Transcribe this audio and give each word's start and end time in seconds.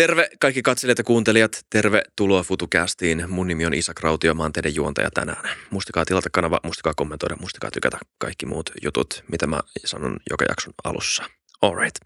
Terve 0.00 0.28
kaikki 0.40 0.62
katselijat 0.62 0.98
ja 0.98 1.04
kuuntelijat. 1.04 1.66
Tervetuloa 1.70 2.42
FutuCastiin. 2.42 3.24
Mun 3.28 3.48
nimi 3.48 3.66
on 3.66 3.74
Isa 3.74 3.94
Krautio, 3.94 4.34
mä 4.34 4.42
oon 4.42 4.52
teidän 4.52 4.74
juontaja 4.74 5.10
tänään. 5.14 5.50
Muistakaa 5.70 6.04
tilata 6.04 6.28
kanava, 6.32 6.60
muistakaa 6.64 6.92
kommentoida, 6.96 7.36
muistakaa 7.40 7.70
tykätä 7.70 7.98
kaikki 8.18 8.46
muut 8.46 8.70
jutut, 8.82 9.24
mitä 9.30 9.46
mä 9.46 9.60
sanon 9.84 10.16
joka 10.30 10.44
jakson 10.48 10.72
alussa. 10.84 11.24
Alright. 11.62 11.96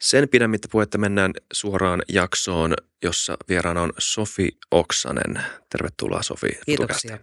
Sen 0.00 0.28
pidemmittä 0.28 0.68
puhetta 0.70 0.98
mennään 0.98 1.32
suoraan 1.52 2.02
jaksoon, 2.08 2.74
jossa 3.02 3.36
vieraana 3.48 3.82
on 3.82 3.92
Sofi 3.98 4.48
Oksanen. 4.70 5.42
Tervetuloa 5.70 6.22
Sofi. 6.22 6.48
Kiitoksia. 6.66 7.18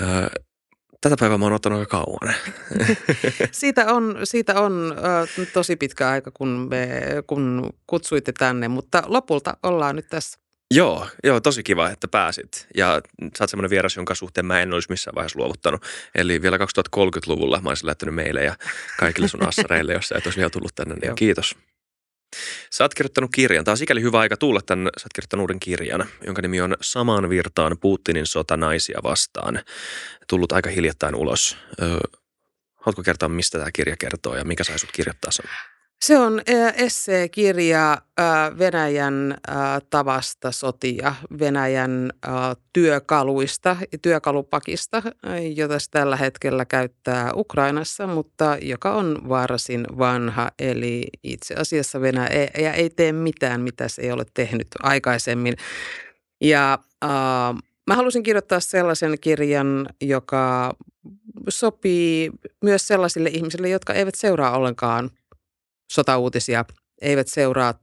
Öö, 0.00 0.28
Tätä 1.00 1.16
päivää 1.20 1.38
mä 1.38 1.44
oon 1.44 1.52
ottanut 1.52 1.78
aika 1.78 1.90
kauan. 1.90 2.34
siitä 3.52 3.94
on, 3.94 4.16
siitä 4.24 4.60
on 4.60 4.94
äh, 4.98 5.46
tosi 5.52 5.76
pitkä 5.76 6.08
aika, 6.08 6.30
kun, 6.30 6.48
me, 6.70 7.00
kun 7.26 7.70
kutsuitte 7.86 8.32
tänne, 8.32 8.68
mutta 8.68 9.02
lopulta 9.06 9.56
ollaan 9.62 9.96
nyt 9.96 10.08
tässä. 10.08 10.38
Joo, 10.74 11.06
joo, 11.24 11.40
tosi 11.40 11.62
kiva, 11.62 11.90
että 11.90 12.08
pääsit. 12.08 12.66
Ja 12.76 13.00
sä 13.38 13.44
oot 13.44 13.50
semmoinen 13.50 13.70
vieras, 13.70 13.96
jonka 13.96 14.14
suhteen 14.14 14.46
mä 14.46 14.60
en 14.60 14.72
olisi 14.72 14.90
missään 14.90 15.14
vaiheessa 15.14 15.38
luovuttanut. 15.38 15.84
Eli 16.14 16.42
vielä 16.42 16.56
2030-luvulla 16.56 17.60
mä 17.60 17.68
olisin 17.68 17.86
lähtenyt 17.86 18.14
meille 18.14 18.44
ja 18.44 18.54
kaikille 18.98 19.28
sun 19.28 19.48
assareille, 19.48 19.92
jos 19.92 20.08
sä 20.08 20.18
et 20.18 20.26
olisi 20.26 20.38
vielä 20.38 20.50
tullut 20.50 20.74
tänne. 20.74 20.94
Niin 20.94 21.14
kiitos. 21.14 21.56
Sä 22.72 22.84
oot 22.84 22.94
kirjoittanut 22.94 23.30
kirjan. 23.34 23.64
Tämä 23.64 23.72
on 23.72 23.78
sikäli 23.78 24.02
hyvä 24.02 24.18
aika 24.18 24.36
tulla 24.36 24.60
tänne. 24.66 24.90
Sä 24.98 25.06
oot 25.06 25.12
kirjoittanut 25.14 25.42
uuden 25.42 25.60
kirjan, 25.60 26.08
jonka 26.26 26.42
nimi 26.42 26.60
on 26.60 26.76
Samaan 26.80 27.30
virtaan 27.30 27.76
Putinin 27.80 28.26
sota 28.26 28.56
naisia 28.56 29.00
vastaan. 29.02 29.62
Tullut 30.28 30.52
aika 30.52 30.70
hiljattain 30.70 31.14
ulos. 31.14 31.56
haluatko 32.76 33.02
kertoa, 33.02 33.28
mistä 33.28 33.58
tämä 33.58 33.72
kirja 33.72 33.96
kertoo 33.96 34.36
ja 34.36 34.44
mikä 34.44 34.64
sai 34.64 34.78
sut 34.78 34.92
kirjoittaa 34.92 35.32
sen? 35.32 35.69
Se 36.04 36.18
on 36.18 36.40
esseekirja 36.76 37.98
Venäjän 38.58 39.38
tavasta 39.90 40.52
sotia, 40.52 41.14
Venäjän 41.38 42.10
työkaluista, 42.72 43.76
työkalupakista, 44.02 45.02
jota 45.54 45.78
se 45.78 45.90
tällä 45.90 46.16
hetkellä 46.16 46.64
käyttää 46.64 47.30
Ukrainassa, 47.34 48.06
mutta 48.06 48.56
joka 48.62 48.94
on 48.94 49.28
varsin 49.28 49.86
vanha. 49.98 50.50
Eli 50.58 51.08
itse 51.22 51.54
asiassa 51.54 52.00
Venäjä 52.00 52.72
ei 52.72 52.90
tee 52.90 53.12
mitään, 53.12 53.60
mitä 53.60 53.88
se 53.88 54.02
ei 54.02 54.12
ole 54.12 54.24
tehnyt 54.34 54.68
aikaisemmin. 54.82 55.56
Ja 56.40 56.78
äh, 57.04 57.10
mä 57.86 57.96
halusin 57.96 58.22
kirjoittaa 58.22 58.60
sellaisen 58.60 59.16
kirjan, 59.20 59.86
joka 60.00 60.74
sopii 61.48 62.30
myös 62.64 62.86
sellaisille 62.86 63.28
ihmisille, 63.28 63.68
jotka 63.68 63.94
eivät 63.94 64.14
seuraa 64.14 64.56
ollenkaan– 64.56 65.10
sotauutisia, 65.90 66.64
eivät 67.02 67.28
seuraa 67.28 67.74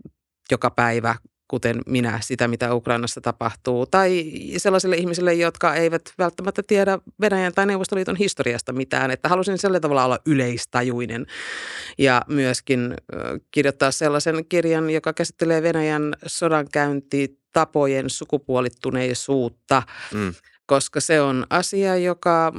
joka 0.52 0.72
päivä, 0.72 1.16
kuten 1.48 1.82
minä, 1.86 2.20
sitä 2.22 2.48
mitä 2.48 2.74
Ukrainassa 2.74 3.22
tapahtuu. 3.22 3.86
Tai 3.86 4.32
sellaisille 4.58 4.96
ihmisille, 4.96 5.34
jotka 5.34 5.76
eivät 5.76 6.02
välttämättä 6.18 6.64
tiedä 6.68 7.00
Venäjän 7.22 7.54
tai 7.54 7.66
Neuvostoliiton 7.66 8.16
historiasta 8.16 8.74
mitään. 8.74 9.12
Että 9.12 9.30
halusin 9.30 9.58
sillä 9.58 9.80
tavalla 9.80 10.06
olla 10.06 10.20
yleistajuinen 10.26 11.26
ja 11.98 12.22
myöskin 12.28 12.94
kirjoittaa 13.52 13.92
sellaisen 13.92 14.46
kirjan, 14.50 14.90
joka 14.90 15.14
käsittelee 15.14 15.64
Venäjän 15.64 16.16
sodankäyntitapojen 16.26 18.10
sukupuolittuneisuutta. 18.10 19.84
Mm 20.14 20.34
koska 20.68 21.00
se 21.00 21.22
on 21.22 21.46
asia, 21.50 21.96
joka 21.96 22.54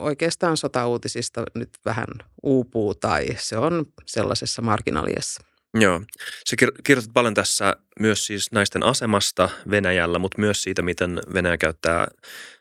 oikeastaan 0.00 0.56
sotauutisista 0.56 1.44
nyt 1.54 1.70
vähän 1.84 2.08
uupuu 2.42 2.94
tai 2.94 3.26
se 3.38 3.56
on 3.56 3.86
sellaisessa 4.06 4.62
marginaliassa. 4.62 5.42
Joo. 5.74 6.02
Se 6.44 6.56
kirjoitat 6.84 7.12
paljon 7.14 7.34
tässä 7.34 7.76
myös 8.00 8.26
siis 8.26 8.52
naisten 8.52 8.82
asemasta 8.82 9.48
Venäjällä, 9.70 10.18
mutta 10.18 10.40
myös 10.40 10.62
siitä, 10.62 10.82
miten 10.82 11.20
Venäjä 11.34 11.56
käyttää 11.56 12.08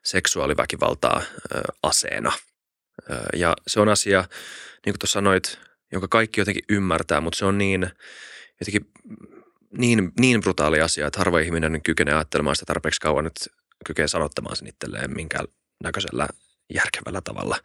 seksuaaliväkivaltaa 0.04 1.22
ö, 1.56 1.62
aseena. 1.84 2.32
Ö, 3.12 3.16
ja 3.36 3.54
se 3.68 3.80
on 3.80 3.90
asia, 3.90 4.22
niin 4.86 4.94
kuin 4.94 5.00
tuossa 5.00 5.14
sanoit, 5.14 5.60
jonka 5.92 6.08
kaikki 6.08 6.42
jotenkin 6.42 6.64
ymmärtää, 6.70 7.22
mutta 7.22 7.38
se 7.38 7.46
on 7.46 7.58
niin 7.58 7.90
jotenkin 8.60 8.92
niin, 9.78 10.12
niin 10.20 10.42
brutaali 10.42 10.82
asia, 10.82 11.08
että 11.08 11.20
harva 11.20 11.40
ihminen 11.40 11.82
kykenee 11.82 12.14
ajattelemaan 12.14 12.56
sitä 12.56 12.66
tarpeeksi 12.66 13.02
kauan, 13.02 13.28
että 13.28 13.46
kykenee 13.86 14.08
sanottamaan 14.08 14.56
sen 14.56 14.68
itselleen 14.68 15.16
minkä 15.16 15.40
näköisellä 15.84 16.28
järkevällä 16.74 17.22
tavalla. 17.22 17.58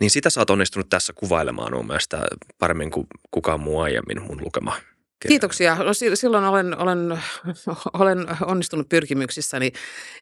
Niin 0.00 0.10
sitä 0.10 0.30
sä 0.30 0.40
oot 0.40 0.50
onnistunut 0.50 0.88
tässä 0.88 1.12
kuvailemaan 1.12 1.72
mun 1.72 1.86
mielestä 1.86 2.26
paremmin 2.58 2.90
kuin 2.90 3.06
kukaan 3.30 3.60
muu 3.60 3.80
aiemmin 3.80 4.22
mun 4.22 4.44
lukema. 4.44 4.76
Kiitoksia. 5.28 5.74
No, 5.74 5.94
silloin 5.94 6.44
olen, 6.44 6.78
olen, 6.78 7.18
olen 7.92 8.26
onnistunut 8.46 8.88
pyrkimyksissäni, 8.88 9.72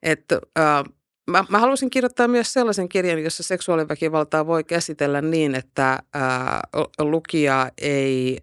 että 0.03 0.41
äh, 0.59 0.85
Mä, 1.31 1.45
mä 1.49 1.59
haluaisin 1.59 1.91
kirjoittaa 1.91 2.29
myös 2.29 2.53
sellaisen 2.53 2.89
kirjan, 2.89 3.23
jossa 3.23 3.43
seksuaaliväkivaltaa 3.43 4.47
voi 4.47 4.65
käsitellä 4.65 5.23
niin, 5.23 5.55
että 5.55 5.99
ää, 6.15 6.61
lukija 6.99 7.71
ei 7.79 8.39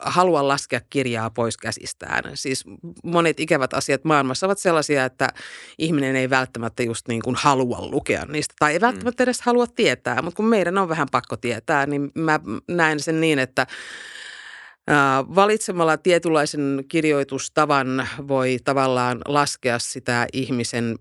halua 0.00 0.48
laskea 0.48 0.80
kirjaa 0.90 1.30
pois 1.30 1.56
käsistään. 1.56 2.22
Siis 2.34 2.64
monet 3.04 3.40
ikävät 3.40 3.74
asiat 3.74 4.04
maailmassa 4.04 4.46
ovat 4.46 4.58
sellaisia, 4.58 5.04
että 5.04 5.28
ihminen 5.78 6.16
ei 6.16 6.30
välttämättä 6.30 6.82
just 6.82 7.08
niin 7.08 7.22
kuin 7.22 7.36
halua 7.36 7.88
lukea 7.90 8.24
niistä 8.28 8.54
tai 8.58 8.72
ei 8.72 8.78
mm. 8.78 8.82
välttämättä 8.82 9.22
edes 9.22 9.40
halua 9.40 9.66
tietää, 9.66 10.22
mutta 10.22 10.36
kun 10.36 10.46
meidän 10.46 10.78
on 10.78 10.88
vähän 10.88 11.08
pakko 11.12 11.36
tietää, 11.36 11.86
niin 11.86 12.10
mä 12.14 12.40
näen 12.68 13.00
sen 13.00 13.20
niin, 13.20 13.38
että 13.38 13.66
Valitsemalla 15.34 15.96
tietynlaisen 15.96 16.84
kirjoitustavan 16.88 18.08
voi 18.28 18.56
tavallaan 18.64 19.20
laskea 19.26 19.78
sitä 19.78 20.26
ihmisen 20.32 20.98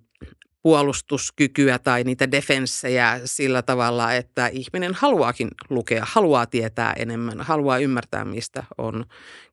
puolustuskykyä 0.63 1.79
tai 1.79 2.03
niitä 2.03 2.31
defenssejä 2.31 3.21
sillä 3.25 3.61
tavalla, 3.61 4.13
että 4.13 4.47
ihminen 4.47 4.93
haluaakin 4.93 5.47
lukea, 5.69 6.05
haluaa 6.07 6.45
tietää 6.45 6.93
enemmän, 6.93 7.41
haluaa 7.41 7.77
ymmärtää, 7.77 8.25
mistä 8.25 8.63
on 8.77 9.05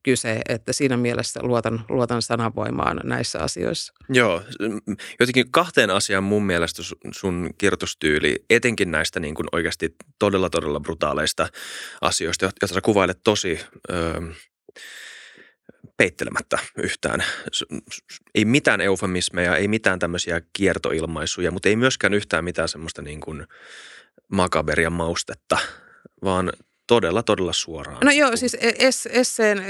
kyse. 0.03 0.41
Että 0.49 0.73
siinä 0.73 0.97
mielessä 0.97 1.41
luotan, 1.43 1.85
luotan 1.89 2.23
sanavoimaan 2.23 3.01
näissä 3.05 3.39
asioissa. 3.39 3.93
Joo, 4.09 4.43
jotenkin 5.21 5.51
kahteen 5.51 5.91
asiaan 5.91 6.25
mun 6.25 6.47
mielestä 6.47 6.83
sun 7.13 7.51
kirjoitustyyli, 7.59 8.45
etenkin 8.51 8.91
näistä 8.91 9.21
niin 9.21 9.35
kuin 9.35 9.47
oikeasti 9.53 9.95
todella, 10.19 10.51
todella 10.51 10.81
brutaaleista 10.81 11.49
asioista, 12.01 12.45
joita 12.45 12.75
sä 12.75 12.81
kuvailet 12.81 13.21
tosi... 13.25 13.61
Öö, 13.91 14.21
peittelemättä 16.01 16.59
yhtään. 16.77 17.25
Ei 18.35 18.45
mitään 18.45 18.81
eufemismeja, 18.81 19.57
ei 19.57 19.69
mitään 19.69 19.99
tämmöisiä 19.99 20.43
kiertoilmaisuja, 20.53 21.51
mutta 21.51 21.69
ei 21.69 21.77
myöskään 21.77 22.15
yhtään 22.15 22.45
mitään 22.45 22.69
semmoista 22.69 23.03
niin 23.03 23.21
kuin 23.21 23.47
makaberian 24.33 24.93
maustetta, 24.93 25.59
vaan 26.25 26.53
todella, 26.91 27.23
todella 27.23 27.53
suoraan. 27.53 27.99
No 28.05 28.11
joo, 28.11 28.37
siis 28.37 28.57
es, 28.61 29.07
esseen, 29.07 29.63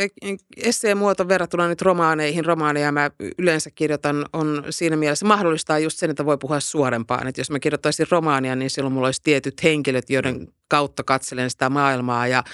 esseen 0.56 0.98
muoto 0.98 1.28
verrattuna 1.28 1.68
nyt 1.68 1.82
romaaneihin, 1.82 2.44
romaaneja 2.44 2.92
mä 2.92 3.10
yleensä 3.38 3.70
kirjoitan, 3.74 4.26
on 4.32 4.64
siinä 4.70 4.96
mielessä 4.96 5.26
mahdollistaa 5.26 5.78
just 5.78 5.98
sen, 5.98 6.10
että 6.10 6.24
voi 6.24 6.38
puhua 6.38 6.60
suorempaan. 6.60 7.26
Että 7.26 7.40
jos 7.40 7.50
mä 7.50 7.58
kirjoittaisin 7.58 8.06
romaania, 8.10 8.56
niin 8.56 8.70
silloin 8.70 8.92
mulla 8.92 9.08
olisi 9.08 9.22
tietyt 9.22 9.62
henkilöt, 9.62 10.10
joiden 10.10 10.48
kautta 10.68 11.04
katselen 11.04 11.50
sitä 11.50 11.68
maailmaa 11.68 12.26
ja 12.26 12.44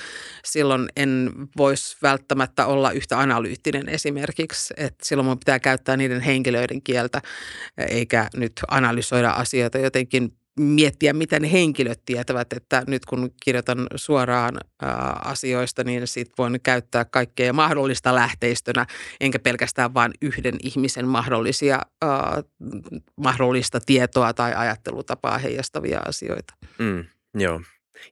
silloin 0.45 0.89
en 0.97 1.31
voisi 1.57 1.97
välttämättä 2.03 2.67
olla 2.67 2.91
yhtä 2.91 3.19
analyyttinen 3.19 3.89
esimerkiksi. 3.89 4.75
Että 4.77 5.07
silloin 5.07 5.27
mun 5.27 5.39
pitää 5.39 5.61
käyttää 5.61 5.97
niiden 5.97 6.21
henkilöiden 6.21 6.83
kieltä 6.83 7.23
eikä 7.89 8.29
nyt 8.35 8.53
analysoida 8.69 9.31
asioita 9.31 9.79
jotenkin 9.79 10.33
miettiä, 10.61 11.13
mitä 11.13 11.41
ne 11.41 11.53
henkilöt 11.53 12.01
tietävät, 12.05 12.53
että 12.53 12.85
nyt 12.87 13.05
kun 13.05 13.31
kirjoitan 13.45 13.87
suoraan 13.95 14.57
ä, 14.57 14.87
asioista, 15.25 15.85
niin 15.85 16.07
sit 16.07 16.33
voin 16.39 16.61
käyttää 16.63 17.05
kaikkea 17.05 17.53
mahdollista 17.53 18.15
lähteistönä, 18.15 18.87
enkä 19.21 19.39
pelkästään 19.39 19.95
vain 19.95 20.13
yhden 20.23 20.55
ihmisen 20.63 21.09
mahdollisia, 21.09 21.81
ä, 22.05 22.09
mahdollista 23.17 23.81
tietoa 23.87 24.33
tai 24.35 24.55
ajattelutapaa 24.55 25.39
heijastavia 25.39 26.01
asioita. 26.07 26.55
Mm, 26.79 27.05
joo. 27.35 27.61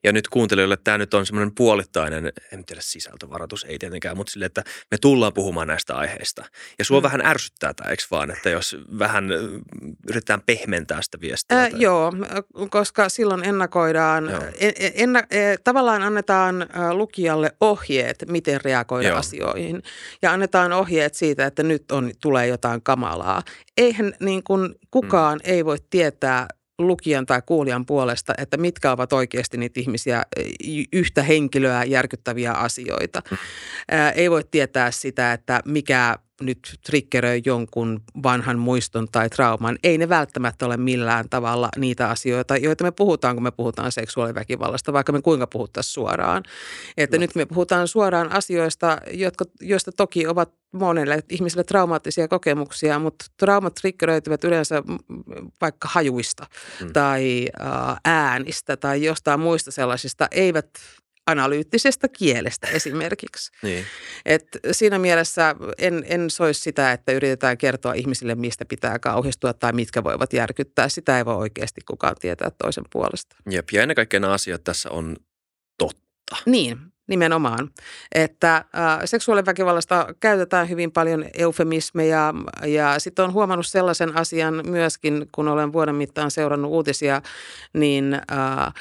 Ja 0.03 0.13
nyt 0.13 0.27
kuuntelijoille 0.27 0.77
tämä 0.83 0.97
nyt 0.97 1.13
on 1.13 1.25
semmoinen 1.25 1.55
puolittainen, 1.55 2.33
en 2.53 2.65
tiedä 2.65 2.81
sisältövaroitus, 2.83 3.63
ei 3.63 3.79
tietenkään, 3.79 4.17
mutta 4.17 4.31
sille, 4.31 4.45
että 4.45 4.63
me 4.91 4.97
tullaan 5.01 5.33
puhumaan 5.33 5.67
näistä 5.67 5.95
aiheista. 5.95 6.45
Ja 6.79 6.85
sua 6.85 6.99
mm. 6.99 7.03
vähän 7.03 7.25
ärsyttää 7.25 7.73
tämä, 7.73 7.89
eikö 7.89 8.03
vaan, 8.11 8.31
että 8.31 8.49
jos 8.49 8.77
vähän 8.99 9.29
yritetään 10.09 10.41
pehmentää 10.45 11.01
sitä 11.01 11.17
viestiä? 11.21 11.57
Ää, 11.57 11.67
joo, 11.67 12.13
koska 12.69 13.09
silloin 13.09 13.45
ennakoidaan, 13.45 14.29
joo. 14.29 14.43
En, 14.95 15.15
e, 15.15 15.57
tavallaan 15.63 16.03
annetaan 16.03 16.67
lukijalle 16.91 17.51
ohjeet, 17.61 18.25
miten 18.27 18.61
reagoida 18.63 19.07
joo. 19.07 19.17
asioihin. 19.17 19.83
Ja 20.21 20.31
annetaan 20.31 20.73
ohjeet 20.73 21.15
siitä, 21.15 21.45
että 21.45 21.63
nyt 21.63 21.91
on, 21.91 22.11
tulee 22.21 22.47
jotain 22.47 22.81
kamalaa. 22.81 23.43
Eihän 23.77 24.13
niin 24.19 24.43
kuin 24.43 24.75
kukaan 24.91 25.39
mm. 25.43 25.51
ei 25.51 25.65
voi 25.65 25.77
tietää 25.89 26.47
lukijan 26.79 27.25
tai 27.25 27.41
kuulijan 27.45 27.85
puolesta, 27.85 28.33
että 28.37 28.57
mitkä 28.57 28.91
ovat 28.91 29.13
oikeasti 29.13 29.57
niitä 29.57 29.79
ihmisiä, 29.79 30.23
yhtä 30.93 31.23
henkilöä 31.23 31.83
järkyttäviä 31.83 32.51
asioita. 32.51 33.21
Mm. 33.31 33.37
Ää, 33.91 34.11
ei 34.11 34.31
voi 34.31 34.43
tietää 34.51 34.91
sitä, 34.91 35.33
että 35.33 35.61
mikä 35.65 36.15
nyt 36.41 36.79
triggeröi 36.85 37.41
jonkun 37.45 38.01
vanhan 38.23 38.59
muiston 38.59 39.07
tai 39.11 39.29
trauman. 39.29 39.77
Ei 39.83 39.97
ne 39.97 40.09
välttämättä 40.09 40.65
ole 40.65 40.77
millään 40.77 41.29
tavalla 41.29 41.69
niitä 41.77 42.09
asioita, 42.09 42.57
joita 42.57 42.83
me 42.83 42.91
puhutaan, 42.91 43.35
kun 43.35 43.43
me 43.43 43.51
puhutaan 43.51 43.91
seksuaaliväkivallasta, 43.91 44.93
vaikka 44.93 45.11
me 45.11 45.21
kuinka 45.21 45.47
puhuttaisiin 45.47 45.93
suoraan. 45.93 46.43
Että 46.97 47.17
no. 47.17 47.21
nyt 47.21 47.35
me 47.35 47.45
puhutaan 47.45 47.87
suoraan 47.87 48.31
asioista, 48.31 48.97
jotka, 49.11 49.45
joista 49.61 49.91
toki 49.91 50.27
ovat 50.27 50.53
monelle 50.73 51.23
ihmiselle 51.29 51.63
traumaattisia 51.63 52.27
kokemuksia, 52.27 52.99
mutta 52.99 53.25
traumat 53.37 53.73
triggeröityvät 53.73 54.43
yleensä 54.43 54.83
vaikka 55.61 55.87
hajuista 55.91 56.45
mm. 56.81 56.93
tai 56.93 57.47
äänistä 58.05 58.77
tai 58.77 59.03
jostain 59.03 59.39
muista 59.39 59.71
sellaisista, 59.71 60.27
eivät 60.31 60.69
analyyttisestä 61.27 62.07
kielestä 62.07 62.67
esimerkiksi. 62.67 63.51
Niin. 63.61 63.85
Et 64.25 64.47
siinä 64.71 64.99
mielessä 64.99 65.55
en, 65.77 66.05
en 66.07 66.29
soisi 66.29 66.61
sitä, 66.61 66.91
että 66.91 67.11
yritetään 67.11 67.57
kertoa 67.57 67.93
ihmisille, 67.93 68.35
mistä 68.35 68.65
pitää 68.65 68.99
kauhistua 68.99 69.53
tai 69.53 69.73
mitkä 69.73 70.03
voivat 70.03 70.33
järkyttää. 70.33 70.89
Sitä 70.89 71.17
ei 71.17 71.25
voi 71.25 71.35
oikeasti 71.35 71.81
kukaan 71.87 72.15
tietää 72.19 72.51
toisen 72.63 72.85
puolesta. 72.89 73.35
Jep, 73.49 73.69
ja 73.71 73.81
ennen 73.81 73.95
kaikkea 73.95 74.19
nämä 74.19 74.33
asiat 74.33 74.63
tässä 74.63 74.89
on 74.89 75.15
totta. 75.77 76.35
Niin, 76.45 76.77
Nimenomaan, 77.07 77.69
että 78.15 78.55
äh, 78.55 78.65
seksuaaliväkivallasta 79.05 80.07
käytetään 80.19 80.69
hyvin 80.69 80.91
paljon 80.91 81.25
eufemismeja 81.33 82.33
ja 82.65 82.99
sitten 82.99 83.25
on 83.25 83.33
huomannut 83.33 83.67
sellaisen 83.67 84.17
asian 84.17 84.61
myöskin, 84.65 85.27
kun 85.31 85.47
olen 85.47 85.73
vuoden 85.73 85.95
mittaan 85.95 86.31
seurannut 86.31 86.71
uutisia, 86.71 87.21
niin 87.73 88.13
äh, 88.13 88.73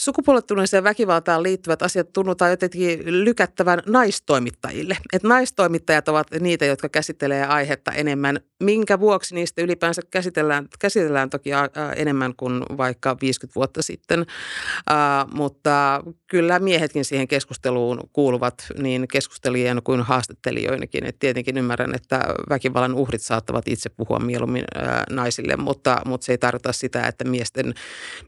Sukupuolittuneeseen 0.00 0.84
väkivaltaan 0.84 1.42
liittyvät 1.42 1.82
asiat 1.82 2.12
tunnutaan 2.12 2.50
jotenkin 2.50 3.24
lykättävän 3.24 3.82
naistoimittajille. 3.86 4.96
Että 5.12 5.28
naistoimittajat 5.28 6.08
ovat 6.08 6.26
niitä, 6.40 6.64
jotka 6.64 6.88
käsittelee 6.88 7.46
aihetta 7.46 7.92
enemmän. 7.92 8.40
Minkä 8.62 9.00
vuoksi 9.00 9.34
niistä 9.34 9.62
ylipäänsä 9.62 10.02
käsitellään, 10.10 10.68
käsitellään 10.78 11.30
toki 11.30 11.50
enemmän 11.96 12.36
kuin 12.36 12.62
vaikka 12.76 13.16
50 13.20 13.54
vuotta 13.54 13.82
sitten. 13.82 14.20
Uh, 14.20 15.34
mutta 15.34 16.02
kyllä 16.26 16.58
miehetkin 16.58 17.04
siihen 17.04 17.28
keskusteluun 17.28 18.00
kuuluvat 18.12 18.66
niin 18.78 19.08
keskustelijien 19.08 19.82
kuin 19.84 20.00
haastattelijoinakin. 20.00 21.06
Et 21.06 21.18
tietenkin 21.18 21.58
ymmärrän, 21.58 21.94
että 21.94 22.20
väkivallan 22.50 22.94
uhrit 22.94 23.22
saattavat 23.22 23.68
itse 23.68 23.90
puhua 23.90 24.18
mieluummin 24.18 24.64
uh, 24.76 25.14
naisille, 25.16 25.56
mutta, 25.56 26.02
mutta 26.04 26.24
se 26.24 26.32
ei 26.32 26.38
tarkoita 26.38 26.72
sitä, 26.72 27.06
että 27.06 27.24
miesten 27.24 27.74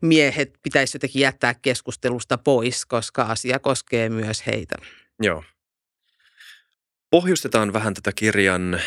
miehet 0.00 0.54
pitäisi 0.62 0.96
jotenkin 0.96 1.22
jättää 1.22 1.54
keskustelusta 1.62 2.38
pois, 2.38 2.86
koska 2.86 3.22
asia 3.22 3.58
koskee 3.58 4.08
myös 4.08 4.46
heitä. 4.46 4.74
Joo. 5.20 5.44
Pohjustetaan 7.10 7.72
vähän 7.72 7.94
tätä 7.94 8.12
kirjan 8.12 8.80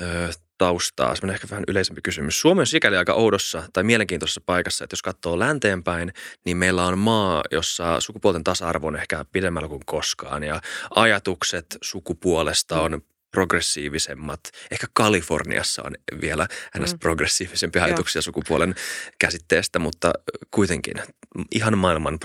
ö, 0.00 0.28
taustaa, 0.58 1.14
semmoinen 1.14 1.34
ehkä 1.34 1.46
vähän 1.50 1.64
yleisempi 1.68 2.00
kysymys. 2.02 2.40
Suomi 2.40 2.60
on 2.60 2.66
sikäli 2.66 2.96
aika 2.96 3.14
oudossa 3.14 3.62
tai 3.72 3.84
mielenkiintoisessa 3.84 4.40
paikassa, 4.46 4.84
että 4.84 4.94
jos 4.94 5.02
katsoo 5.02 5.38
länteenpäin, 5.38 6.12
niin 6.44 6.56
meillä 6.56 6.86
on 6.86 6.98
maa, 6.98 7.42
jossa 7.50 8.00
sukupuolten 8.00 8.44
tasa-arvo 8.44 8.86
on 8.86 8.96
ehkä 8.96 9.24
pidemmällä 9.32 9.68
kuin 9.68 9.82
koskaan 9.86 10.42
ja 10.42 10.60
ajatukset 10.94 11.66
sukupuolesta 11.82 12.80
on 12.80 13.02
progressiivisemmat. 13.32 14.40
Ehkä 14.70 14.86
Kaliforniassa 14.92 15.82
on 15.82 15.92
vielä 16.20 16.46
ns. 16.78 16.92
Mm. 16.92 16.98
progressiivisempia 16.98 17.84
ajatuksia 17.84 18.18
Joo. 18.18 18.22
sukupuolen 18.22 18.74
käsitteestä, 19.18 19.78
mutta 19.78 20.12
kuitenkin 20.50 20.94
ihan 21.54 21.78
maailman 21.78 22.18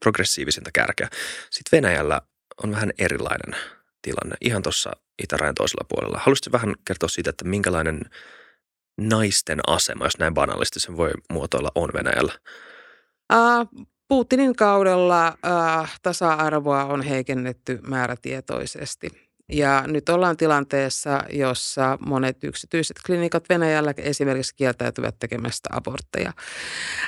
progressiivisinta 0.00 0.70
kärkeä. 0.72 1.08
Sitten 1.50 1.76
Venäjällä 1.76 2.20
on 2.62 2.70
vähän 2.70 2.90
erilainen 2.98 3.60
tilanne, 4.02 4.36
ihan 4.40 4.62
tuossa 4.62 4.90
itärajan 5.22 5.54
toisella 5.54 5.86
puolella. 5.88 6.18
Haluaisitko 6.18 6.52
vähän 6.52 6.74
kertoa 6.84 7.08
siitä, 7.08 7.30
että 7.30 7.44
minkälainen 7.44 8.00
naisten 9.00 9.60
asema, 9.66 10.04
jos 10.04 10.18
näin 10.18 10.34
banaalisti 10.34 10.80
sen 10.80 10.96
voi 10.96 11.10
muotoilla, 11.32 11.72
on 11.74 11.90
Venäjällä? 11.94 12.32
Uh, 13.32 13.86
Putinin 14.08 14.56
kaudella 14.56 15.28
uh, 15.28 15.88
tasa-arvoa 16.02 16.84
on 16.84 17.02
heikennetty 17.02 17.78
määrätietoisesti. 17.88 19.29
Ja 19.52 19.84
nyt 19.86 20.08
ollaan 20.08 20.36
tilanteessa, 20.36 21.22
jossa 21.30 21.98
monet 22.06 22.44
yksityiset 22.44 22.96
klinikat 23.06 23.48
Venäjällä 23.48 23.94
esimerkiksi 23.96 24.54
kieltäytyvät 24.54 25.14
tekemästä 25.18 25.68
abortteja. 25.72 26.32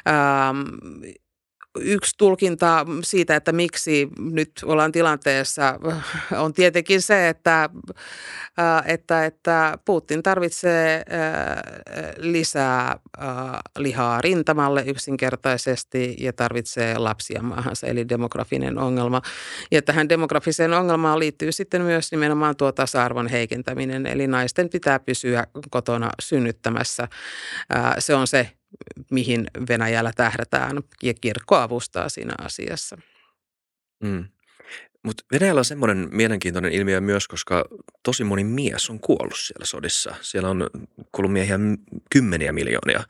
Ähm, 0.09 0.59
yksi 1.81 2.15
tulkinta 2.19 2.87
siitä, 3.03 3.37
että 3.37 3.53
miksi 3.53 4.09
nyt 4.19 4.53
ollaan 4.65 4.93
tilanteessa, 4.93 5.79
on 6.37 6.53
tietenkin 6.53 7.03
se, 7.03 7.29
että, 7.29 7.71
äh, 8.59 8.83
että, 8.87 9.27
että 9.27 9.79
Putin 9.85 10.23
tarvitsee 10.23 10.97
äh, 10.97 11.05
lisää 12.17 12.97
äh, 13.19 13.27
lihaa 13.79 14.21
rintamalle 14.21 14.85
yksinkertaisesti 14.87 16.17
ja 16.21 16.33
tarvitsee 16.33 16.99
lapsia 16.99 17.43
maahansa, 17.43 17.87
eli 17.87 18.09
demografinen 18.09 18.79
ongelma. 18.79 19.23
Ja 19.71 19.83
tähän 19.83 20.09
demografiseen 20.09 20.73
ongelmaan 20.73 21.19
liittyy 21.19 21.53
sitten 21.53 21.83
myös 21.83 22.13
nimenomaan 22.13 22.57
tuo 22.57 22.73
tasa-arvon 22.73 23.29
heikentäminen, 23.29 24.07
eli 24.07 24.27
naisten 24.27 24.69
pitää 24.69 24.99
pysyä 24.99 25.47
kotona 25.71 26.11
synnyttämässä. 26.21 27.09
Se 27.99 28.15
on 28.15 28.27
se 28.27 28.51
mihin 29.11 29.47
Venäjällä 29.69 30.13
tähdätään 30.17 30.77
ja 31.03 31.15
kirkko 31.15 31.57
avustaa 31.57 32.09
siinä 32.09 32.35
asiassa. 32.39 32.99
Mm. 34.03 34.25
Mutta 35.03 35.25
Venäjällä 35.33 35.59
on 35.59 35.65
semmoinen 35.65 36.09
mielenkiintoinen 36.13 36.73
ilmiö 36.73 37.01
myös, 37.01 37.29
koska 37.29 37.65
tosi 38.03 38.25
moni 38.25 38.45
mies 38.45 38.91
on 38.91 39.01
kuollut 39.01 39.39
siellä 39.39 39.65
sodissa. 39.65 40.15
Siellä 40.21 40.49
on 40.49 40.71
kuollut 41.13 41.33
miehiä 41.33 41.59
kymmeniä 42.11 42.53
miljoonia 42.53 43.05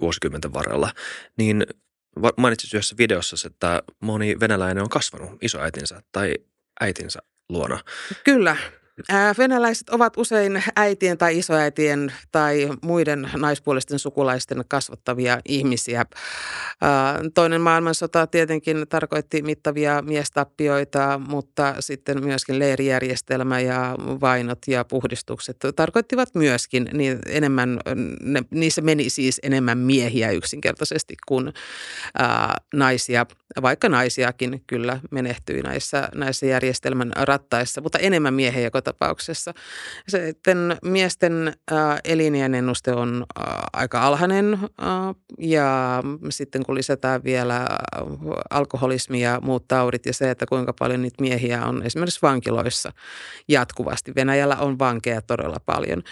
vuosikymmenten 0.00 0.52
varrella. 0.52 0.92
Niin 1.38 1.66
mainitsit 2.36 2.74
yhdessä 2.74 2.94
videossa, 2.98 3.46
että 3.46 3.82
moni 4.00 4.40
venäläinen 4.40 4.82
on 4.82 4.88
kasvanut 4.88 5.30
isoäitinsä 5.42 6.02
tai 6.12 6.34
äitinsä 6.80 7.22
luona. 7.48 7.80
Kyllä, 8.24 8.56
Venäläiset 9.38 9.88
ovat 9.88 10.16
usein 10.16 10.62
äitien 10.76 11.18
tai 11.18 11.38
isoäitien 11.38 12.12
tai 12.32 12.68
muiden 12.82 13.30
naispuolisten 13.36 13.98
sukulaisten 13.98 14.64
kasvattavia 14.68 15.38
ihmisiä. 15.48 16.06
Toinen 17.34 17.60
maailmansota 17.60 18.26
tietenkin 18.26 18.86
tarkoitti 18.88 19.42
mittavia 19.42 20.02
miestappioita, 20.02 21.20
mutta 21.28 21.74
sitten 21.80 22.24
myöskin 22.24 22.58
leirijärjestelmä 22.58 23.60
ja 23.60 23.94
vainot 23.98 24.58
ja 24.66 24.84
puhdistukset 24.84 25.56
tarkoittivat 25.76 26.34
myöskin 26.34 26.88
niin 26.92 27.18
enemmän, 27.26 27.80
ne, 28.22 28.42
niissä 28.50 28.82
meni 28.82 29.10
siis 29.10 29.40
enemmän 29.42 29.78
miehiä 29.78 30.30
yksinkertaisesti 30.30 31.16
kuin 31.26 31.52
naisia, 32.74 33.26
vaikka 33.62 33.88
naisiakin 33.88 34.62
kyllä 34.66 35.00
menehtyi 35.10 35.62
näissä, 35.62 36.08
näissä 36.14 36.46
järjestelmän 36.46 37.12
rattaissa, 37.16 37.80
mutta 37.80 37.98
enemmän 37.98 38.34
miehiä 38.34 38.70
tapauksessa. 38.82 39.54
Sitten 40.08 40.76
miesten 40.84 41.52
äh, 41.72 42.00
elinjään 42.04 42.54
ennuste 42.54 42.92
on 42.92 43.24
äh, 43.38 43.44
aika 43.72 44.02
alhainen 44.02 44.54
äh, 44.62 44.68
ja 45.38 46.02
sitten 46.30 46.62
kun 46.64 46.74
lisätään 46.74 47.24
vielä 47.24 47.56
äh, 47.56 47.66
alkoholismi 48.50 49.20
ja 49.20 49.40
muut 49.42 49.68
taudit 49.68 50.06
ja 50.06 50.12
se, 50.12 50.30
että 50.30 50.46
kuinka 50.46 50.72
paljon 50.78 51.02
niitä 51.02 51.22
miehiä 51.22 51.66
on 51.66 51.82
esimerkiksi 51.82 52.22
vankiloissa 52.22 52.92
jatkuvasti. 53.48 54.12
Venäjällä 54.16 54.56
on 54.56 54.78
vankeja 54.78 55.22
todella 55.22 55.56
paljon. 55.66 56.02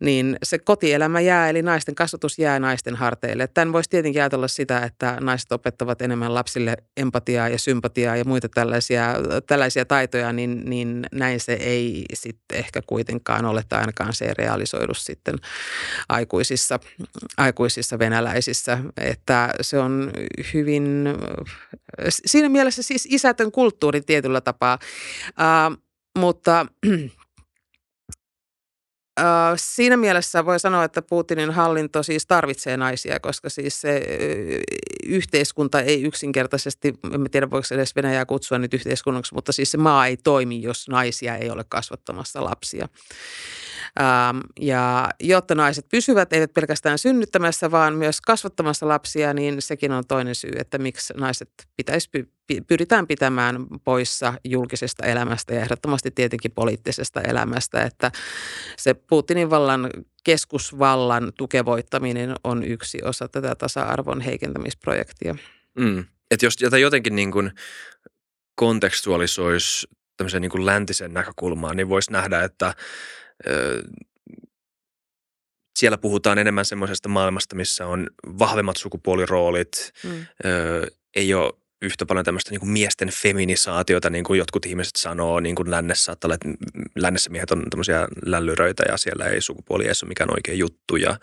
Niin 0.00 0.36
se 0.42 0.58
kotielämä 0.58 1.20
jää, 1.20 1.48
eli 1.48 1.62
naisten 1.62 1.94
kasvatus 1.94 2.38
jää 2.38 2.58
naisten 2.58 2.96
harteille. 2.96 3.46
Tämän 3.46 3.72
voisi 3.72 3.90
tietenkin 3.90 4.22
ajatella 4.22 4.48
sitä, 4.48 4.78
että 4.78 5.16
naiset 5.20 5.52
opettavat 5.52 6.02
enemmän 6.02 6.34
lapsille 6.34 6.76
empatiaa 6.96 7.48
ja 7.48 7.58
sympatiaa 7.58 8.16
ja 8.16 8.24
muita 8.24 8.48
tällaisia, 8.48 9.14
tällaisia 9.46 9.84
taitoja, 9.84 10.32
niin, 10.32 10.62
niin 10.64 11.06
näin 11.12 11.40
se 11.40 11.52
ei 11.52 12.04
sitten 12.20 12.58
ehkä 12.58 12.82
kuitenkaan 12.86 13.44
ole, 13.44 13.64
tai 13.68 13.80
ainakaan 13.80 14.12
se 14.12 14.24
ei 14.24 14.34
realisoidu 14.38 14.94
sitten 14.94 15.34
aikuisissa, 16.08 16.78
aikuisissa 17.36 17.98
venäläisissä, 17.98 18.78
että 18.96 19.54
se 19.60 19.78
on 19.78 20.12
hyvin, 20.54 21.04
siinä 22.08 22.48
mielessä 22.48 22.82
siis 22.82 23.08
isätön 23.10 23.52
kulttuuri 23.52 24.00
tietyllä 24.00 24.40
tapaa, 24.40 24.78
uh, 25.28 25.76
mutta 26.18 26.66
Siinä 29.56 29.96
mielessä 29.96 30.44
voi 30.44 30.60
sanoa, 30.60 30.84
että 30.84 31.02
Putinin 31.02 31.50
hallinto 31.50 32.02
siis 32.02 32.26
tarvitsee 32.26 32.76
naisia, 32.76 33.20
koska 33.20 33.48
siis 33.48 33.80
se 33.80 34.02
yhteiskunta 35.06 35.80
ei 35.80 36.02
yksinkertaisesti, 36.02 36.94
en 37.14 37.30
tiedä 37.30 37.50
voiko 37.50 37.66
edes 37.70 37.96
Venäjää 37.96 38.26
kutsua 38.26 38.58
nyt 38.58 38.74
yhteiskunnaksi, 38.74 39.34
mutta 39.34 39.52
siis 39.52 39.70
se 39.70 39.78
maa 39.78 40.06
ei 40.06 40.16
toimi, 40.16 40.62
jos 40.62 40.88
naisia 40.88 41.36
ei 41.36 41.50
ole 41.50 41.64
kasvattamassa 41.68 42.44
lapsia. 42.44 42.88
Ähm, 44.00 44.38
ja 44.60 45.08
jotta 45.20 45.54
naiset 45.54 45.86
pysyvät, 45.88 46.32
eivät 46.32 46.54
pelkästään 46.54 46.98
synnyttämässä, 46.98 47.70
vaan 47.70 47.94
myös 47.94 48.20
kasvattamassa 48.20 48.88
lapsia, 48.88 49.34
niin 49.34 49.62
sekin 49.62 49.92
on 49.92 50.04
toinen 50.08 50.34
syy, 50.34 50.52
että 50.56 50.78
miksi 50.78 51.14
naiset 51.16 51.50
pitäisi 51.76 52.10
pyritään 52.66 53.06
pitämään 53.06 53.66
poissa 53.84 54.34
julkisesta 54.44 55.06
elämästä 55.06 55.54
ja 55.54 55.60
ehdottomasti 55.60 56.10
tietenkin 56.10 56.52
poliittisesta 56.52 57.20
elämästä, 57.20 57.82
että 57.82 58.10
se 58.76 58.94
Putinin 58.94 59.50
vallan 59.50 59.90
keskusvallan 60.24 61.32
tukevoittaminen 61.38 62.34
on 62.44 62.64
yksi 62.64 62.98
osa 63.04 63.28
tätä 63.28 63.54
tasa-arvon 63.54 64.20
heikentämisprojektia. 64.20 65.36
Mm. 65.78 66.04
Että 66.30 66.46
jos 66.46 66.56
tätä 66.56 66.78
jotenkin 66.78 67.16
niin 67.16 67.32
kuin 67.32 67.52
kontekstualisoisi 68.54 69.86
tämmöisen 70.16 70.42
niin 70.42 70.50
kuin 70.50 70.66
läntisen 70.66 71.14
näkökulmaan, 71.14 71.76
niin 71.76 71.88
voisi 71.88 72.12
nähdä, 72.12 72.44
että 72.44 72.74
ö, 73.46 73.82
siellä 75.78 75.98
puhutaan 75.98 76.38
enemmän 76.38 76.64
semmoisesta 76.64 77.08
maailmasta, 77.08 77.56
missä 77.56 77.86
on 77.86 78.06
vahvemmat 78.38 78.76
sukupuoliroolit, 78.76 79.92
mm. 80.04 80.26
ö, 80.44 80.86
ei 81.16 81.34
ole 81.34 81.52
yhtä 81.82 82.06
paljon 82.06 82.24
tämmöistä 82.24 82.50
niin 82.50 82.60
kuin 82.60 82.70
miesten 82.70 83.10
feminisaatiota, 83.10 84.10
niin 84.10 84.24
kuin 84.24 84.38
jotkut 84.38 84.66
ihmiset 84.66 84.96
sanoo, 84.96 85.40
niin 85.40 85.54
kuin 85.54 85.70
lännessä 85.70 86.04
saattaa 86.04 86.28
olla, 86.28 86.34
että 86.34 86.48
lännessä 86.96 87.30
miehet 87.30 87.50
on 87.50 87.66
tämmöisiä 87.70 88.08
lällyröitä 88.26 88.82
ja 88.88 88.96
siellä 88.96 89.24
ei 89.24 89.40
sukupuoli 89.40 89.86
edes 89.86 90.02
ole 90.02 90.08
mikään 90.08 90.30
oikea 90.30 90.54
juttu 90.54 90.96
ja 90.96 91.16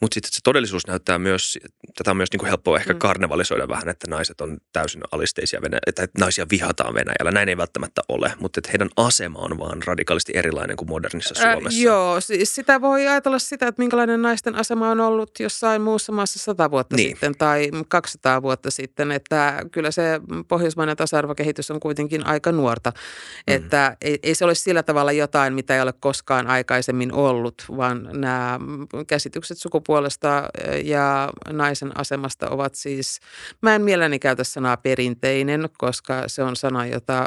mutta 0.00 0.14
sitten 0.14 0.32
se 0.32 0.40
todellisuus 0.44 0.86
näyttää 0.86 1.18
myös, 1.18 1.58
tätä 1.96 2.10
on 2.10 2.16
myös 2.16 2.32
niin 2.32 2.38
kuin 2.38 2.48
helppoa 2.48 2.76
ehkä 2.78 2.92
mm. 2.92 2.98
karnevalisoida 2.98 3.68
vähän, 3.68 3.88
että 3.88 4.10
naiset 4.10 4.40
on 4.40 4.58
täysin 4.72 5.02
alisteisia, 5.12 5.62
Venä- 5.62 5.78
että 5.86 6.08
naisia 6.18 6.46
vihataan 6.50 6.94
Venäjällä. 6.94 7.30
Näin 7.30 7.48
ei 7.48 7.56
välttämättä 7.56 8.02
ole, 8.08 8.32
mutta 8.38 8.60
että 8.60 8.70
heidän 8.70 8.88
asema 8.96 9.38
on 9.38 9.58
vaan 9.58 9.82
radikaalisti 9.86 10.32
erilainen 10.36 10.76
kuin 10.76 10.88
modernissa 10.88 11.34
Suomessa. 11.34 11.78
Äh, 11.78 11.82
joo, 11.82 12.20
siis 12.20 12.54
sitä 12.54 12.80
voi 12.80 13.06
ajatella 13.06 13.38
sitä, 13.38 13.66
että 13.68 13.82
minkälainen 13.82 14.22
naisten 14.22 14.54
asema 14.54 14.90
on 14.90 15.00
ollut 15.00 15.30
jossain 15.40 15.82
muussa 15.82 16.12
maassa 16.12 16.38
sata 16.38 16.70
vuotta 16.70 16.96
niin. 16.96 17.10
sitten 17.10 17.34
tai 17.38 17.70
200 17.88 18.42
vuotta 18.42 18.70
sitten. 18.70 19.12
Että 19.12 19.62
kyllä 19.72 19.90
se 19.90 20.20
pohjoismainen 20.48 20.96
tasa-arvokehitys 20.96 21.70
on 21.70 21.80
kuitenkin 21.80 22.26
aika 22.26 22.52
nuorta. 22.52 22.90
Mm. 22.90 23.54
Että 23.54 23.96
ei, 24.02 24.18
ei 24.22 24.34
se 24.34 24.44
ole 24.44 24.54
sillä 24.54 24.82
tavalla 24.82 25.12
jotain, 25.12 25.54
mitä 25.54 25.74
ei 25.74 25.80
ole 25.80 25.92
koskaan 26.00 26.46
aikaisemmin 26.46 27.12
ollut, 27.12 27.64
vaan 27.76 28.08
nämä 28.12 28.60
käsitykset 29.06 29.58
sukupuolesta 29.58 29.83
sukupuolesta 29.84 30.48
ja 30.84 31.30
naisen 31.52 32.00
asemasta 32.00 32.50
ovat 32.50 32.74
siis, 32.74 33.20
mä 33.62 33.74
en 33.74 33.82
mielelläni 33.82 34.18
käytä 34.18 34.44
sanaa 34.44 34.76
perinteinen, 34.76 35.68
koska 35.78 36.22
se 36.26 36.42
on 36.42 36.56
sana, 36.56 36.86
jota 36.86 37.26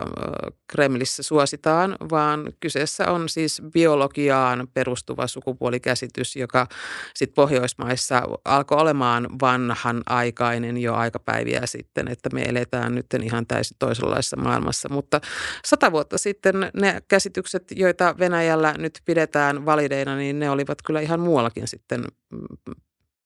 Kremlissä 0.67 1.23
suositaan, 1.23 1.95
vaan 2.11 2.53
kyseessä 2.59 3.11
on 3.11 3.29
siis 3.29 3.61
biologiaan 3.73 4.67
perustuva 4.73 5.27
sukupuolikäsitys, 5.27 6.35
joka 6.35 6.67
sitten 7.15 7.35
Pohjoismaissa 7.35 8.21
alkoi 8.45 8.81
olemaan 8.81 9.27
vanhan 9.41 10.01
aikainen 10.05 10.77
jo 10.77 10.93
aikapäiviä 10.93 11.61
sitten, 11.65 12.07
että 12.07 12.29
me 12.33 12.41
eletään 12.41 12.95
nyt 12.95 13.05
ihan 13.23 13.47
täysin 13.47 13.77
toisenlaisessa 13.79 14.37
maailmassa. 14.37 14.89
Mutta 14.89 15.21
sata 15.65 15.91
vuotta 15.91 16.17
sitten 16.17 16.71
ne 16.73 17.01
käsitykset, 17.07 17.63
joita 17.75 18.15
Venäjällä 18.19 18.73
nyt 18.77 19.01
pidetään 19.05 19.65
valideina, 19.65 20.15
niin 20.15 20.39
ne 20.39 20.49
olivat 20.49 20.81
kyllä 20.81 20.99
ihan 20.99 21.19
muuallakin 21.19 21.67
sitten 21.67 22.03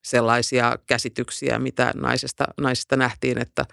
sellaisia 0.03 0.77
käsityksiä, 0.87 1.59
mitä 1.59 1.91
naisesta, 1.95 2.45
naisesta 2.61 2.95
nähtiin, 2.95 3.37
että 3.37 3.65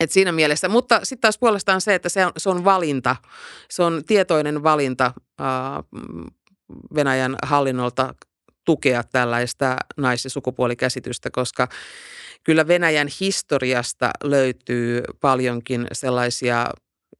et 0.00 0.10
siinä 0.10 0.32
mielessä, 0.32 0.68
mutta 0.68 1.00
sitten 1.02 1.20
taas 1.20 1.38
puolestaan 1.38 1.80
se, 1.80 1.94
että 1.94 2.08
se 2.08 2.26
on, 2.26 2.32
se 2.36 2.50
on 2.50 2.64
valinta, 2.64 3.16
se 3.70 3.82
on 3.82 4.02
tietoinen 4.06 4.62
valinta 4.62 5.12
ää, 5.38 5.82
Venäjän 6.94 7.36
hallinnolta 7.42 8.14
tukea 8.64 9.02
tällaista 9.02 9.76
nais- 9.96 10.24
ja 10.24 10.30
sukupuolikäsitystä, 10.30 11.30
koska 11.30 11.68
kyllä 12.44 12.68
Venäjän 12.68 13.08
historiasta 13.20 14.10
löytyy 14.24 15.02
paljonkin 15.20 15.86
sellaisia 15.92 16.66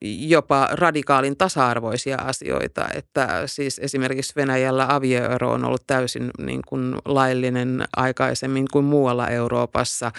jopa 0.03 0.69
radikaalin 0.73 1.37
tasa-arvoisia 1.37 2.17
asioita. 2.17 2.87
Että 2.95 3.43
siis 3.47 3.79
esimerkiksi 3.79 4.33
Venäjällä 4.37 4.87
avioero 4.89 5.53
on 5.53 5.65
ollut 5.65 5.87
täysin 5.87 6.31
niin 6.39 6.63
kuin 6.69 6.95
laillinen 7.05 7.85
aikaisemmin 7.97 8.67
kuin 8.73 8.85
muualla 8.85 9.29
Euroopassa. 9.29 10.13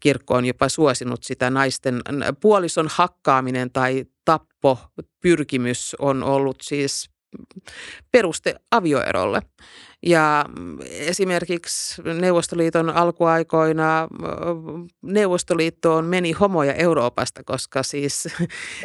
Kirkko 0.00 0.34
on 0.34 0.44
jopa 0.44 0.68
suosinut 0.68 1.24
sitä 1.24 1.50
naisten 1.50 2.02
puolison 2.40 2.88
hakkaaminen 2.90 3.70
tai 3.70 4.04
tappo, 4.24 4.78
pyrkimys 5.20 5.96
on 5.98 6.22
ollut 6.22 6.56
siis 6.62 7.10
peruste 8.12 8.54
avioerolle. 8.70 9.42
Ja 10.06 10.44
esimerkiksi 10.90 12.02
Neuvostoliiton 12.02 12.90
alkuaikoina 12.90 14.08
Neuvostoliittoon 15.02 16.04
meni 16.04 16.32
homoja 16.32 16.74
Euroopasta, 16.74 17.44
koska 17.44 17.82
siis, 17.82 18.28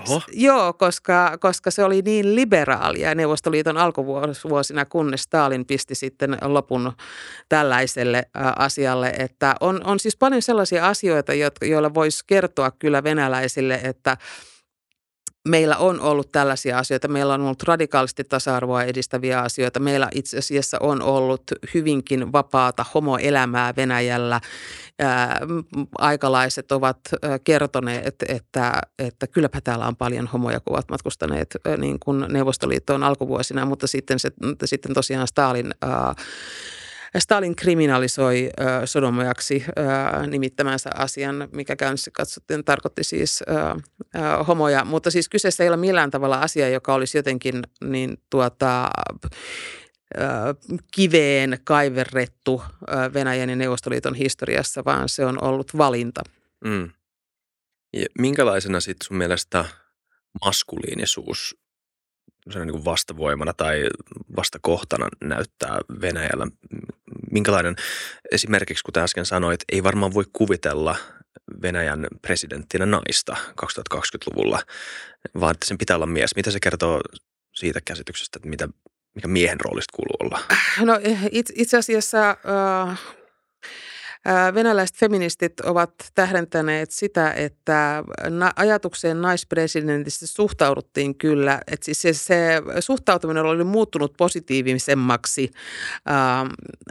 Oho. 0.09 0.21
joo, 0.31 0.73
koska, 0.73 1.37
koska 1.39 1.71
se 1.71 1.83
oli 1.83 2.01
niin 2.01 2.35
liberaalia 2.35 3.15
Neuvostoliiton 3.15 3.77
alkuvuosina, 3.77 4.85
kunnes 4.85 5.21
Stalin 5.21 5.65
pisti 5.65 5.95
sitten 5.95 6.37
lopun 6.41 6.91
tällaiselle 7.49 8.23
asialle, 8.55 9.13
että 9.19 9.55
on, 9.59 9.81
on 9.85 9.99
siis 9.99 10.17
paljon 10.17 10.41
sellaisia 10.41 10.87
asioita, 10.87 11.33
joilla 11.61 11.93
voisi 11.93 12.23
kertoa 12.27 12.71
kyllä 12.71 13.03
venäläisille, 13.03 13.79
että– 13.83 14.17
meillä 15.47 15.77
on 15.77 16.01
ollut 16.01 16.31
tällaisia 16.31 16.77
asioita. 16.77 17.07
Meillä 17.07 17.33
on 17.33 17.41
ollut 17.41 17.63
radikaalisti 17.63 18.23
tasa-arvoa 18.23 18.83
edistäviä 18.83 19.39
asioita. 19.39 19.79
Meillä 19.79 20.09
itse 20.15 20.37
asiassa 20.37 20.77
on 20.79 21.01
ollut 21.01 21.43
hyvinkin 21.73 22.31
vapaata 22.31 22.85
homoelämää 22.93 23.73
Venäjällä. 23.77 24.41
Ää, 24.99 25.39
aikalaiset 25.97 26.71
ovat 26.71 26.99
kertoneet, 27.43 28.15
että, 28.27 28.81
että 28.99 29.27
kylläpä 29.27 29.61
täällä 29.61 29.87
on 29.87 29.95
paljon 29.95 30.27
homoja, 30.27 30.59
kun 30.59 30.75
ovat 30.75 30.89
matkustaneet 30.89 31.57
niin 31.77 31.99
kuin 31.99 32.25
Neuvostoliittoon 32.29 33.03
alkuvuosina, 33.03 33.65
mutta 33.65 33.87
sitten, 33.87 34.19
se, 34.19 34.31
sitten 34.65 34.93
tosiaan 34.93 35.27
Stalin 35.27 35.73
ää, 35.81 36.15
Stalin 37.19 37.55
kriminalisoi 37.55 38.49
äh, 38.61 38.81
sodomojaksi 38.85 39.63
äh, 39.67 40.27
nimittämänsä 40.27 40.89
asian, 40.95 41.49
mikä 41.51 41.75
käynnissä 41.75 42.11
katsottiin 42.11 42.63
tarkoitti 42.63 43.03
siis 43.03 43.43
äh, 43.49 43.71
äh, 44.23 44.47
homoja. 44.47 44.85
Mutta 44.85 45.11
siis 45.11 45.29
kyseessä 45.29 45.63
ei 45.63 45.69
ole 45.69 45.77
millään 45.77 46.11
tavalla 46.11 46.39
asia, 46.39 46.69
joka 46.69 46.93
olisi 46.93 47.17
jotenkin 47.17 47.63
niin 47.83 48.17
tuota, 48.29 48.89
kiveen 50.91 51.57
kaiverrettu 51.63 52.63
Venäjän 53.13 53.49
ja 53.49 53.55
Neuvostoliiton 53.55 54.15
historiassa, 54.15 54.85
vaan 54.85 55.09
se 55.09 55.25
on 55.25 55.43
ollut 55.43 55.77
valinta. 55.77 56.21
Mm. 56.65 56.89
Ja 57.93 58.05
minkälaisena 58.19 58.79
sitten 58.79 59.07
sun 59.07 59.17
mielestä 59.17 59.65
maskuliinisuus 60.45 61.57
niin 62.55 62.71
kuin 62.71 62.85
vastavoimana 62.85 63.53
tai 63.53 63.83
vastakohtana 64.37 65.07
näyttää 65.23 65.79
Venäjällä? 66.01 66.47
Minkälainen, 67.33 67.75
esimerkiksi 68.31 68.83
kuten 68.83 69.03
äsken 69.03 69.25
sanoit, 69.25 69.59
ei 69.71 69.83
varmaan 69.83 70.13
voi 70.13 70.23
kuvitella 70.33 70.95
Venäjän 71.61 72.07
presidenttinä 72.21 72.85
naista 72.85 73.35
2020-luvulla, 73.61 74.61
vaan 75.39 75.51
että 75.51 75.67
sen 75.67 75.77
pitää 75.77 75.95
olla 75.95 76.05
mies. 76.05 76.35
Mitä 76.35 76.51
se 76.51 76.59
kertoo 76.59 77.01
siitä 77.53 77.79
käsityksestä, 77.85 78.37
että 78.37 78.49
mitä, 78.49 78.67
mikä 79.15 79.27
miehen 79.27 79.59
roolista 79.59 79.95
kuuluu 79.95 80.17
olla? 80.19 80.39
No 80.79 80.99
itse 81.55 81.77
asiassa 81.77 82.29
äh, 82.89 82.99
Venäläiset 84.53 84.97
feministit 84.97 85.59
ovat 85.59 85.93
tähdentäneet 86.15 86.91
sitä, 86.91 87.31
että 87.31 88.03
ajatukseen 88.55 89.21
naispresidentistä 89.21 90.27
suhtauduttiin 90.27 91.17
kyllä, 91.17 91.59
että 91.67 91.85
siis 91.85 92.01
se, 92.01 92.13
se 92.13 92.61
suhtautuminen 92.79 93.43
oli 93.43 93.63
muuttunut 93.63 94.13
positiivisemmaksi 94.17 95.51
ää, 96.05 96.45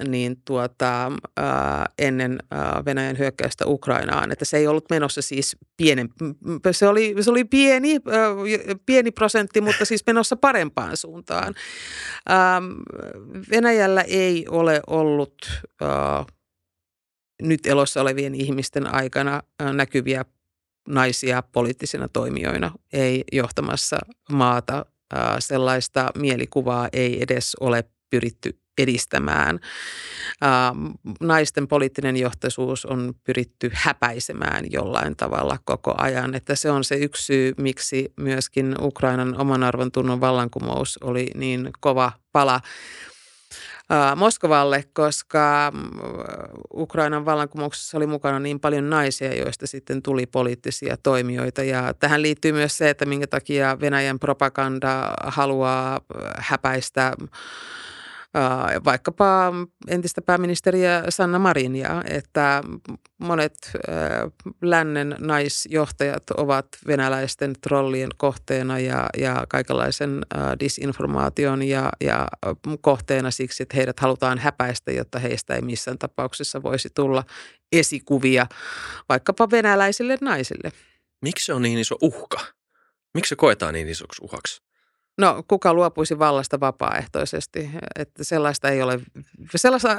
niin 0.09 0.37
tuota, 0.45 1.12
ää, 1.37 1.87
ennen 1.99 2.39
ää, 2.51 2.83
Venäjän 2.85 3.19
hyökkäystä 3.19 3.67
Ukrainaan, 3.67 4.33
että 4.33 4.45
se 4.45 4.57
ei 4.57 4.67
ollut 4.67 4.91
menossa 4.91 5.23
siis 5.23 5.57
pienen, 5.77 6.09
se 6.71 6.89
oli, 6.89 7.15
se 7.21 7.31
oli 7.31 7.45
pieni, 7.45 7.93
ää, 7.93 8.29
pieni 8.87 9.11
prosentti, 9.11 9.61
mutta 9.61 9.85
siis 9.85 10.07
menossa 10.07 10.37
parempaan 10.37 10.97
suuntaan. 10.97 11.55
Ää, 12.29 12.62
Venäjällä 13.51 14.01
ei 14.01 14.47
ole 14.51 14.81
ollut 14.87 15.62
ää, 15.81 16.25
nyt 17.42 17.66
elossa 17.66 18.00
olevien 18.00 18.34
ihmisten 18.34 18.94
aikana 18.94 19.42
näkyviä 19.72 20.25
naisia 20.88 21.42
poliittisina 21.42 22.08
toimijoina, 22.08 22.70
ei 22.92 23.25
johtamassa 23.32 23.99
maata. 24.32 24.87
Sellaista 25.38 26.11
mielikuvaa 26.18 26.88
ei 26.92 27.22
edes 27.22 27.56
ole 27.61 27.84
pyritty 28.11 28.58
edistämään. 28.78 29.61
Naisten 31.20 31.68
poliittinen 31.68 32.16
johtaisuus 32.16 32.87
on 32.87 33.14
pyritty 33.25 33.70
häpäisemään 33.75 34.72
jollain 34.72 35.16
tavalla 35.16 35.58
koko 35.64 35.94
ajan. 35.99 36.34
Että 36.34 36.54
se 36.54 36.70
on 36.70 36.84
se 36.84 36.94
yksi 36.94 37.25
syy, 37.25 37.52
miksi 37.58 38.12
myöskin 38.16 38.76
Ukrainan 38.80 39.40
oman 39.40 39.62
arvon 39.62 39.92
tunnon 39.92 40.20
vallankumous 40.20 40.99
oli 41.02 41.30
niin 41.34 41.70
kova 41.80 42.12
pala 42.32 42.61
Moskovalle, 44.16 44.84
koska 44.92 45.72
Ukrainan 46.75 47.25
vallankumouksessa 47.25 47.96
oli 47.96 48.06
mukana 48.06 48.38
niin 48.38 48.61
paljon 48.61 48.90
naisia, 48.90 49.34
joista 49.34 49.66
sitten 49.66 50.02
tuli 50.02 50.26
poliittisia 50.26 50.96
toimijoita. 50.96 51.62
Ja 51.62 51.94
tähän 51.94 52.22
liittyy 52.22 52.52
myös 52.52 52.76
se, 52.76 52.90
että 52.90 53.06
minkä 53.06 53.26
takia 53.26 53.80
Venäjän 53.80 54.18
propaganda 54.18 55.14
haluaa 55.25 56.00
häpäistä 56.37 57.12
vaikkapa 58.85 59.53
entistä 59.89 60.23
pääministeriä 60.23 61.05
Sanna 61.09 61.39
Marinia, 61.39 62.03
että 62.07 62.62
monet 63.19 63.55
lännen 64.62 65.17
naisjohtajat 65.19 66.31
ovat 66.37 66.67
venäläisten 66.87 67.53
trollien 67.61 68.11
kohteena 68.17 68.79
ja, 68.79 69.07
ja 69.19 69.47
kaikenlaisen 69.49 70.27
disinformaation 70.61 71.62
ja, 71.62 71.93
ja 72.01 72.29
kohteena 72.81 73.31
siksi, 73.31 73.62
että 73.62 73.77
heidät 73.77 74.01
halutaan 74.01 74.39
häpäistä, 74.39 74.93
jotta 74.93 75.19
heistä 75.19 75.55
ei 75.55 75.62
missään 75.62 75.99
tapauksessa 75.99 76.62
voisi 76.62 76.89
tulla 76.95 77.25
esikuvia 77.73 78.47
vaikkapa 79.09 79.51
venäläisille 79.51 80.19
naisille. 80.21 80.73
Miksi 81.23 81.47
se 81.47 81.53
on 81.53 81.62
niin 81.62 81.79
iso 81.79 81.97
uhka? 82.01 82.41
Miksi 83.15 83.29
se 83.29 83.37
koetaan 83.37 83.75
niin 83.75 83.89
isoksi 83.89 84.23
uhaksi? 84.25 84.72
No 85.19 85.42
kuka 85.49 85.75
luopuisi 85.75 86.19
vallasta 86.19 86.61
vapaaehtoisesti, 86.61 87.71
että 87.99 88.25
sellaista 88.25 88.69
ei 88.69 88.83
ole, 88.83 89.00
sellaista, 89.57 89.97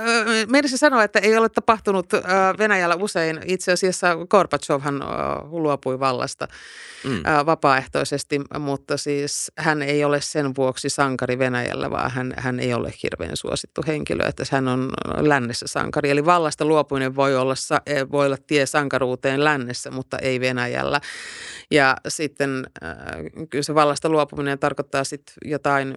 meidän 0.48 0.70
sanoa, 0.70 1.04
että 1.04 1.20
ei 1.20 1.38
ole 1.38 1.50
tapahtunut 1.50 2.10
Venäjällä 2.58 2.96
usein. 2.96 3.40
Itse 3.46 3.72
asiassa 3.72 4.16
Gorbachevhan 4.30 5.04
luopui 5.42 6.00
vallasta 6.00 6.48
mm. 7.04 7.24
vapaaehtoisesti, 7.46 8.42
mutta 8.60 8.98
siis 8.98 9.52
hän 9.58 9.82
ei 9.82 10.04
ole 10.04 10.22
sen 10.22 10.56
vuoksi 10.58 10.90
sankari 10.90 11.40
Venäjällä, 11.40 11.92
vaan 11.92 12.12
hän, 12.12 12.34
hän 12.38 12.60
ei 12.60 12.74
ole 12.74 12.94
hirveän 13.04 13.38
suosittu 13.38 13.82
henkilö, 13.88 14.26
että 14.28 14.44
hän 14.52 14.68
on 14.68 14.92
lännessä 15.18 15.68
sankari. 15.68 16.10
Eli 16.10 16.26
vallasta 16.26 16.66
luopuminen 16.66 17.16
voi 17.16 17.36
olla, 17.36 17.54
e, 17.86 18.06
voi 18.12 18.26
olla 18.26 18.38
tie 18.48 18.66
sankaruuteen 18.66 19.44
lännessä, 19.44 19.92
mutta 19.92 20.18
ei 20.18 20.40
Venäjällä. 20.40 21.02
Ja 21.72 21.98
sitten 22.08 22.66
kyllä 23.50 23.64
se 23.64 23.76
vallasta 23.76 24.10
luopuminen 24.10 24.60
tarkoittaa 24.60 25.03
sitten 25.04 25.34
jotain, 25.46 25.94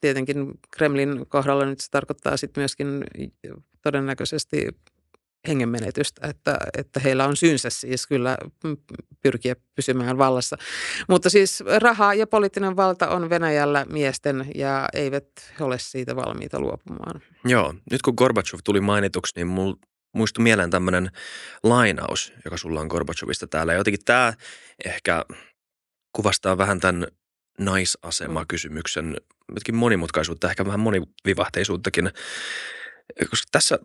tietenkin 0.00 0.50
Kremlin 0.70 1.26
kohdalla 1.28 1.64
nyt 1.64 1.80
se 1.80 1.90
tarkoittaa 1.90 2.36
sitten 2.36 2.60
myöskin 2.60 3.04
todennäköisesti 3.82 4.68
hengenmenetystä, 5.48 6.28
että, 6.28 6.58
että 6.78 7.00
heillä 7.00 7.24
on 7.24 7.36
syynsä 7.36 7.70
siis 7.70 8.06
kyllä 8.06 8.38
pyrkiä 9.22 9.56
pysymään 9.74 10.18
vallassa. 10.18 10.56
Mutta 11.08 11.30
siis 11.30 11.64
raha 11.80 12.14
ja 12.14 12.26
poliittinen 12.26 12.76
valta 12.76 13.08
on 13.08 13.30
Venäjällä 13.30 13.86
miesten 13.88 14.50
ja 14.54 14.88
eivät 14.92 15.26
ole 15.60 15.78
siitä 15.78 16.16
valmiita 16.16 16.60
luopumaan. 16.60 17.20
Joo, 17.44 17.74
nyt 17.90 18.02
kun 18.02 18.14
Gorbachev 18.16 18.58
tuli 18.64 18.80
mainituksi, 18.80 19.32
niin 19.36 19.46
mulla 19.46 19.76
muistui 20.14 20.42
mieleen 20.42 20.70
tämmöinen 20.70 21.10
lainaus, 21.62 22.32
joka 22.44 22.56
sulla 22.56 22.80
on 22.80 22.86
Gorbachevista 22.86 23.46
täällä. 23.46 23.72
Jotenkin 23.72 24.04
tämä 24.04 24.32
ehkä 24.84 25.24
kuvastaa 26.12 26.58
vähän 26.58 26.80
tämän 26.80 27.06
naisasemakysymyksen 27.58 29.16
jotenkin 29.48 29.74
monimutkaisuutta, 29.74 30.50
ehkä 30.50 30.66
vähän 30.66 30.80
monivivahteisuuttakin. 30.80 32.10
Koska 33.30 33.48
tässä 33.52 33.78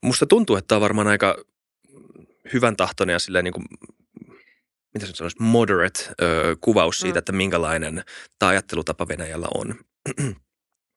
musta 0.00 0.26
tuntuu, 0.26 0.56
että 0.56 0.68
tämä 0.68 0.76
on 0.76 0.82
varmaan 0.82 1.06
aika 1.06 1.36
hyvän 2.52 2.76
tahtoinen 2.76 3.14
ja 3.14 3.18
silleen 3.18 3.44
niin 3.44 3.52
kuin, 3.52 3.64
mitä 4.94 5.06
se 5.06 5.12
sanoisi, 5.12 5.36
moderate 5.40 6.00
ö, 6.22 6.56
kuvaus 6.60 6.98
siitä, 7.00 7.14
mm. 7.14 7.18
että 7.18 7.32
minkälainen 7.32 8.04
tämä 8.38 8.50
ajattelutapa 8.50 9.08
Venäjällä 9.08 9.48
on. 9.54 9.74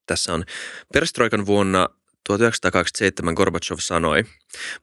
tässä 0.06 0.34
on 0.34 0.44
perestroikan 0.92 1.46
vuonna 1.46 1.88
1927 2.28 3.34
Gorbachev 3.34 3.76
sanoi, 3.78 4.24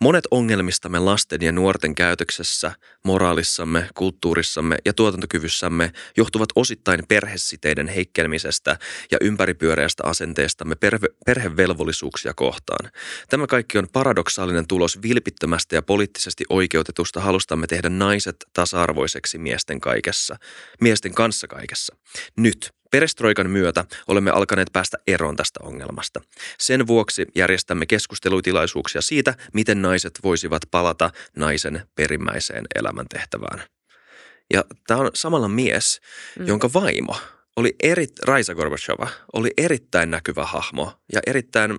monet 0.01 0.23
ongelmistamme 0.31 0.99
lasten 0.99 1.41
ja 1.41 1.51
nuorten 1.51 1.95
käytöksessä, 1.95 2.71
moraalissamme, 3.03 3.89
kulttuurissamme 3.95 4.77
ja 4.85 4.93
tuotantokyvyssämme 4.93 5.91
johtuvat 6.17 6.49
osittain 6.55 6.99
perhesiteiden 7.07 7.87
heikkelmisestä 7.87 8.77
ja 9.11 9.17
ympäripyöreästä 9.21 10.03
asenteestamme 10.05 10.75
perhe- 10.75 11.15
perhevelvollisuuksia 11.25 12.33
kohtaan. 12.33 12.91
Tämä 13.29 13.47
kaikki 13.47 13.77
on 13.77 13.87
paradoksaalinen 13.93 14.67
tulos 14.67 15.01
vilpittömästä 15.01 15.75
ja 15.75 15.81
poliittisesti 15.81 16.43
oikeutetusta 16.49 17.21
halustamme 17.21 17.67
tehdä 17.67 17.89
naiset 17.89 18.35
tasa-arvoiseksi 18.53 19.37
miesten 19.37 19.81
kaikessa, 19.81 20.35
miesten 20.81 21.13
kanssa 21.13 21.47
kaikessa. 21.47 21.95
Nyt, 22.37 22.73
Perestroikan 22.95 23.49
myötä 23.49 23.85
olemme 24.07 24.31
alkaneet 24.31 24.69
päästä 24.73 24.97
eroon 25.07 25.35
tästä 25.35 25.59
ongelmasta. 25.63 26.21
Sen 26.59 26.87
vuoksi 26.87 27.25
järjestämme 27.35 27.85
keskustelutilaisuuksia 27.85 29.01
siitä, 29.01 29.35
miten 29.53 29.81
naiset 29.81 30.19
voisivat 30.23 30.61
palata 30.71 31.09
naisen 31.35 31.87
perimmäiseen 31.95 32.63
elämäntehtävään. 32.75 33.63
Ja 34.53 34.63
tämä 34.87 34.99
on 34.99 35.11
samalla 35.13 35.47
mies, 35.47 36.01
mm. 36.39 36.47
jonka 36.47 36.69
vaimo 36.73 37.15
oli 37.55 37.75
eri, 37.83 38.07
Raisa 38.23 38.55
Gorbachova 38.55 39.07
oli 39.33 39.51
erittäin 39.57 40.11
näkyvä 40.11 40.45
hahmo 40.45 40.93
ja 41.13 41.21
erittäin 41.27 41.77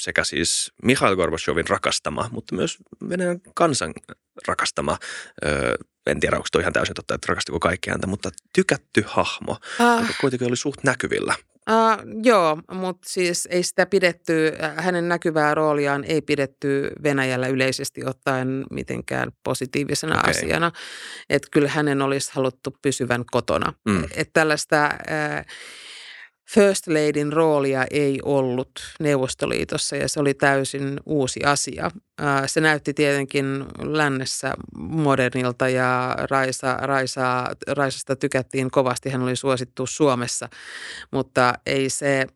sekä 0.00 0.24
siis 0.24 0.72
Mikhail 0.82 1.16
Gorbachevin 1.16 1.68
rakastama, 1.68 2.28
mutta 2.32 2.54
myös 2.54 2.78
Venäjän 3.08 3.40
kansan 3.54 3.92
rakastama 4.48 4.98
ö, 5.44 5.74
en 6.08 6.20
tiedä, 6.20 6.36
onko 6.36 6.48
toi 6.52 6.62
ihan 6.62 6.72
täysin 6.72 6.94
totta, 6.94 7.14
että 7.14 7.26
rakastiko 7.28 7.60
kaikki 7.60 7.90
häntä, 7.90 8.06
mutta 8.06 8.30
tykätty 8.52 9.04
hahmo, 9.06 9.52
uh, 9.52 10.00
joka 10.00 10.14
kuitenkin 10.20 10.48
oli 10.48 10.56
suht 10.56 10.84
näkyvillä. 10.84 11.34
Uh, 11.70 12.22
joo, 12.22 12.58
mutta 12.72 13.08
siis 13.08 13.48
ei 13.50 13.62
sitä 13.62 13.86
pidetty, 13.86 14.52
hänen 14.76 15.08
näkyvää 15.08 15.54
rooliaan 15.54 16.04
ei 16.04 16.22
pidetty 16.22 16.90
Venäjällä 17.02 17.46
yleisesti 17.46 18.04
ottaen 18.04 18.64
mitenkään 18.70 19.32
positiivisena 19.44 20.18
okay. 20.18 20.30
asiana. 20.30 20.72
Että 21.30 21.48
kyllä 21.50 21.68
hänen 21.68 22.02
olisi 22.02 22.30
haluttu 22.32 22.76
pysyvän 22.82 23.24
kotona. 23.30 23.72
Mm. 23.88 24.04
Että 24.04 24.32
tällaista... 24.32 24.90
Uh, 24.92 25.44
First 26.54 26.86
Ladyn 26.86 27.32
roolia 27.32 27.84
ei 27.90 28.20
ollut 28.24 28.70
Neuvostoliitossa 29.00 29.96
ja 29.96 30.08
se 30.08 30.20
oli 30.20 30.34
täysin 30.34 31.00
uusi 31.06 31.44
asia. 31.44 31.90
Se 32.46 32.60
näytti 32.60 32.94
tietenkin 32.94 33.64
lännessä 33.82 34.54
modernilta 34.76 35.68
ja 35.68 36.16
Raisa, 36.30 36.74
Raisa, 36.74 37.46
Raisasta 37.68 38.16
tykättiin 38.16 38.70
kovasti. 38.70 39.10
Hän 39.10 39.22
oli 39.22 39.36
suosittu 39.36 39.86
Suomessa, 39.86 40.48
mutta 41.10 41.54
ei 41.66 41.90
se 41.90 42.26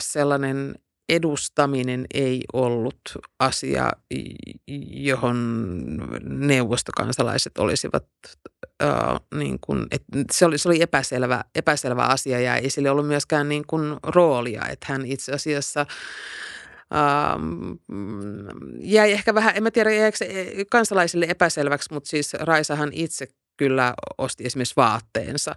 sellainen 0.00 0.74
edustaminen 1.08 2.06
ei 2.14 2.44
ollut 2.52 3.00
asia, 3.38 3.90
johon 4.90 5.38
neuvostokansalaiset 6.28 7.58
olisivat, 7.58 8.06
äh, 8.82 8.90
niin 9.34 9.58
kuin, 9.60 9.86
että 9.90 10.24
se, 10.32 10.46
oli, 10.46 10.58
se 10.58 10.68
oli 10.68 10.82
epäselvä, 10.82 11.44
epäselvä 11.54 12.02
asia 12.02 12.40
ja 12.40 12.56
ei 12.56 12.70
sille 12.70 12.90
ollut 12.90 13.06
myöskään 13.06 13.48
niin 13.48 13.64
kuin 13.66 13.96
roolia, 14.02 14.62
että 14.70 14.86
hän 14.88 15.06
itse 15.06 15.32
asiassa 15.32 15.86
Ähm, 16.94 17.72
jäi 18.80 19.12
ehkä 19.12 19.34
vähän, 19.34 19.56
en 19.56 19.62
mä 19.62 19.70
tiedä 19.70 19.90
jäikö 19.90 20.18
kansalaisille 20.70 21.26
epäselväksi, 21.28 21.94
mutta 21.94 22.10
siis 22.10 22.34
Raisahan 22.34 22.90
itse 22.92 23.28
kyllä 23.58 23.94
osti 24.18 24.44
esimerkiksi 24.44 24.76
vaatteensa. 24.76 25.54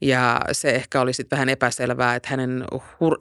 Ja 0.00 0.40
se 0.52 0.70
ehkä 0.70 1.00
oli 1.00 1.12
sitten 1.12 1.36
vähän 1.36 1.48
epäselvää, 1.48 2.14
että 2.14 2.28
hänen, 2.28 2.64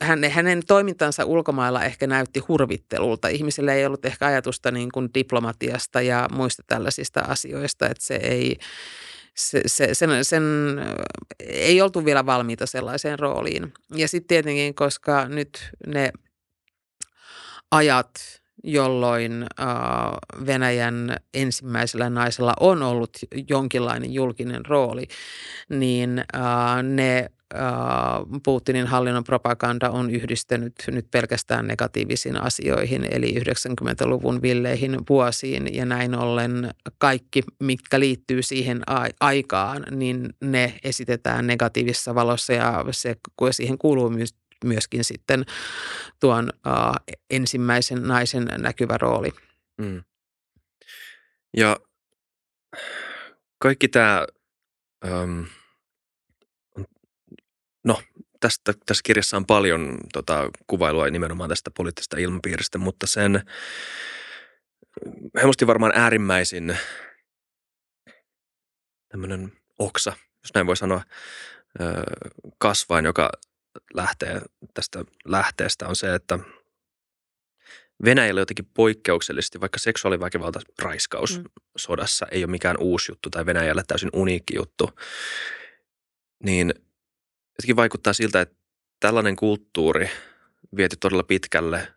hänen, 0.01 0.31
hänen 0.31 0.61
toimintansa 0.67 1.25
ulkomailla 1.25 1.83
ehkä 1.83 2.07
näytti 2.07 2.39
hurvittelulta. 2.39 3.27
Ihmisille 3.27 3.73
ei 3.73 3.85
ollut 3.85 4.05
ehkä 4.05 4.25
ajatusta 4.25 4.71
niin 4.71 4.91
kuin 4.91 5.09
diplomatiasta 5.13 6.01
ja 6.01 6.27
muista 6.31 6.63
tällaisista 6.67 7.19
asioista, 7.19 7.85
että 7.85 8.03
se 8.03 8.15
ei, 8.15 8.57
se, 9.35 9.61
se, 9.65 9.93
sen, 9.93 10.25
sen, 10.25 10.43
ei 11.39 11.81
oltu 11.81 12.05
vielä 12.05 12.25
valmiita 12.25 12.65
sellaiseen 12.65 13.19
rooliin. 13.19 13.73
Ja 13.95 14.07
sitten 14.07 14.27
tietenkin, 14.27 14.75
koska 14.75 15.25
nyt 15.27 15.69
ne 15.87 16.11
ajat– 17.71 18.11
jolloin 18.63 19.45
Venäjän 20.45 21.17
ensimmäisellä 21.33 22.09
naisella 22.09 22.53
on 22.59 22.83
ollut 22.83 23.17
jonkinlainen 23.49 24.13
julkinen 24.13 24.65
rooli, 24.65 25.07
niin 25.69 26.23
ne 26.83 27.29
Putinin 28.43 28.87
hallinnon 28.87 29.23
propaganda 29.23 29.89
on 29.89 30.09
yhdistänyt 30.09 30.73
nyt 30.87 31.11
pelkästään 31.11 31.67
negatiivisiin 31.67 32.41
asioihin, 32.41 33.07
eli 33.11 33.35
90-luvun 33.39 34.41
villeihin 34.41 34.97
vuosiin, 35.09 35.75
ja 35.75 35.85
näin 35.85 36.15
ollen 36.15 36.71
kaikki, 36.97 37.43
mitkä 37.59 37.99
liittyy 37.99 38.41
siihen 38.41 38.81
aikaan, 39.19 39.85
niin 39.91 40.29
ne 40.41 40.73
esitetään 40.83 41.47
negatiivisessa 41.47 42.15
valossa, 42.15 42.53
ja 42.53 42.85
se, 42.91 43.15
siihen 43.51 43.77
kuuluu 43.77 44.09
myös 44.09 44.35
myöskin 44.65 45.03
sitten 45.03 45.45
tuon 46.19 46.49
uh, 46.67 47.15
ensimmäisen 47.29 48.03
naisen 48.03 48.49
näkyvä 48.57 48.97
rooli. 48.97 49.31
Mm. 49.77 50.03
Ja 51.57 51.77
kaikki 53.59 53.87
tämä, 53.87 54.27
um, 55.05 55.45
no 57.83 58.01
tästä, 58.39 58.73
tässä 58.85 59.01
kirjassa 59.05 59.37
on 59.37 59.45
paljon 59.45 59.97
tota, 60.13 60.49
kuvailua 60.67 61.09
nimenomaan 61.09 61.49
tästä 61.49 61.71
poliittisesta 61.71 62.17
ilmapiiristä, 62.17 62.77
mutta 62.77 63.07
sen 63.07 63.43
helposti 65.41 65.67
varmaan 65.67 65.93
äärimmäisin 65.95 66.77
tämmöinen 69.09 69.51
oksa, 69.79 70.13
jos 70.43 70.53
näin 70.53 70.67
voi 70.67 70.77
sanoa, 70.77 71.01
kasvain, 72.57 73.05
joka 73.05 73.29
lähtee 73.93 74.41
tästä 74.73 75.03
lähteestä 75.25 75.87
on 75.87 75.95
se, 75.95 76.15
että 76.15 76.39
Venäjällä 78.05 78.41
jotenkin 78.41 78.69
poikkeuksellisesti, 78.73 79.61
vaikka 79.61 79.79
seksuaaliväkivalta, 79.79 80.59
raiskaus 80.81 81.37
mm. 81.37 81.43
sodassa 81.77 82.27
ei 82.31 82.43
ole 82.43 82.51
mikään 82.51 82.77
uusi 82.79 83.11
juttu 83.11 83.29
tai 83.29 83.45
Venäjällä 83.45 83.83
täysin 83.87 84.09
uniikki 84.13 84.55
juttu, 84.55 84.89
niin 86.43 86.73
jotenkin 87.57 87.75
vaikuttaa 87.75 88.13
siltä, 88.13 88.41
että 88.41 88.55
tällainen 88.99 89.35
kulttuuri 89.35 90.09
viety 90.75 90.97
todella 90.99 91.23
pitkälle 91.23 91.87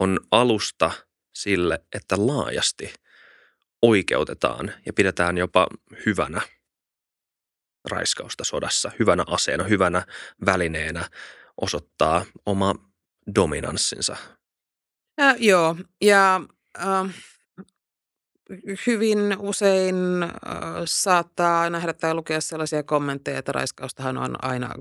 on 0.00 0.20
alusta 0.30 0.90
sille, 1.34 1.80
että 1.92 2.16
laajasti 2.18 2.94
oikeutetaan 3.82 4.72
ja 4.86 4.92
pidetään 4.92 5.38
jopa 5.38 5.66
hyvänä 6.06 6.40
raiskausta 7.84 8.44
sodassa, 8.44 8.90
hyvänä 8.98 9.24
aseena, 9.26 9.64
hyvänä 9.64 10.02
välineenä 10.46 11.08
osoittaa 11.60 12.24
oma 12.46 12.74
dominanssinsa. 13.34 14.16
Ja, 15.18 15.34
joo, 15.38 15.76
ja 16.00 16.40
äh, 16.78 17.14
hyvin 18.86 19.36
usein 19.38 20.22
äh, 20.22 20.30
saattaa 20.84 21.70
nähdä 21.70 21.92
tai 21.92 22.14
lukea 22.14 22.40
sellaisia 22.40 22.82
kommentteja, 22.82 23.38
että 23.38 23.52
raiskaustahan 23.52 24.18
on 24.18 24.44
aina 24.44 24.66
äh, 24.66 24.72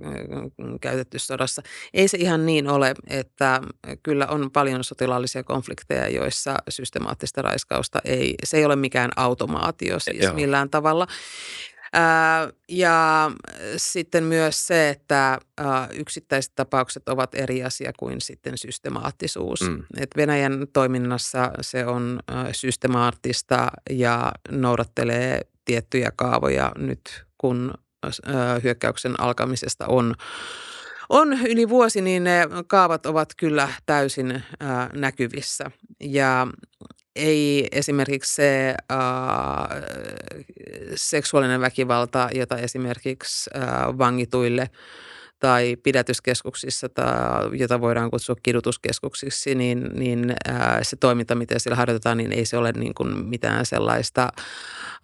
käytetty 0.81 1.19
sodassa. 1.19 1.61
Ei 1.93 2.07
se 2.07 2.17
ihan 2.17 2.45
niin 2.45 2.67
ole, 2.67 2.93
että 3.07 3.61
kyllä 4.03 4.27
on 4.27 4.51
paljon 4.51 4.83
sotilaallisia 4.83 5.43
konflikteja, 5.43 6.09
joissa 6.09 6.55
systemaattista 6.69 7.41
raiskausta 7.41 7.99
ei, 8.05 8.35
se 8.43 8.57
ei 8.57 8.65
ole 8.65 8.75
mikään 8.75 9.11
automaatio 9.15 9.99
siis 9.99 10.23
Joo. 10.23 10.33
millään 10.33 10.69
tavalla. 10.69 11.07
Ja 12.69 13.31
sitten 13.77 14.23
myös 14.23 14.67
se, 14.67 14.89
että 14.89 15.39
yksittäiset 15.93 16.51
tapaukset 16.55 17.09
ovat 17.09 17.35
eri 17.35 17.63
asia 17.63 17.91
kuin 17.99 18.21
sitten 18.21 18.57
systemaattisuus. 18.57 19.61
Mm. 19.61 19.83
Et 19.97 20.09
Venäjän 20.17 20.67
toiminnassa 20.73 21.51
se 21.61 21.85
on 21.85 22.19
systemaattista 22.51 23.71
ja 23.89 24.31
noudattelee 24.51 25.41
tiettyjä 25.65 26.11
kaavoja 26.15 26.71
nyt, 26.77 27.25
kun 27.37 27.73
hyökkäyksen 28.63 29.19
alkamisesta 29.19 29.87
on 29.87 30.15
on 31.09 31.33
yli 31.33 31.69
vuosi, 31.69 32.01
niin 32.01 32.23
ne 32.23 32.47
kaavat 32.67 33.05
ovat 33.05 33.29
kyllä 33.37 33.69
täysin 33.85 34.43
näkyvissä. 34.93 35.71
Ja 35.99 36.47
ei 37.15 37.67
esimerkiksi 37.71 38.35
se 38.35 38.75
äh, 38.91 38.97
seksuaalinen 40.95 41.61
väkivalta, 41.61 42.29
jota 42.33 42.57
esimerkiksi 42.57 43.49
äh, 43.55 43.97
vangituille 43.97 44.69
tai 45.39 45.75
pidätyskeskuksissa, 45.83 46.89
tai, 46.89 47.07
jota 47.53 47.81
voidaan 47.81 48.11
kutsua 48.11 48.35
kidutuskeskuksiksi, 48.43 49.55
niin, 49.55 49.89
niin 49.93 50.35
äh, 50.49 50.79
se 50.81 50.95
toiminta, 50.95 51.35
miten 51.35 51.59
siellä 51.59 51.75
harjoitetaan, 51.75 52.17
niin 52.17 52.33
ei 52.33 52.45
se 52.45 52.57
ole 52.57 52.71
niin 52.71 52.93
kuin 52.93 53.25
mitään 53.25 53.65
sellaista 53.65 54.29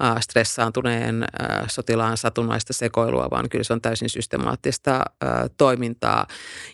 äh, 0.03 0.15
stressaantuneen 0.21 1.23
äh, 1.23 1.65
sotilaan 1.67 2.17
satunnaista 2.17 2.73
sekoilua, 2.73 3.29
vaan 3.31 3.49
kyllä 3.49 3.63
se 3.63 3.73
on 3.73 3.81
täysin 3.81 4.09
systemaattista 4.09 4.95
äh, 4.95 5.29
toimintaa. 5.57 6.27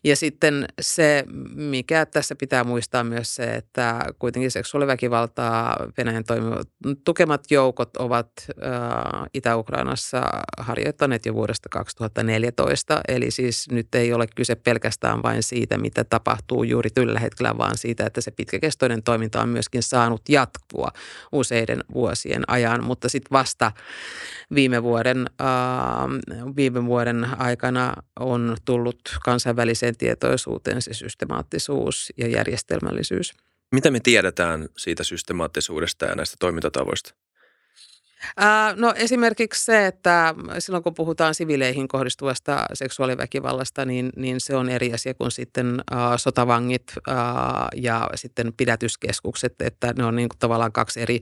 Ja 0.03 0.15
sitten 0.15 0.65
se, 0.81 1.23
mikä 1.55 2.05
tässä 2.05 2.35
pitää 2.35 2.63
muistaa 2.63 3.03
myös 3.03 3.35
se, 3.35 3.43
että 3.43 4.05
kuitenkin 4.19 4.51
seksuaaliväkivaltaa 4.51 5.77
Venäjän 5.97 6.23
toimivat 6.23 6.69
tukemat 7.03 7.51
joukot 7.51 7.97
ovat 7.97 8.31
äh, 8.49 9.29
Itä-Ukrainassa 9.33 10.21
harjoittaneet 10.57 11.25
jo 11.25 11.33
vuodesta 11.33 11.69
2014, 11.69 13.01
eli 13.07 13.31
siis 13.31 13.54
siis 13.55 13.71
nyt 13.71 13.95
ei 13.95 14.13
ole 14.13 14.27
kyse 14.35 14.55
pelkästään 14.55 15.23
vain 15.23 15.43
siitä, 15.43 15.77
mitä 15.77 16.03
tapahtuu 16.03 16.63
juuri 16.63 16.89
tällä 16.89 17.19
hetkellä, 17.19 17.57
vaan 17.57 17.77
siitä, 17.77 18.05
että 18.05 18.21
se 18.21 18.31
pitkäkestoinen 18.31 19.03
toiminta 19.03 19.41
on 19.41 19.49
myöskin 19.49 19.83
saanut 19.83 20.29
jatkua 20.29 20.91
useiden 21.31 21.83
vuosien 21.93 22.43
ajan, 22.47 22.83
mutta 22.83 23.09
sitten 23.09 23.31
vasta 23.31 23.71
viime 24.55 24.83
vuoden, 24.83 25.25
äh, 25.41 26.55
viime 26.55 26.85
vuoden 26.85 27.27
aikana 27.37 27.93
on 28.19 28.57
tullut 28.65 28.99
kansainväliseen 29.23 29.97
tietoisuuteen 29.97 30.81
se 30.81 30.93
systemaattisuus 30.93 32.13
ja 32.17 32.27
järjestelmällisyys. 32.27 33.33
Mitä 33.71 33.91
me 33.91 33.99
tiedetään 33.99 34.69
siitä 34.77 35.03
systemaattisuudesta 35.03 36.05
ja 36.05 36.15
näistä 36.15 36.35
toimintatavoista? 36.39 37.24
No 38.75 38.93
esimerkiksi 38.95 39.65
se, 39.65 39.87
että 39.87 40.35
silloin 40.59 40.83
kun 40.83 40.93
puhutaan 40.93 41.35
sivileihin 41.35 41.87
kohdistuvasta 41.87 42.65
seksuaaliväkivallasta, 42.73 43.85
niin, 43.85 44.09
niin 44.15 44.41
se 44.41 44.55
on 44.55 44.69
eri 44.69 44.93
asia 44.93 45.13
kuin 45.13 45.31
sitten 45.31 45.81
uh, 45.91 45.97
sotavangit 46.17 46.83
uh, 46.97 47.13
ja 47.75 48.09
sitten 48.15 48.53
pidätyskeskukset, 48.57 49.61
että 49.61 49.93
ne 49.97 50.05
on 50.05 50.15
niin 50.15 50.29
kuin 50.29 50.39
tavallaan 50.39 50.71
kaksi 50.71 51.01
eri, 51.01 51.21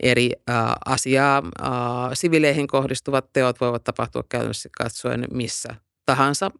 eri 0.00 0.30
uh, 0.36 0.54
asiaa. 0.86 1.38
Uh, 1.38 1.66
sivileihin 2.14 2.66
kohdistuvat 2.66 3.32
teot 3.32 3.60
voivat 3.60 3.84
tapahtua 3.84 4.24
käytännössä 4.28 4.68
katsoen 4.78 5.24
missä 5.32 5.87
tahansa. 6.08 6.50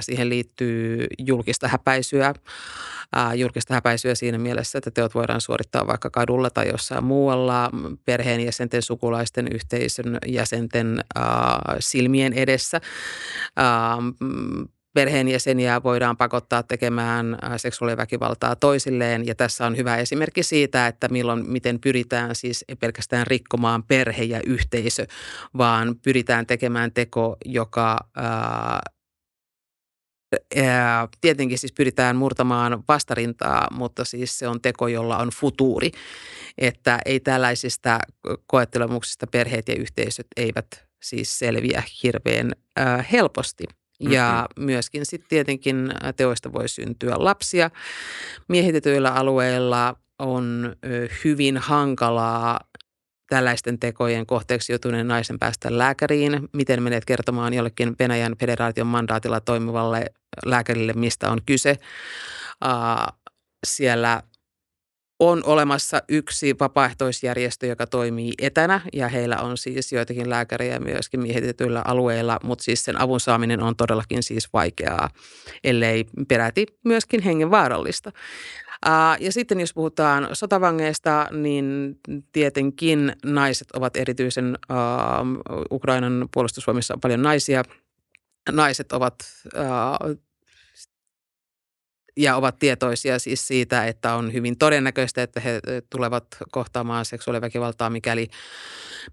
Siihen 0.00 0.28
liittyy 0.28 1.06
julkista 1.18 1.68
häpäisyä. 1.68 2.34
Julkista 3.34 3.74
häpäisyä 3.74 4.14
siinä 4.14 4.38
mielessä, 4.38 4.78
että 4.78 4.90
teot 4.90 5.14
voidaan 5.14 5.40
suorittaa 5.40 5.86
vaikka 5.86 6.10
kadulla 6.10 6.50
tai 6.50 6.68
jossain 6.68 7.04
muualla 7.04 7.70
perheenjäsenten, 8.04 8.82
sukulaisten, 8.82 9.48
yhteisön 9.52 10.18
jäsenten 10.26 11.04
silmien 11.80 12.32
edessä 12.32 12.80
perheenjäseniä 14.94 15.82
voidaan 15.82 16.16
pakottaa 16.16 16.62
tekemään 16.62 17.38
seksuaaliväkivaltaa 17.56 18.56
toisilleen. 18.56 19.26
Ja 19.26 19.34
tässä 19.34 19.66
on 19.66 19.76
hyvä 19.76 19.96
esimerkki 19.96 20.42
siitä, 20.42 20.86
että 20.86 21.08
milloin, 21.08 21.50
miten 21.50 21.80
pyritään 21.80 22.34
siis 22.34 22.64
ei 22.68 22.76
pelkästään 22.76 23.26
rikkomaan 23.26 23.82
perhe 23.82 24.24
ja 24.24 24.40
yhteisö, 24.46 25.06
vaan 25.58 25.96
pyritään 26.02 26.46
tekemään 26.46 26.92
teko, 26.92 27.36
joka 27.44 27.98
ää, 28.16 28.80
Tietenkin 31.20 31.58
siis 31.58 31.72
pyritään 31.72 32.16
murtamaan 32.16 32.84
vastarintaa, 32.88 33.68
mutta 33.70 34.04
siis 34.04 34.38
se 34.38 34.48
on 34.48 34.60
teko, 34.60 34.88
jolla 34.88 35.18
on 35.18 35.28
futuuri. 35.28 35.92
Että 36.58 36.98
ei 37.04 37.20
tällaisista 37.20 37.98
koettelemuksista 38.46 39.26
perheet 39.26 39.68
ja 39.68 39.74
yhteisöt 39.74 40.26
eivät 40.36 40.66
siis 41.02 41.38
selviä 41.38 41.82
hirveän 42.02 42.52
helposti. 43.12 43.64
Ja 44.00 44.48
mm-hmm. 44.48 44.66
myöskin 44.66 45.06
sitten 45.06 45.28
tietenkin 45.28 45.92
teoista 46.16 46.52
voi 46.52 46.68
syntyä 46.68 47.14
lapsia. 47.18 47.70
Miehitetyillä 48.48 49.10
alueilla 49.10 49.96
on 50.18 50.76
hyvin 51.24 51.56
hankalaa 51.56 52.60
tällaisten 53.28 53.78
tekojen 53.78 54.26
kohteeksi 54.26 54.72
joutuneen 54.72 55.08
naisen 55.08 55.38
päästä 55.38 55.78
lääkäriin. 55.78 56.48
Miten 56.52 56.82
menet 56.82 57.04
kertomaan 57.04 57.54
jollekin 57.54 57.96
Venäjän 57.98 58.36
federaation 58.40 58.86
mandaatilla 58.86 59.40
toimivalle 59.40 60.06
lääkärille, 60.44 60.92
mistä 60.92 61.30
on 61.30 61.38
kyse. 61.46 61.76
Siellä 63.66 64.22
on 65.20 65.42
olemassa 65.44 66.02
yksi 66.08 66.56
vapaaehtoisjärjestö, 66.60 67.66
joka 67.66 67.86
toimii 67.86 68.32
etänä 68.38 68.80
ja 68.92 69.08
heillä 69.08 69.36
on 69.36 69.56
siis 69.56 69.92
joitakin 69.92 70.30
lääkäriä 70.30 70.80
myöskin 70.80 71.20
miehitetyillä 71.20 71.82
alueilla, 71.84 72.38
mutta 72.44 72.64
siis 72.64 72.84
sen 72.84 73.00
avun 73.00 73.20
saaminen 73.20 73.62
on 73.62 73.76
todellakin 73.76 74.22
siis 74.22 74.52
vaikeaa, 74.52 75.10
ellei 75.64 76.04
peräti 76.28 76.66
myöskin 76.84 77.22
hengenvaarallista. 77.22 78.12
Ja 79.20 79.32
sitten 79.32 79.60
jos 79.60 79.74
puhutaan 79.74 80.28
sotavangeista, 80.32 81.28
niin 81.30 81.98
tietenkin 82.32 83.12
naiset 83.24 83.70
ovat 83.70 83.96
erityisen, 83.96 84.58
Ukrainan 85.70 86.28
puolustusvoimissa 86.34 86.94
on 86.94 87.00
paljon 87.00 87.22
naisia, 87.22 87.62
naiset 88.52 88.92
ovat 88.92 89.14
ja 92.18 92.36
ovat 92.36 92.58
tietoisia 92.58 93.18
siis 93.18 93.46
siitä, 93.46 93.86
että 93.86 94.14
on 94.14 94.32
hyvin 94.32 94.58
todennäköistä, 94.58 95.22
että 95.22 95.40
he 95.40 95.60
tulevat 95.90 96.26
kohtaamaan 96.50 97.04
seksuaaliväkivaltaa, 97.04 97.90
mikäli, 97.90 98.28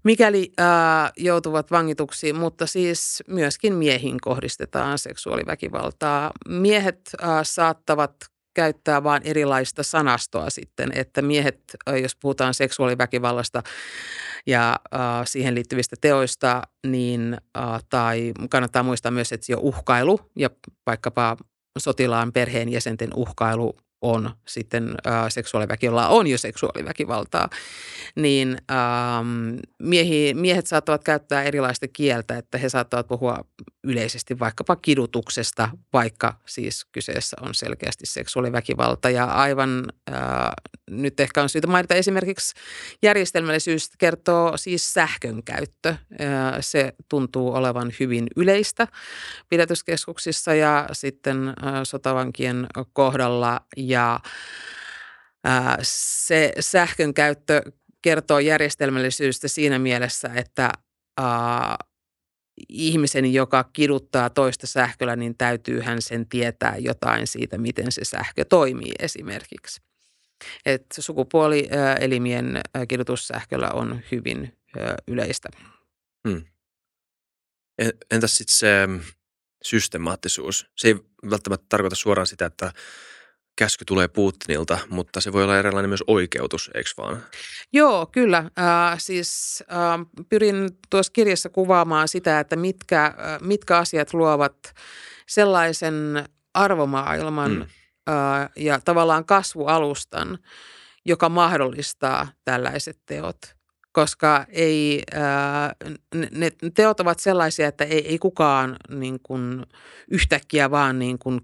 mikäli 0.04 0.52
ää, 0.58 1.10
joutuvat 1.16 1.70
vangituksi, 1.70 2.32
mutta 2.32 2.66
siis 2.66 3.22
myöskin 3.28 3.74
miehiin 3.74 4.16
kohdistetaan 4.20 4.98
seksuaaliväkivaltaa. 4.98 6.30
Miehet 6.48 7.00
ää, 7.20 7.44
saattavat 7.44 8.14
käyttää 8.54 9.04
vaan 9.04 9.22
erilaista 9.24 9.82
sanastoa 9.82 10.50
sitten, 10.50 10.92
että 10.94 11.22
miehet, 11.22 11.60
jos 12.02 12.16
puhutaan 12.16 12.54
seksuaaliväkivallasta 12.54 13.62
ja 14.46 14.76
äh, 14.94 15.00
siihen 15.24 15.54
liittyvistä 15.54 15.96
teoista, 16.00 16.62
niin 16.86 17.36
äh, 17.58 17.84
tai 17.88 18.32
kannattaa 18.50 18.82
muistaa 18.82 19.12
myös, 19.12 19.32
että 19.32 19.52
jo 19.52 19.58
uhkailu 19.60 20.20
ja 20.36 20.50
vaikkapa 20.86 21.36
sotilaan 21.76 22.32
perheenjäsenten 22.32 23.10
uhkailu 23.14 23.76
on 24.02 24.30
sitten 24.48 24.94
äh, 25.06 25.24
seksuaaliväkivaltaa, 25.28 26.08
on 26.08 26.26
jo 26.26 26.38
seksuaaliväkivaltaa, 26.38 27.48
niin 28.16 28.58
ähm, 28.70 29.56
miehi, 29.82 30.34
miehet 30.34 30.66
saattavat 30.66 31.04
käyttää 31.04 31.42
erilaista 31.42 31.88
kieltä, 31.88 32.38
että 32.38 32.58
he 32.58 32.68
saattavat 32.68 33.06
puhua 33.06 33.44
yleisesti 33.86 34.38
vaikkapa 34.38 34.76
kidutuksesta, 34.76 35.68
vaikka 35.92 36.40
siis 36.46 36.84
kyseessä 36.92 37.36
on 37.40 37.54
selkeästi 37.54 38.06
seksuaaliväkivalta. 38.06 39.10
Ja 39.10 39.24
aivan 39.24 39.84
äh, 40.10 40.16
nyt 40.90 41.20
ehkä 41.20 41.42
on 41.42 41.48
syytä 41.48 41.66
mainita 41.66 41.94
esimerkiksi 41.94 42.54
järjestelmällisyys 43.02 43.90
kertoo 43.98 44.56
siis 44.56 44.94
sähkön 44.94 45.42
käyttö. 45.42 45.88
Äh, 45.88 45.98
se 46.60 46.92
tuntuu 47.08 47.54
olevan 47.54 47.92
hyvin 48.00 48.26
yleistä 48.36 48.88
pidätyskeskuksissa 49.48 50.54
ja 50.54 50.88
sitten 50.92 51.48
äh, 51.48 51.54
sotavankien 51.84 52.66
kohdalla 52.92 53.60
ja 53.76 54.20
ää, 55.44 55.78
se 55.82 56.52
sähkön 56.60 57.14
käyttö 57.14 57.62
kertoo 58.02 58.38
järjestelmällisyydestä 58.38 59.48
siinä 59.48 59.78
mielessä, 59.78 60.30
että 60.34 60.72
ää, 61.20 61.76
ihmisen, 62.68 63.32
joka 63.32 63.64
kiduttaa 63.64 64.30
toista 64.30 64.66
sähköllä, 64.66 65.16
niin 65.16 65.36
täytyy 65.38 65.80
hän 65.80 66.02
sen 66.02 66.26
tietää 66.28 66.76
jotain 66.76 67.26
siitä, 67.26 67.58
miten 67.58 67.92
se 67.92 68.04
sähkö 68.04 68.44
toimii 68.44 68.92
esimerkiksi. 68.98 69.80
Et 70.66 70.86
sukupuolielimien 70.98 72.60
kidutussähköllä 72.88 73.70
on 73.70 74.00
hyvin 74.12 74.56
yleistä. 75.06 75.48
Hmm. 76.28 76.44
Entäs 78.10 78.36
sitten 78.36 78.56
se 78.56 78.86
mm, 78.86 79.00
systemaattisuus? 79.62 80.70
Se 80.76 80.88
ei 80.88 80.94
välttämättä 81.30 81.66
tarkoita 81.68 81.96
suoraan 81.96 82.26
sitä, 82.26 82.46
että 82.46 82.72
käsky 83.56 83.84
tulee 83.84 84.08
Putinilta, 84.08 84.78
mutta 84.88 85.20
se 85.20 85.32
voi 85.32 85.44
olla 85.44 85.58
erilainen 85.58 85.90
myös 85.90 86.04
oikeutus, 86.06 86.70
eikö 86.74 86.90
vaan? 86.98 87.22
Joo, 87.72 88.06
kyllä. 88.06 88.38
Äh, 88.38 88.98
siis 88.98 89.64
äh, 89.72 90.26
pyrin 90.28 90.68
tuossa 90.90 91.12
kirjassa 91.12 91.48
kuvaamaan 91.48 92.08
sitä, 92.08 92.40
että 92.40 92.56
mitkä, 92.56 93.04
äh, 93.04 93.14
mitkä 93.40 93.78
asiat 93.78 94.14
luovat 94.14 94.74
sellaisen 95.26 96.24
arvomaailman 96.54 97.52
mm. 97.52 97.62
äh, 97.62 98.50
ja 98.56 98.80
tavallaan 98.84 99.24
kasvualustan, 99.24 100.38
joka 101.04 101.28
mahdollistaa 101.28 102.28
tällaiset 102.44 102.98
teot 103.06 103.56
koska 103.92 104.46
ei, 104.48 105.02
äh, 105.14 106.30
ne 106.30 106.50
teot 106.74 107.00
ovat 107.00 107.18
sellaisia, 107.18 107.68
että 107.68 107.84
ei, 107.84 108.08
ei 108.08 108.18
kukaan 108.18 108.76
niin 108.88 109.20
kuin, 109.22 109.66
yhtäkkiä 110.10 110.70
vaan 110.70 110.98
niin 110.98 111.18
kuin, 111.18 111.40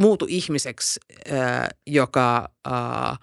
muutu 0.00 0.26
ihmiseksi, 0.28 1.00
äh, 1.32 1.68
joka 1.86 2.48
äh, 2.66 3.18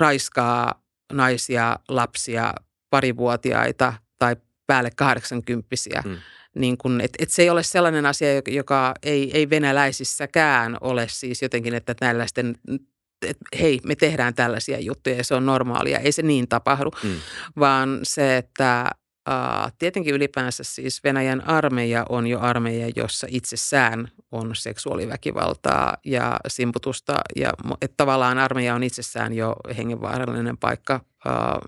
raiskaa 0.00 0.82
naisia, 1.12 1.78
lapsia, 1.88 2.54
parivuotiaita 2.90 3.92
tai 4.18 4.36
päälle 4.66 4.90
80 4.96 5.68
hmm. 6.02 6.16
niin 6.54 6.78
kun, 6.78 7.00
et, 7.00 7.10
et 7.18 7.30
se 7.30 7.42
ei 7.42 7.50
ole 7.50 7.62
sellainen 7.62 8.06
asia, 8.06 8.28
joka 8.48 8.94
ei, 9.02 9.30
ei 9.34 9.50
venäläisissäkään 9.50 10.76
ole 10.80 11.06
siis 11.10 11.42
jotenkin, 11.42 11.74
että 11.74 11.94
tällaisten 11.94 12.54
että 13.22 13.44
hei, 13.60 13.80
me 13.84 13.94
tehdään 13.94 14.34
tällaisia 14.34 14.80
juttuja 14.80 15.16
ja 15.16 15.24
se 15.24 15.34
on 15.34 15.46
normaalia. 15.46 15.98
Ei 15.98 16.12
se 16.12 16.22
niin 16.22 16.48
tapahdu, 16.48 16.90
mm. 17.02 17.16
vaan 17.58 18.00
se, 18.02 18.36
että 18.36 18.90
tietenkin 19.78 20.14
ylipäänsä 20.14 20.64
siis 20.64 21.04
Venäjän 21.04 21.48
armeija 21.48 22.06
on 22.08 22.26
jo 22.26 22.40
armeija, 22.40 22.92
jossa 22.96 23.26
itsessään 23.30 24.08
on 24.32 24.50
seksuaaliväkivaltaa 24.56 25.96
ja 26.04 26.36
simputusta. 26.48 27.14
Ja 27.36 27.50
että 27.82 27.94
tavallaan 27.96 28.38
armeija 28.38 28.74
on 28.74 28.82
itsessään 28.82 29.32
jo 29.32 29.56
hengenvaarallinen 29.76 30.58
paikka 30.58 31.00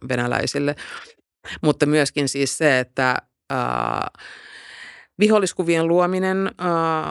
venäläisille. 0.08 0.76
Mutta 1.62 1.86
myöskin 1.86 2.28
siis 2.28 2.58
se, 2.58 2.78
että 2.78 3.16
viholliskuvien 5.18 5.88
luominen 5.88 6.50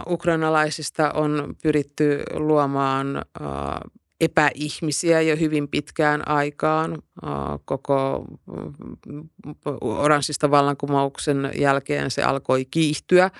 ukrainalaisista 0.08 1.12
on 1.12 1.56
pyritty 1.64 2.24
luomaan 2.34 3.22
epäihmisiä 4.22 5.22
jo 5.22 5.36
hyvin 5.36 5.68
pitkään 5.68 6.28
aikaan. 6.28 7.02
Koko 7.66 8.26
oranssista 9.82 10.52
vallankumouksen 10.52 11.52
jälkeen 11.56 12.12
se 12.12 12.24
alkoi 12.24 12.66
kiihtyä. 12.66 13.32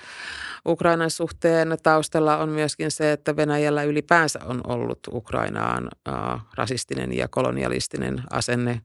Ukrainan 0.66 1.10
suhteen 1.10 1.76
taustalla 1.82 2.38
on 2.38 2.48
myöskin 2.48 2.90
se, 2.90 3.12
että 3.12 3.36
Venäjällä 3.36 3.82
ylipäänsä 3.82 4.40
on 4.44 4.60
ollut 4.66 4.98
Ukrainaan 5.12 5.88
rasistinen 6.54 7.16
ja 7.16 7.28
kolonialistinen 7.28 8.22
asenne 8.30 8.80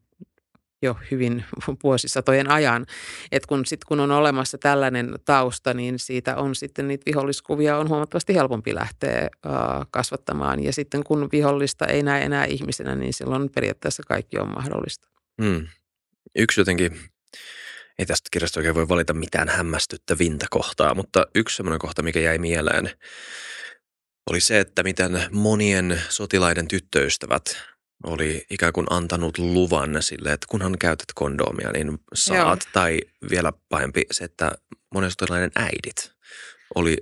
jo 0.86 0.98
hyvin 1.12 1.46
vuosisatojen 1.84 2.52
ajan. 2.52 2.86
Et 3.32 3.46
kun, 3.46 3.66
sit, 3.66 3.84
kun 3.84 4.00
on 4.00 4.12
olemassa 4.12 4.58
tällainen 4.58 5.16
tausta, 5.26 5.74
niin 5.74 6.00
siitä 6.00 6.36
on 6.36 6.56
sitten 6.56 6.88
niitä 6.88 7.04
viholliskuvia 7.06 7.78
on 7.78 7.90
huomattavasti 7.90 8.36
helpompi 8.36 8.76
lähteä 8.76 9.30
uh, 9.46 9.52
kasvattamaan. 9.92 10.64
Ja 10.64 10.74
sitten 10.74 11.04
kun 11.04 11.30
vihollista 11.32 11.86
ei 11.86 12.04
näe 12.04 12.24
enää 12.24 12.46
ihmisenä, 12.46 12.96
niin 12.96 13.14
silloin 13.14 13.50
periaatteessa 13.50 14.04
kaikki 14.08 14.40
on 14.40 14.50
mahdollista. 14.50 15.08
Hmm. 15.44 15.68
Yksi 16.36 16.62
jotenkin, 16.62 17.00
ei 18.00 18.06
tästä 18.06 18.30
kirjasta 18.32 18.60
oikein 18.60 18.76
voi 18.76 18.88
valita 18.88 19.14
mitään 19.14 19.50
hämmästyttävintä 19.50 20.46
kohtaa, 20.50 20.96
mutta 20.96 21.28
yksi 21.36 21.56
semmoinen 21.56 21.80
kohta, 21.80 22.02
mikä 22.02 22.20
jäi 22.20 22.38
mieleen, 22.38 22.92
oli 24.30 24.40
se, 24.40 24.60
että 24.60 24.84
miten 24.84 25.22
monien 25.32 26.02
sotilaiden 26.10 26.68
tyttöystävät 26.68 27.58
oli 28.06 28.46
ikään 28.50 28.74
kuin 28.74 28.88
antanut 28.90 29.38
luvan 29.38 29.98
sille, 30.00 30.34
että 30.34 30.48
kunhan 30.50 30.78
käytät 30.80 31.06
kondomia, 31.16 31.72
niin 31.72 32.00
saat. 32.14 32.60
Joo. 32.66 32.72
Tai 32.74 33.00
vielä 33.30 33.54
pahempi 33.70 34.02
se, 34.12 34.24
että 34.24 34.52
monen 34.94 35.12
sotilaiden 35.12 35.52
äidit 35.56 36.12
oli 36.76 36.98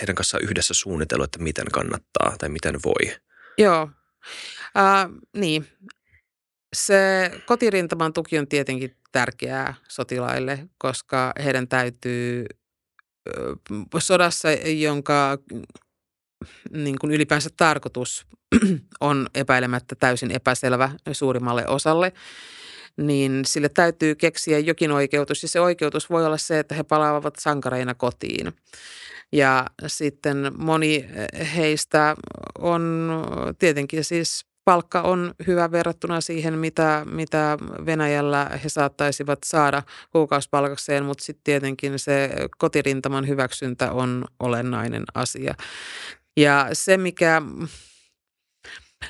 heidän 0.00 0.14
kanssaan 0.14 0.44
yhdessä 0.44 0.74
suunnitellut, 0.74 1.24
että 1.24 1.38
miten 1.38 1.66
kannattaa 1.72 2.34
tai 2.38 2.48
miten 2.48 2.80
voi. 2.84 3.16
Joo, 3.58 3.82
uh, 3.82 5.22
niin. 5.36 5.66
Se 6.76 7.30
kotirintaman 7.46 8.12
tuki 8.12 8.38
on 8.38 8.48
tietenkin 8.48 8.96
tärkeää 9.12 9.74
sotilaille, 9.88 10.68
koska 10.78 11.32
heidän 11.44 11.68
täytyy 11.68 12.46
sodassa, 13.98 14.48
jonka 14.52 15.38
niin 16.70 16.98
kuin 16.98 17.12
ylipäänsä 17.12 17.50
tarkoitus 17.56 18.26
on 19.00 19.26
epäilemättä 19.34 19.94
täysin 19.94 20.30
epäselvä 20.30 20.90
suurimmalle 21.12 21.66
osalle, 21.68 22.12
niin 22.96 23.42
sille 23.46 23.68
täytyy 23.68 24.14
keksiä 24.14 24.58
jokin 24.58 24.92
oikeutus. 24.92 25.42
Ja 25.42 25.48
se 25.48 25.60
oikeutus 25.60 26.10
voi 26.10 26.26
olla 26.26 26.38
se, 26.38 26.58
että 26.58 26.74
he 26.74 26.82
palaavat 26.82 27.34
sankareina 27.38 27.94
kotiin. 27.94 28.52
Ja 29.32 29.66
sitten 29.86 30.52
moni 30.58 31.08
heistä 31.56 32.16
on 32.58 33.10
tietenkin 33.58 34.04
siis 34.04 34.44
palkka 34.64 35.00
on 35.00 35.34
hyvä 35.46 35.70
verrattuna 35.70 36.20
siihen, 36.20 36.58
mitä, 36.58 37.06
mitä 37.10 37.58
Venäjällä 37.86 38.50
he 38.64 38.68
saattaisivat 38.68 39.38
saada 39.46 39.82
kuukausipalkakseen, 40.12 41.04
mutta 41.04 41.24
sitten 41.24 41.44
tietenkin 41.44 41.98
se 41.98 42.30
kotirintaman 42.58 43.28
hyväksyntä 43.28 43.92
on 43.92 44.24
olennainen 44.40 45.04
asia. 45.14 45.54
Ja 46.36 46.68
se, 46.72 46.96
mikä 46.96 47.42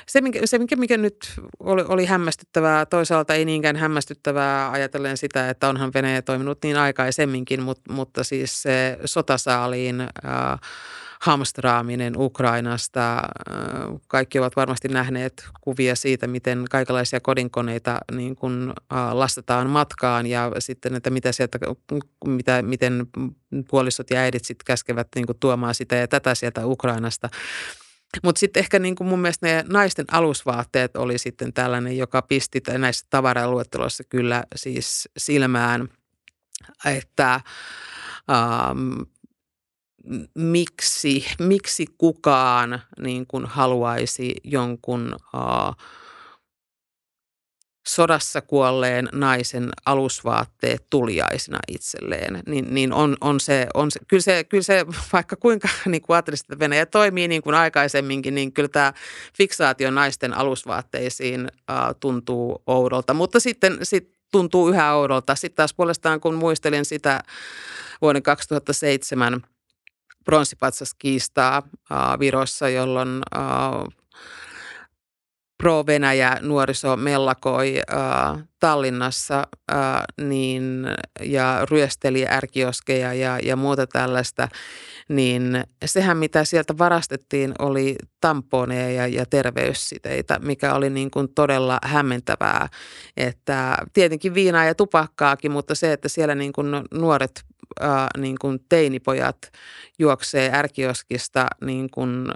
se, 0.07 0.21
mikä, 0.21 0.39
se 0.45 0.57
mikä, 0.57 0.75
mikä 0.75 0.97
nyt 0.97 1.17
oli, 1.59 1.85
oli 1.87 2.05
hämmästyttävää, 2.05 2.85
toisaalta 2.85 3.33
ei 3.33 3.45
niinkään 3.45 3.75
hämmästyttävää 3.75 4.71
ajatellen 4.71 5.17
sitä, 5.17 5.49
että 5.49 5.69
onhan 5.69 5.91
Venäjä 5.93 6.21
toiminut 6.21 6.57
niin 6.63 6.77
aikaisemminkin, 6.77 7.61
mutta, 7.61 7.93
mutta 7.93 8.23
siis 8.23 8.61
se 8.61 8.97
sotasaaliin 9.05 10.01
äh, 10.01 10.59
hamstraaminen 11.23 12.13
Ukrainasta. 12.17 13.21
Kaikki 14.07 14.39
ovat 14.39 14.55
varmasti 14.55 14.87
nähneet 14.87 15.45
kuvia 15.61 15.95
siitä, 15.95 16.27
miten 16.27 16.65
kaikenlaisia 16.69 17.19
kodinkoneita 17.19 17.99
niin 18.11 18.35
kuin, 18.35 18.73
lastetaan 19.11 19.69
matkaan 19.69 20.27
ja 20.27 20.51
sitten, 20.59 20.95
että 20.95 21.09
mitä 21.09 21.31
sieltä, 21.31 21.59
mitä, 22.25 22.61
miten 22.61 23.07
puolisot 23.69 24.09
ja 24.09 24.19
äidit 24.19 24.45
sitten 24.45 24.65
käskevät 24.65 25.07
niin 25.15 25.25
kuin, 25.25 25.37
tuomaan 25.39 25.75
sitä 25.75 25.95
ja 25.95 26.07
tätä 26.07 26.35
sieltä 26.35 26.65
Ukrainasta. 26.65 27.29
Mutta 28.23 28.39
sitten 28.39 28.61
ehkä 28.61 28.79
niin 28.79 28.95
kuin 28.95 29.07
mun 29.07 29.19
mielestä 29.19 29.47
ne 29.47 29.63
naisten 29.67 30.05
alusvaatteet 30.11 30.95
oli 30.95 31.17
sitten 31.17 31.53
tällainen, 31.53 31.97
joka 31.97 32.21
pisti 32.21 32.61
näissä 32.77 33.07
tavaraluetteloissa 33.09 34.03
kyllä 34.03 34.43
siis 34.55 35.09
silmään, 35.17 35.89
että 36.85 37.33
ähm, 38.31 39.01
miksi, 40.35 41.25
miksi 41.39 41.85
kukaan 41.97 42.81
niin 42.99 43.27
kuin 43.27 43.45
haluaisi 43.45 44.35
jonkun 44.43 45.15
uh, 45.33 45.75
sodassa 47.87 48.41
kuolleen 48.41 49.09
naisen 49.11 49.69
alusvaatteet 49.85 50.85
tuliaisina 50.89 51.59
itselleen, 51.67 52.39
niin, 52.47 52.73
niin 52.73 52.93
on, 52.93 53.17
on, 53.21 53.39
se, 53.39 53.67
on 53.73 53.91
se, 53.91 53.99
kyllä 54.07 54.21
se, 54.21 54.43
kyllä 54.43 54.63
se, 54.63 54.85
vaikka 55.13 55.35
kuinka 55.35 55.69
niin 55.85 56.01
kuin 56.01 56.15
ajattelisit, 56.15 56.45
että 56.45 56.59
Venäjä 56.59 56.85
toimii 56.85 57.27
niin 57.27 57.41
kuin 57.41 57.55
aikaisemminkin, 57.55 58.35
niin 58.35 58.53
kyllä 58.53 58.69
tämä 58.69 58.93
fiksaatio 59.37 59.91
naisten 59.91 60.37
alusvaatteisiin 60.37 61.47
äh, 61.69 61.77
tuntuu 61.99 62.63
oudolta, 62.67 63.13
mutta 63.13 63.39
sitten 63.39 63.77
sit 63.83 64.13
tuntuu 64.31 64.69
yhä 64.69 64.93
oudolta. 64.93 65.35
Sitten 65.35 65.55
taas 65.55 65.73
puolestaan, 65.73 66.19
kun 66.19 66.35
muistelin 66.35 66.85
sitä 66.85 67.23
vuoden 68.01 68.23
2007 68.23 69.41
pronssipatsaskiistaa 70.25 71.57
äh, 71.91 72.19
Virossa, 72.19 72.69
jolloin 72.69 73.21
äh, 73.35 73.41
pro-Venäjä 75.63 76.37
nuoriso 76.41 76.97
mellakoi 76.97 77.81
äh, 77.93 78.43
Tallinnassa 78.59 79.47
äh, 79.71 79.77
niin, 80.21 80.87
ja 81.21 81.65
ryösteli 81.71 82.25
ärkioskeja 82.27 83.13
ja, 83.13 83.39
ja 83.43 83.55
muuta 83.55 83.87
tällaista, 83.87 84.47
niin 85.09 85.63
sehän 85.85 86.17
mitä 86.17 86.43
sieltä 86.43 86.77
varastettiin 86.77 87.53
oli 87.59 87.95
tamponeja 88.21 88.91
ja, 88.91 89.07
ja 89.07 89.25
terveyssiteitä, 89.25 90.39
mikä 90.39 90.73
oli 90.73 90.89
niin 90.89 91.11
kuin 91.11 91.27
todella 91.35 91.79
hämmentävää. 91.83 92.67
Että 93.17 93.77
tietenkin 93.93 94.33
viinaa 94.33 94.65
ja 94.65 94.75
tupakkaakin, 94.75 95.51
mutta 95.51 95.75
se, 95.75 95.93
että 95.93 96.09
siellä 96.09 96.35
niin 96.35 96.53
kuin 96.53 96.67
nuoret 96.93 97.43
äh, 97.83 98.07
niin 98.17 98.35
kuin 98.41 98.59
teinipojat 98.69 99.37
juoksee 99.99 100.51
ärkioskista 100.53 101.47
niin 101.61 101.89
kuin 101.91 102.31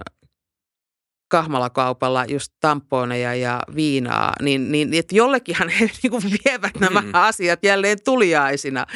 kahmalakaupalla 1.28 2.24
just 2.24 2.52
tamponeja 2.60 3.34
ja 3.34 3.62
viinaa, 3.74 4.32
niin, 4.42 4.72
niin 4.72 4.94
että 4.94 5.16
jollekinhan 5.16 5.68
he 5.68 5.84
niin 6.02 6.10
kuin 6.10 6.22
vievät 6.22 6.80
nämä 6.80 7.00
mm. 7.00 7.10
asiat 7.12 7.64
jälleen 7.64 7.98
tuliaisina. 8.04 8.86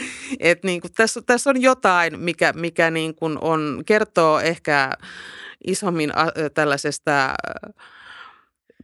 Et 0.41 0.65
niin 0.65 0.81
kuin 0.81 0.93
tässä, 0.93 1.23
tässä 1.27 1.51
on 1.51 1.63
jotain, 1.63 2.21
mikä, 2.21 2.53
mikä 2.53 2.91
niin 2.91 3.15
kuin 3.15 3.39
on, 3.41 3.83
kertoo 3.87 4.41
ehkä 4.41 4.93
isommin 5.67 6.19
a, 6.19 6.27
tällaisesta 6.55 7.35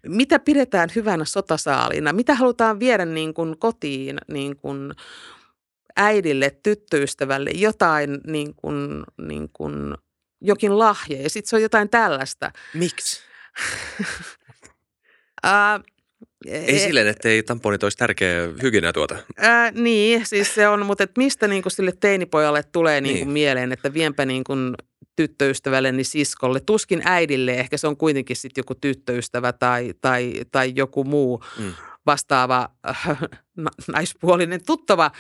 mitä 0.07 0.39
pidetään 0.39 0.89
hyvänä 0.97 1.25
sotasaalina, 1.25 2.13
mitä 2.13 2.35
halutaan 2.35 2.81
viedä 2.81 3.05
niin 3.05 3.35
kuin 3.35 3.59
kotiin 3.59 4.19
niin 4.29 4.57
kuin 4.57 4.93
äidille, 5.99 6.57
tyttöystävälle, 6.63 7.51
jotain 7.55 8.21
niin 8.27 8.55
kuin, 8.55 9.05
niin 9.29 9.51
kuin 9.53 9.95
jokin 10.41 10.79
lahja 10.79 11.23
ja 11.23 11.31
sitten 11.31 11.51
se 11.51 11.57
on 11.57 11.63
jotain 11.63 11.89
tällaista. 11.89 12.51
Miksi? 12.75 13.21
uh, 15.47 15.85
ei 16.47 16.77
e- 16.77 16.79
silleen, 16.79 17.15
ei 17.25 17.43
tamponit 17.43 17.83
olisi 17.83 17.99
tärkeä 17.99 18.49
hygieniatuote. 18.63 19.17
Ää, 19.37 19.71
niin, 19.71 20.27
siis 20.27 20.55
se 20.55 20.69
on, 20.69 20.87
mutta 20.87 21.05
et 21.05 21.17
mistä 21.17 21.49
niin 21.49 21.63
kuin 21.63 21.73
sille 21.73 21.93
teinipojalle 22.01 22.63
tulee 22.63 23.01
niin 23.01 23.17
kuin 23.17 23.27
niin. 23.27 23.33
mieleen, 23.33 23.73
että 23.73 23.95
vienpä 23.95 24.27
niin 24.27 24.45
kuin 24.45 24.75
tyttöystävälleni 25.17 26.05
siskolle, 26.05 26.61
tuskin 26.61 27.03
äidille, 27.05 27.55
ehkä 27.55 27.77
se 27.77 27.87
on 27.87 27.97
kuitenkin 27.97 28.37
sitten 28.37 28.61
joku 28.61 28.75
tyttöystävä 28.75 29.53
tai, 29.53 29.95
tai, 30.01 30.33
tai 30.53 30.73
joku 30.77 31.05
muu. 31.05 31.45
Mm 31.59 31.73
vastaava 32.09 32.69
äh, 32.89 33.19
naispuolinen 33.93 34.61
tuttava, 34.67 35.11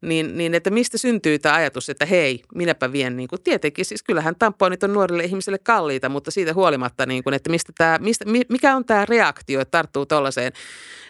niin, 0.00 0.36
niin 0.36 0.54
että 0.54 0.70
mistä 0.70 0.98
syntyy 0.98 1.38
tämä 1.38 1.54
ajatus, 1.54 1.88
että 1.88 2.06
hei, 2.06 2.42
minäpä 2.54 2.92
vien, 2.92 3.16
niin 3.16 3.28
kuin, 3.28 3.42
tietenkin 3.42 3.84
siis 3.84 4.02
kyllähän 4.02 4.36
tamponit 4.38 4.82
on 4.82 4.92
nuorille 4.92 5.24
ihmisille 5.24 5.58
kalliita, 5.58 6.08
mutta 6.08 6.30
siitä 6.30 6.54
huolimatta, 6.54 7.06
niin 7.06 7.24
kuin, 7.24 7.34
että 7.34 7.50
mistä 7.50 7.72
tämä, 7.78 7.98
mistä, 7.98 8.24
mikä 8.48 8.76
on 8.76 8.84
tämä 8.84 9.06
reaktio, 9.06 9.60
että 9.60 9.70
tarttuu 9.70 10.06
tuollaiseen. 10.06 10.52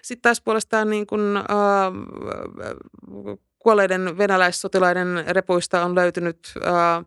Sitten 0.02 0.22
taas 0.22 0.40
puolestaan 0.40 0.90
niin 0.90 1.06
kuin, 1.06 1.36
äh, 1.36 1.44
kuolleiden 3.58 4.18
venäläissotilaiden 4.18 5.24
repuista 5.28 5.84
on 5.84 5.94
löytynyt 5.94 6.38
äh, 6.66 7.04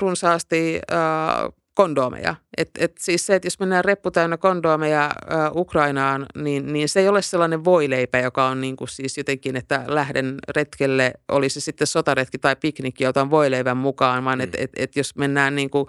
runsaasti 0.00 0.80
äh, 0.92 1.63
kondoomeja. 1.74 2.34
Et, 2.56 2.70
et 2.78 2.92
siis 2.98 3.26
se, 3.26 3.34
että 3.34 3.46
jos 3.46 3.58
mennään 3.58 3.84
reppu 3.84 4.10
täynnä 4.10 4.36
kondoomeja 4.36 5.04
ä, 5.04 5.10
Ukrainaan, 5.54 6.26
niin, 6.34 6.72
niin 6.72 6.88
se 6.88 7.00
ei 7.00 7.08
ole 7.08 7.22
sellainen 7.22 7.64
voileipä, 7.64 8.18
joka 8.18 8.46
on 8.46 8.60
niin 8.60 8.76
kuin 8.76 8.88
siis 8.88 9.18
jotenkin, 9.18 9.56
että 9.56 9.84
lähden 9.86 10.38
retkelle, 10.56 11.12
olisi 11.28 11.60
se 11.60 11.64
sitten 11.64 11.86
sotaretki 11.86 12.38
tai 12.38 12.56
piknikki, 12.56 13.06
otan 13.06 13.30
voileivän 13.30 13.76
mukaan, 13.76 14.24
vaan 14.24 14.38
mm. 14.38 14.44
että 14.44 14.58
et, 14.60 14.70
et 14.76 14.96
jos 14.96 15.16
mennään 15.16 15.54
niin 15.54 15.70
kuin 15.70 15.86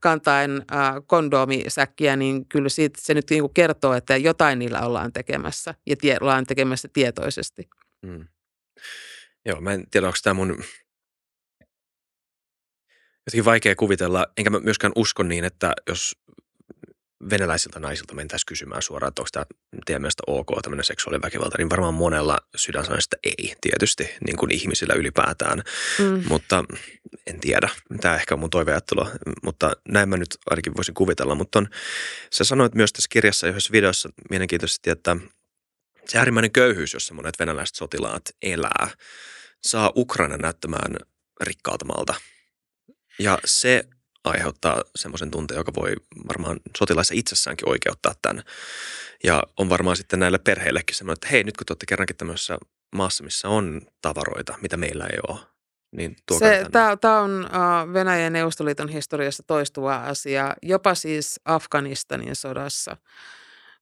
kantaen 0.00 0.50
ä, 0.50 1.02
kondoomisäkkiä, 1.06 2.16
niin 2.16 2.48
kyllä 2.48 2.68
siitä, 2.68 3.00
se 3.02 3.14
nyt 3.14 3.30
niin 3.30 3.42
kuin 3.42 3.54
kertoo, 3.54 3.94
että 3.94 4.16
jotain 4.16 4.58
niillä 4.58 4.80
ollaan 4.80 5.12
tekemässä 5.12 5.74
ja 5.86 5.96
tie, 5.96 6.16
ollaan 6.20 6.46
tekemässä 6.46 6.88
tietoisesti. 6.92 7.68
Mm. 8.02 8.26
Joo, 9.46 9.60
mä 9.60 9.72
en 9.72 9.84
tiedä, 9.90 10.06
onko 10.06 10.18
tämä 10.22 10.34
mun 10.34 10.64
jotenkin 13.26 13.44
vaikea 13.44 13.76
kuvitella, 13.76 14.26
enkä 14.36 14.50
mä 14.50 14.60
myöskään 14.60 14.92
usko 14.96 15.22
niin, 15.22 15.44
että 15.44 15.72
jos 15.88 16.16
venäläisiltä 17.30 17.80
naisilta 17.80 18.14
mentäisiin 18.14 18.46
kysymään 18.46 18.82
suoraan, 18.82 19.08
että 19.08 19.22
onko 19.22 19.28
tämä 19.32 19.44
teidän 19.86 20.02
mielestä 20.02 20.22
ok 20.26 20.46
tämmöinen 20.62 20.84
seksuaaliväkivalta, 20.84 21.58
niin 21.58 21.70
varmaan 21.70 21.94
monella 21.94 22.38
sydän 22.56 22.84
sanoisi, 22.84 23.06
että 23.06 23.28
ei 23.40 23.54
tietysti, 23.60 24.10
niin 24.26 24.36
kuin 24.36 24.50
ihmisillä 24.50 24.94
ylipäätään. 24.94 25.62
Mm. 25.98 26.22
Mutta 26.28 26.64
en 27.26 27.40
tiedä, 27.40 27.68
tämä 28.00 28.14
ehkä 28.14 28.34
on 28.34 28.38
mun 28.38 28.50
toiveajattelu, 28.50 29.08
mutta 29.42 29.72
näin 29.88 30.08
mä 30.08 30.16
nyt 30.16 30.38
ainakin 30.50 30.76
voisin 30.76 30.94
kuvitella. 30.94 31.34
Mutta 31.34 31.58
on, 31.58 31.68
sä 32.32 32.44
sanoit 32.44 32.74
myös 32.74 32.92
tässä 32.92 33.08
kirjassa 33.10 33.48
yhdessä 33.48 33.72
videossa 33.72 34.08
mielenkiintoisesti, 34.30 34.90
että 34.90 35.16
se 36.06 36.18
äärimmäinen 36.18 36.52
köyhyys, 36.52 36.92
jossa 36.92 37.14
monet 37.14 37.38
venäläiset 37.38 37.76
sotilaat 37.76 38.22
elää, 38.42 38.88
saa 39.62 39.92
Ukraina 39.96 40.36
näyttämään 40.36 40.96
rikkaalta 41.40 41.84
maalta– 41.84 42.14
ja 43.18 43.38
se 43.44 43.84
aiheuttaa 44.24 44.82
semmoisen 44.96 45.30
tunteen, 45.30 45.58
joka 45.58 45.72
voi 45.76 45.92
varmaan 46.28 46.60
sotilaissa 46.78 47.14
itsessäänkin 47.14 47.68
oikeuttaa 47.68 48.14
tämän. 48.22 48.42
Ja 49.24 49.42
on 49.56 49.68
varmaan 49.68 49.96
sitten 49.96 50.20
näille 50.20 50.38
perheillekin 50.38 50.96
semmoinen, 50.96 51.16
että 51.16 51.28
hei, 51.28 51.44
nyt 51.44 51.56
kun 51.56 51.66
te 51.66 51.72
olette 51.72 51.86
kerrankin 51.86 52.16
tämmöisessä 52.16 52.58
maassa, 52.94 53.24
missä 53.24 53.48
on 53.48 53.80
tavaroita, 54.02 54.54
mitä 54.62 54.76
meillä 54.76 55.06
ei 55.06 55.18
ole, 55.28 55.40
niin 55.92 56.16
Tämä 57.00 57.20
on 57.20 57.44
uh, 57.44 57.92
Venäjän 57.92 58.24
ja 58.24 58.30
Neuvostoliiton 58.30 58.88
historiassa 58.88 59.42
toistuva 59.46 59.96
asia, 59.96 60.54
jopa 60.62 60.94
siis 60.94 61.40
Afganistanin 61.44 62.36
sodassa, 62.36 62.96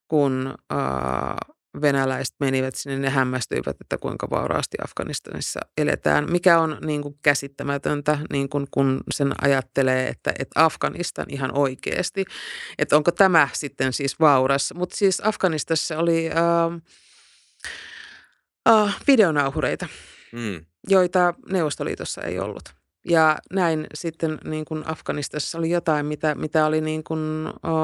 kun 0.08 0.54
uh, 0.72 1.54
venäläiset 1.80 2.34
menivät 2.40 2.74
sinne, 2.74 2.98
ne 2.98 3.10
hämmästyivät, 3.10 3.76
että 3.80 3.98
kuinka 3.98 4.30
vauraasti 4.30 4.76
Afganistanissa 4.84 5.60
eletään, 5.78 6.30
mikä 6.30 6.58
on 6.58 6.78
niin 6.84 7.02
kuin 7.02 7.18
käsittämätöntä, 7.22 8.18
niin 8.32 8.48
kuin 8.48 8.66
kun 8.70 9.00
sen 9.10 9.32
ajattelee, 9.40 10.08
että, 10.08 10.32
että 10.38 10.64
Afganistan 10.64 11.26
ihan 11.28 11.58
oikeasti, 11.58 12.24
että 12.78 12.96
onko 12.96 13.10
tämä 13.10 13.48
sitten 13.52 13.92
siis 13.92 14.20
vauras. 14.20 14.74
Mutta 14.74 14.96
siis 14.96 15.20
Afganistassa 15.24 15.98
oli 15.98 16.30
äh, 16.30 16.80
äh, 18.68 18.96
videonauhureita, 19.06 19.86
mm. 20.32 20.64
joita 20.88 21.34
Neuvostoliitossa 21.50 22.22
ei 22.22 22.38
ollut. 22.38 22.79
Ja 23.08 23.38
näin 23.52 23.86
sitten 23.94 24.38
niin 24.44 24.64
kuin 24.64 24.88
Afganistassa 24.88 25.58
oli 25.58 25.70
jotain, 25.70 26.06
mitä, 26.06 26.34
mitä 26.34 26.66
oli 26.66 26.80
niin 26.80 27.04
kuin, 27.04 27.20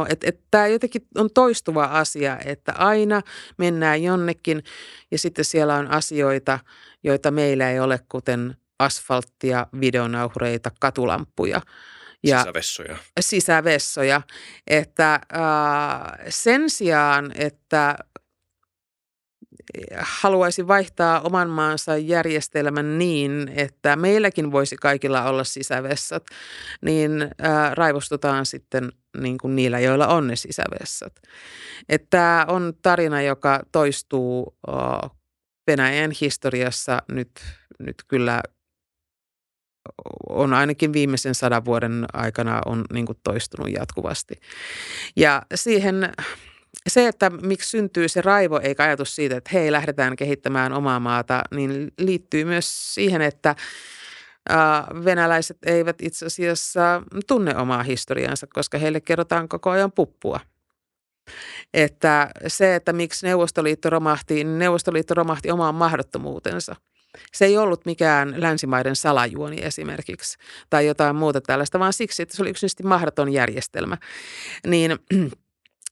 että 0.09 0.29
et 0.29 0.41
tämä 0.51 0.67
jotenkin 0.67 1.03
on 1.17 1.31
toistuva 1.35 1.85
asia, 1.85 2.39
että 2.45 2.73
aina 2.73 3.23
mennään 3.59 4.03
jonnekin 4.03 4.65
ja 5.11 5.19
sitten 5.19 5.45
siellä 5.45 5.75
on 5.75 5.87
asioita, 5.87 6.59
joita 7.05 7.31
meillä 7.31 7.71
ei 7.71 7.81
ole, 7.81 8.01
kuten 8.09 8.57
asfalttia, 8.79 9.67
videonauhureita, 9.81 10.71
katulampuja. 10.81 11.61
Ja 12.23 12.39
sisävessoja. 12.39 12.97
Sisävessoja. 13.21 14.23
Että 14.67 15.15
äh, 15.15 15.21
sen 16.29 16.71
sijaan, 16.71 17.33
että 17.35 17.97
haluaisi 19.99 20.69
vaihtaa 20.69 21.21
oman 21.21 21.51
maansa 21.51 21.97
järjestelmän 21.97 22.99
niin, 22.99 23.53
että 23.57 23.97
meilläkin 23.97 24.53
voisi 24.53 24.77
kaikilla 24.77 25.25
olla 25.25 25.45
sisävessat, 25.45 26.27
niin 26.83 27.11
raivostutaan 27.75 28.47
sitten 28.47 28.93
niin 29.21 29.39
kuin 29.39 29.57
niillä, 29.57 29.81
joilla 29.81 30.07
on 30.07 30.27
ne 30.27 30.37
sisävessat. 30.37 31.13
Tämä 32.11 32.45
on 32.49 32.73
tarina, 32.83 33.23
joka 33.23 33.61
toistuu 33.73 34.57
Venäjän 35.67 36.11
historiassa 36.21 37.03
nyt, 37.09 37.31
nyt 37.79 37.97
kyllä 38.09 38.43
on 40.29 40.55
ainakin 40.55 40.93
viimeisen 40.93 41.35
sadan 41.35 41.65
vuoden 41.65 42.05
aikana 42.13 42.61
on 42.67 42.85
niin 42.93 43.07
kuin 43.07 43.19
toistunut 43.25 43.73
jatkuvasti. 43.73 44.41
Ja 45.17 45.43
siihen 45.55 46.13
se, 46.87 47.09
että 47.09 47.31
miksi 47.31 47.71
syntyy 47.71 48.09
se 48.09 48.21
raivo 48.21 48.61
eikä 48.63 48.85
ajatus 48.85 49.15
siitä, 49.15 49.37
että 49.37 49.51
hei, 49.53 49.73
lähdetään 49.73 50.17
kehittämään 50.17 50.73
omaa 50.73 51.01
maata, 51.01 51.43
niin 51.55 51.93
liittyy 51.99 52.45
myös 52.45 52.95
siihen, 52.95 53.23
että 53.23 53.57
venäläiset 55.05 55.59
eivät 55.67 55.97
itse 56.03 56.27
asiassa 56.27 57.03
tunne 57.27 57.57
omaa 57.57 57.83
historiansa, 57.83 58.47
koska 58.55 58.79
heille 58.79 59.01
kerrotaan 59.01 59.49
koko 59.49 59.71
ajan 59.71 59.93
puppua. 59.93 60.41
Että 61.75 62.31
se, 62.47 62.75
että 62.75 62.93
miksi 62.93 63.27
Neuvostoliitto 63.27 63.91
romahti, 63.91 64.35
niin 64.35 64.59
Neuvostoliitto 64.59 65.15
romahti 65.15 65.51
omaan 65.51 65.75
mahdottomuutensa. 65.75 66.77
Se 67.33 67.45
ei 67.45 67.59
ollut 67.59 67.87
mikään 67.87 68.35
länsimaiden 68.37 68.97
salajuoni 68.97 69.57
esimerkiksi 69.63 70.39
tai 70.71 70.87
jotain 70.87 71.17
muuta 71.17 71.41
tällaista, 71.41 71.79
vaan 71.79 71.93
siksi, 71.93 72.23
että 72.23 72.37
se 72.37 72.43
oli 72.43 72.51
yksinkertaisesti 72.51 72.83
mahdoton 72.83 73.33
järjestelmä. 73.33 73.97
Niin 74.67 74.99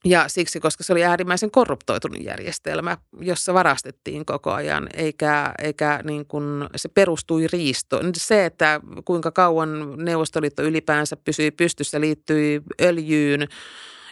ja 0.05 0.29
siksi, 0.29 0.61
koska 0.61 0.85
se 0.85 0.93
oli 0.93 1.05
äärimmäisen 1.05 1.51
korruptoitunut 1.51 2.23
järjestelmä, 2.23 2.97
jossa 3.21 3.55
varastettiin 3.55 4.27
koko 4.27 4.53
ajan, 4.53 4.89
eikä, 4.95 5.55
eikä 5.63 6.01
niin 6.05 6.27
kuin 6.27 6.45
se 6.77 6.89
perustui 6.89 7.47
riistoon. 7.53 8.13
Se, 8.17 8.45
että 8.45 8.81
kuinka 9.05 9.31
kauan 9.31 9.97
Neuvostoliitto 9.97 10.63
ylipäänsä 10.63 11.17
pysyi 11.17 11.51
pystyssä, 11.51 12.01
liittyi 12.01 12.63
öljyyn, 12.83 13.49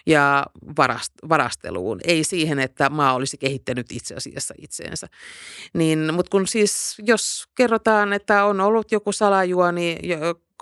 ja 0.07 0.47
varast, 0.77 1.13
varasteluun, 1.29 2.01
ei 2.05 2.25
siihen, 2.25 2.59
että 2.59 2.91
maa 2.91 3.15
olisi 3.15 3.39
kehittänyt 3.39 3.93
itse 3.93 4.15
asiassa 4.15 4.55
itseensä. 4.59 5.07
Niin, 5.75 6.15
mutta 6.15 6.31
kun 6.31 6.47
siis, 6.47 6.97
jos 7.07 7.45
kerrotaan, 7.55 8.13
että 8.13 8.45
on 8.45 8.61
ollut 8.61 8.93
joku 8.93 9.13
salajuoni 9.13 9.99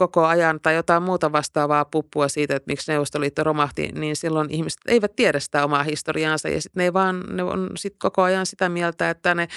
koko 0.00 0.26
ajan 0.26 0.60
tai 0.60 0.74
jotain 0.74 1.02
muuta 1.02 1.32
vastaavaa 1.32 1.84
puppua 1.84 2.28
siitä, 2.28 2.56
että 2.56 2.66
miksi 2.66 2.92
Neuvostoliitto 2.92 3.44
romahti, 3.44 3.88
niin 3.92 4.16
silloin 4.16 4.50
ihmiset 4.50 4.80
eivät 4.86 5.16
tiedä 5.16 5.40
sitä 5.40 5.64
omaa 5.64 5.82
historiaansa 5.82 6.48
ja 6.48 6.62
sitten 6.62 6.80
ne, 6.80 6.84
ei 6.84 6.92
vaan, 6.92 7.24
ne 7.36 7.42
on 7.42 7.70
sit 7.76 7.94
koko 7.98 8.22
ajan 8.22 8.46
sitä 8.46 8.68
mieltä, 8.68 9.10
että 9.10 9.34
ne 9.34 9.48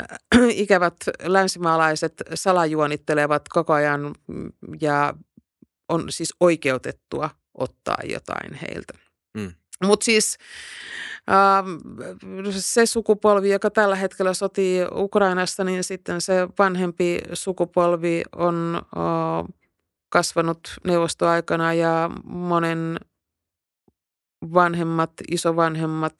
äh, 0.00 0.48
ikävät 0.64 0.96
länsimaalaiset 1.22 2.22
salajuonittelevat 2.34 3.48
koko 3.48 3.72
ajan 3.72 4.14
ja 4.80 5.14
on 5.88 6.04
siis 6.10 6.34
oikeutettua 6.40 7.30
ottaa 7.54 7.98
jotain 8.04 8.54
heiltä. 8.54 8.94
Mm. 9.34 9.52
Mutta 9.84 10.04
siis 10.04 10.38
äh, 11.30 11.64
se 12.50 12.86
sukupolvi, 12.86 13.50
joka 13.50 13.70
tällä 13.70 13.96
hetkellä 13.96 14.34
sotii 14.34 14.80
Ukrainassa, 14.92 15.64
niin 15.64 15.84
sitten 15.84 16.20
se 16.20 16.48
vanhempi 16.58 17.18
sukupolvi 17.32 18.22
on 18.36 18.82
kasvanut 20.08 20.60
neuvostoaikana 20.84 21.74
ja 21.74 22.10
monen 22.24 22.96
vanhemmat, 24.54 25.12
isovanhemmat 25.30 26.14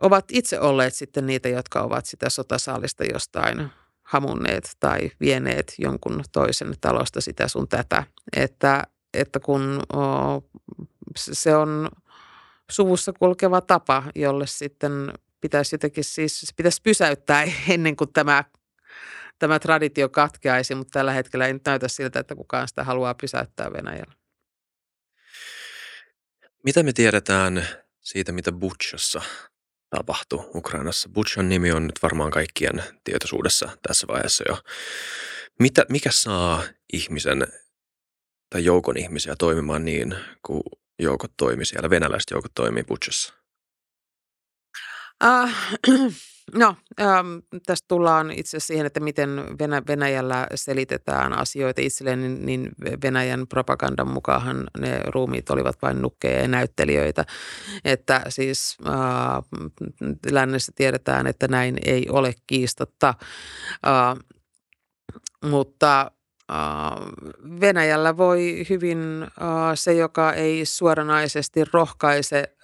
ovat 0.00 0.24
itse 0.32 0.60
olleet 0.60 0.94
sitten 0.94 1.26
niitä, 1.26 1.48
jotka 1.48 1.82
ovat 1.82 2.06
sitä 2.06 2.30
sotasaalista 2.30 3.04
jostain 3.04 3.70
hamunneet 4.02 4.76
tai 4.80 5.10
vieneet 5.20 5.74
jonkun 5.78 6.24
toisen 6.32 6.74
talosta 6.80 7.20
sitä 7.20 7.48
sun 7.48 7.68
tätä. 7.68 8.04
Että 8.36 8.84
että 9.14 9.40
kun 9.40 9.82
se 11.16 11.56
on 11.56 11.88
suvussa 12.70 13.12
kulkeva 13.12 13.60
tapa, 13.60 14.02
jolle 14.14 14.46
sitten 14.46 15.12
pitäisi 15.40 15.74
jotenkin 15.74 16.04
siis, 16.04 16.54
pitäisi 16.56 16.82
pysäyttää 16.82 17.44
ennen 17.68 17.96
kuin 17.96 18.12
tämä, 18.12 18.44
tämä 19.38 19.58
traditio 19.58 20.08
katkeaisi, 20.08 20.74
mutta 20.74 20.98
tällä 20.98 21.12
hetkellä 21.12 21.46
ei 21.46 21.52
nyt 21.52 21.66
näytä 21.66 21.88
siltä, 21.88 22.20
että 22.20 22.34
kukaan 22.34 22.68
sitä 22.68 22.84
haluaa 22.84 23.14
pysäyttää 23.14 23.72
Venäjällä. 23.72 24.14
Mitä 26.64 26.82
me 26.82 26.92
tiedetään 26.92 27.68
siitä, 28.00 28.32
mitä 28.32 28.52
Butchassa 28.52 29.22
tapahtui 29.90 30.50
Ukrainassa? 30.54 31.08
Butchan 31.08 31.48
nimi 31.48 31.72
on 31.72 31.86
nyt 31.86 32.02
varmaan 32.02 32.30
kaikkien 32.30 32.84
tietoisuudessa 33.04 33.68
tässä 33.88 34.06
vaiheessa 34.06 34.44
jo. 34.48 34.58
Mitä, 35.58 35.86
mikä 35.88 36.10
saa 36.10 36.62
ihmisen 36.92 37.46
tai 38.50 38.64
joukon 38.64 38.96
ihmisiä 38.96 39.34
toimimaan 39.38 39.84
niin, 39.84 40.14
kuin 40.46 40.62
joukot 40.98 41.32
toimi 41.36 41.64
siellä, 41.64 41.90
venäläiset 41.90 42.30
joukot 42.30 42.52
toimii 42.54 42.84
Butchassa? 42.84 43.34
Uh, 45.24 45.50
no, 46.54 46.76
ähm, 47.00 47.38
tästä 47.66 47.84
tullaan 47.88 48.30
itse 48.30 48.60
siihen, 48.60 48.86
että 48.86 49.00
miten 49.00 49.30
Venä- 49.58 49.82
Venäjällä 49.88 50.46
selitetään 50.54 51.32
asioita 51.32 51.80
itselleen, 51.80 52.20
niin, 52.20 52.46
niin 52.46 52.70
Venäjän 53.02 53.46
propagandan 53.46 54.10
mukaan 54.10 54.66
ne 54.78 55.00
ruumiit 55.06 55.50
olivat 55.50 55.82
vain 55.82 56.02
nukkeja 56.02 56.42
ja 56.42 56.48
näyttelijöitä. 56.48 57.24
Että 57.84 58.22
siis 58.28 58.76
äh, 58.86 58.94
lännessä 60.30 60.72
tiedetään, 60.74 61.26
että 61.26 61.48
näin 61.48 61.78
ei 61.84 62.06
ole 62.08 62.34
kiistatta. 62.46 63.14
Äh, 63.86 64.24
mutta 65.44 66.10
Venäjällä 67.60 68.16
voi 68.16 68.66
hyvin 68.70 68.98
se, 69.74 69.94
joka 69.94 70.32
ei 70.32 70.66
suoranaisesti 70.66 71.64
rohkaise 71.72 72.56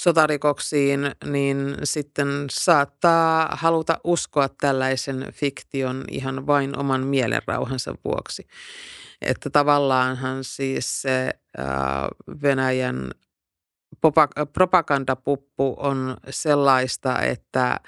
sotarikoksiin, 0.00 1.00
niin 1.24 1.76
sitten 1.84 2.46
saattaa 2.50 3.48
haluta 3.52 4.00
uskoa 4.04 4.48
tällaisen 4.48 5.26
fiktion 5.32 6.04
ihan 6.10 6.46
vain 6.46 6.78
oman 6.78 7.06
mielenrauhansa 7.06 7.94
vuoksi. 8.04 8.46
Että 9.22 9.50
tavallaanhan 9.50 10.44
siis 10.44 11.02
se 11.02 11.30
Venäjän 12.42 13.10
propagandapuppu 14.52 15.76
on 15.78 16.16
sellaista, 16.30 17.22
että 17.22 17.80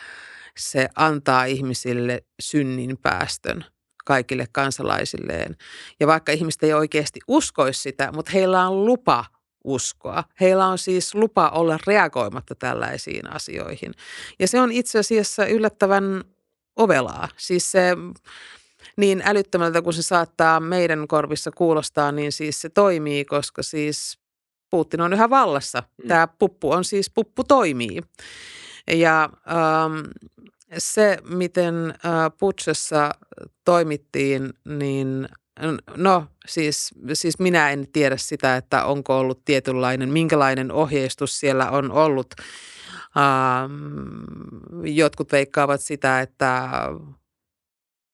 se 0.59 0.88
antaa 0.96 1.44
ihmisille 1.44 2.24
synnin 2.40 2.98
päästön– 3.03 3.64
kaikille 4.05 4.46
kansalaisilleen. 4.53 5.57
Ja 6.01 6.07
vaikka 6.07 6.32
ihmiset 6.32 6.62
ei 6.62 6.72
oikeasti 6.72 7.20
uskoisi 7.28 7.82
sitä, 7.82 8.12
mutta 8.12 8.30
heillä 8.34 8.68
on 8.68 8.86
lupa 8.86 9.24
uskoa. 9.64 10.24
Heillä 10.40 10.66
on 10.66 10.78
siis 10.78 11.14
lupa 11.14 11.48
olla 11.48 11.78
reagoimatta 11.86 12.55
tällaisiin 12.55 13.32
asioihin. 13.32 13.92
Ja 14.38 14.48
se 14.48 14.61
on 14.61 14.72
itse 14.72 14.98
asiassa 14.98 15.46
yllättävän 15.46 16.24
ovelaa. 16.76 17.28
Siis 17.36 17.72
se 17.72 17.96
niin 18.96 19.22
älyttömältä 19.24 19.82
kuin 19.82 19.94
se 19.94 20.03
saattaa 20.03 20.61
meidän 20.61 21.09
korvissa 21.09 21.51
kuulostaa, 21.51 22.12
niin 22.12 22.32
siis 22.32 22.61
se 22.61 22.68
toimii, 22.68 23.24
koska 23.24 23.62
siis 23.62 24.18
Putin 24.70 25.01
on 25.01 25.12
yhä 25.12 25.30
vallassa. 25.30 25.82
Mm. 26.03 26.09
Tämä 26.09 26.26
puppu 26.26 26.70
on 26.70 26.84
siis, 26.84 27.11
puppu 27.11 27.44
toimii. 27.44 28.01
Ja 28.92 29.22
ähm, 29.24 30.11
se, 30.79 31.18
miten 31.25 31.75
Putsessa 32.39 33.11
toimittiin, 33.64 34.53
niin 34.64 35.29
no 35.97 36.27
siis, 36.47 36.95
siis 37.12 37.39
minä 37.39 37.71
en 37.71 37.89
tiedä 37.93 38.16
sitä, 38.16 38.57
että 38.57 38.85
onko 38.85 39.18
ollut 39.18 39.45
tietynlainen, 39.45 40.09
minkälainen 40.09 40.73
ohjeistus 40.73 41.41
siellä 41.41 41.71
on 41.71 41.93
ollut. 41.93 42.35
Jotkut 44.85 45.33
veikkaavat 45.33 45.81
sitä, 45.81 46.21
että 46.21 46.68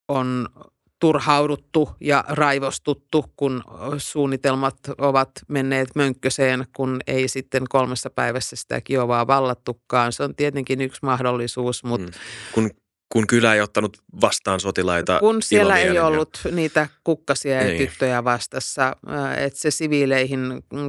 on 0.07 0.47
turhauduttu 0.99 1.89
ja 2.01 2.23
raivostuttu, 2.27 3.25
kun 3.35 3.63
suunnitelmat 3.97 4.77
ovat 4.97 5.31
menneet 5.47 5.89
mönkköseen, 5.95 6.65
kun 6.75 6.99
ei 7.07 7.27
sitten 7.27 7.63
kolmessa 7.69 8.09
päivässä 8.09 8.55
sitä 8.55 8.81
Kiovaa 8.81 9.27
vallattukaan. 9.27 10.13
Se 10.13 10.23
on 10.23 10.35
tietenkin 10.35 10.81
yksi 10.81 10.99
mahdollisuus, 11.01 11.83
mutta... 11.83 12.07
Mm. 12.07 12.13
Kun 12.53 12.71
kun 13.09 13.27
kylä 13.27 13.53
ei 13.53 13.61
ottanut 13.61 13.97
vastaan 14.21 14.59
sotilaita 14.59 15.19
Kun 15.19 15.41
siellä 15.41 15.77
ei 15.77 15.99
ollut 15.99 16.29
niitä 16.51 16.87
kukkasia 17.03 17.55
ja 17.55 17.63
niin. 17.63 17.77
tyttöjä 17.77 18.23
vastassa, 18.23 18.95
että 19.37 19.59
se 19.59 19.71
siviileihin 19.71 20.41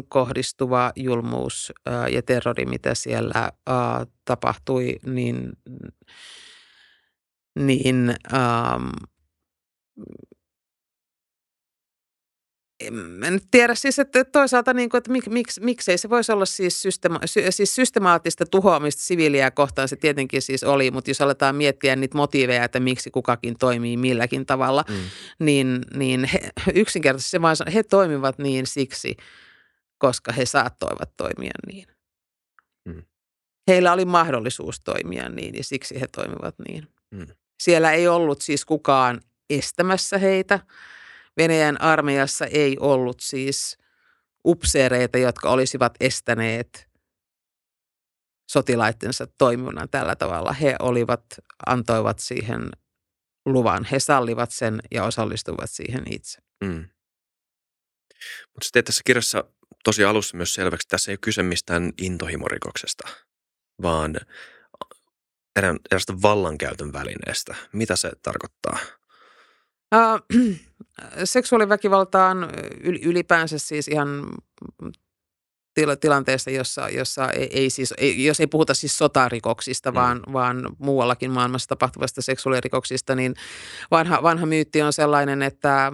kohdistuva 0.09 0.93
julmuus 0.97 1.73
ja 2.11 2.23
terrori, 2.23 2.67
mitä 2.67 2.95
siellä 2.95 3.53
tapahtui, 4.25 4.97
niin, 5.07 5.53
niin 7.59 8.15
ähm, 8.35 8.89
en 13.27 13.41
tiedä 13.51 13.75
siis, 13.75 13.99
että 13.99 14.25
toisaalta 14.25 14.75
niin 14.75 14.91
kuin, 14.91 14.99
että 14.99 15.13
mik, 15.13 15.27
mik, 15.27 15.47
miksei 15.61 15.99
se 15.99 16.11
voisi 16.11 16.33
olla 16.33 16.47
siis, 16.47 16.83
systema, 16.83 17.21
sy, 17.25 17.41
siis 17.51 17.75
systemaattista 17.75 18.45
tuhoamista 18.47 19.03
siviiliä 19.03 19.51
kohtaan 19.51 19.89
se 19.89 19.97
tietenkin 19.97 20.43
siis 20.43 20.65
oli, 20.65 20.91
mutta 20.91 21.11
jos 21.11 21.21
aletaan 21.21 21.57
miettiä 21.57 21.97
niitä 21.97 22.17
motiiveja, 22.17 22.65
että 22.65 22.81
miksi 22.81 23.11
kukakin 23.11 23.59
toimii 23.59 23.97
milläkin 23.97 24.47
tavalla, 24.47 24.85
mm. 24.89 24.95
niin, 25.39 25.81
niin 25.95 26.25
he, 26.25 26.51
yksinkertaisesti 26.75 27.31
se 27.31 27.43
vaan, 27.43 27.57
he 27.75 27.83
toimivat 27.83 28.39
niin 28.39 28.67
siksi, 28.67 29.17
koska 29.99 30.33
he 30.33 30.47
saattoivat 30.47 31.17
toimia 31.17 31.53
niin. 31.67 31.87
Mm. 32.85 33.03
Heillä 33.69 33.93
oli 33.93 34.05
mahdollisuus 34.05 34.81
toimia 34.81 35.29
niin 35.29 35.55
ja 35.55 35.65
siksi 35.65 36.01
he 36.01 36.07
toimivat 36.07 36.55
niin. 36.69 36.89
Mm. 37.11 37.27
Siellä 37.63 37.93
ei 37.93 38.09
ollut 38.09 38.43
siis 38.43 38.65
kukaan 38.65 39.21
estämässä 39.51 40.19
heitä. 40.19 40.61
Venäjän 41.37 41.81
armeijassa 41.81 42.47
ei 42.47 42.77
ollut 42.81 43.21
siis 43.21 43.79
upseereita, 44.47 45.19
jotka 45.19 45.51
olisivat 45.51 45.95
estäneet 46.01 46.89
sotilaittensa 48.51 49.27
toiminnan 49.27 49.89
tällä 49.89 50.17
tavalla. 50.17 50.53
He 50.53 50.77
olivat, 50.79 51.25
antoivat 51.67 52.19
siihen 52.19 52.71
luvan. 53.47 53.85
He 53.85 54.01
sallivat 54.01 54.51
sen 54.51 54.81
ja 54.91 55.05
osallistuvat 55.05 55.71
siihen 55.71 56.13
itse. 56.13 56.39
Mm. 56.65 56.89
Mutta 58.55 58.65
sitten 58.65 58.85
tässä 58.85 59.03
kirjassa 59.05 59.45
tosi 59.85 60.05
alussa 60.05 60.37
myös 60.37 60.55
selväksi, 60.55 60.87
että 60.87 60.91
tässä 60.91 61.11
ei 61.11 61.13
ole 61.13 61.19
kyse 61.21 61.43
mistään 61.43 61.93
intohimorikoksesta, 61.99 63.09
vaan 63.83 64.17
erästä 65.93 66.13
vallankäytön 66.23 66.93
välineestä. 66.93 67.55
Mitä 67.73 67.97
se 67.97 68.11
tarkoittaa? 68.23 68.98
Uh, 69.95 70.21
seksuaaliväkivaltaan 71.25 72.51
ylipäänsä 72.83 73.59
siis 73.59 73.89
ihan 73.89 74.25
tilanteessa, 76.01 76.51
jossa, 76.51 76.89
jossa 76.89 77.31
ei, 77.31 77.49
ei 77.53 77.71
siis, 77.71 77.95
ei, 77.99 78.25
jos 78.25 78.41
ei 78.41 78.47
puhuta 78.47 78.75
siis 78.75 78.99
sotarikoksista, 78.99 79.91
mm. 79.91 79.95
vaan, 79.95 80.23
vaan 80.33 80.71
muuallakin 80.79 81.31
maailmassa 81.31 81.69
tapahtuvasta 81.69 82.23
seksuaalirikoksista, 82.23 83.15
niin 83.15 83.35
vanha, 83.91 84.23
vanha 84.23 84.47
myytti 84.47 84.83
on 84.83 84.93
sellainen, 84.93 85.43
että 85.43 85.93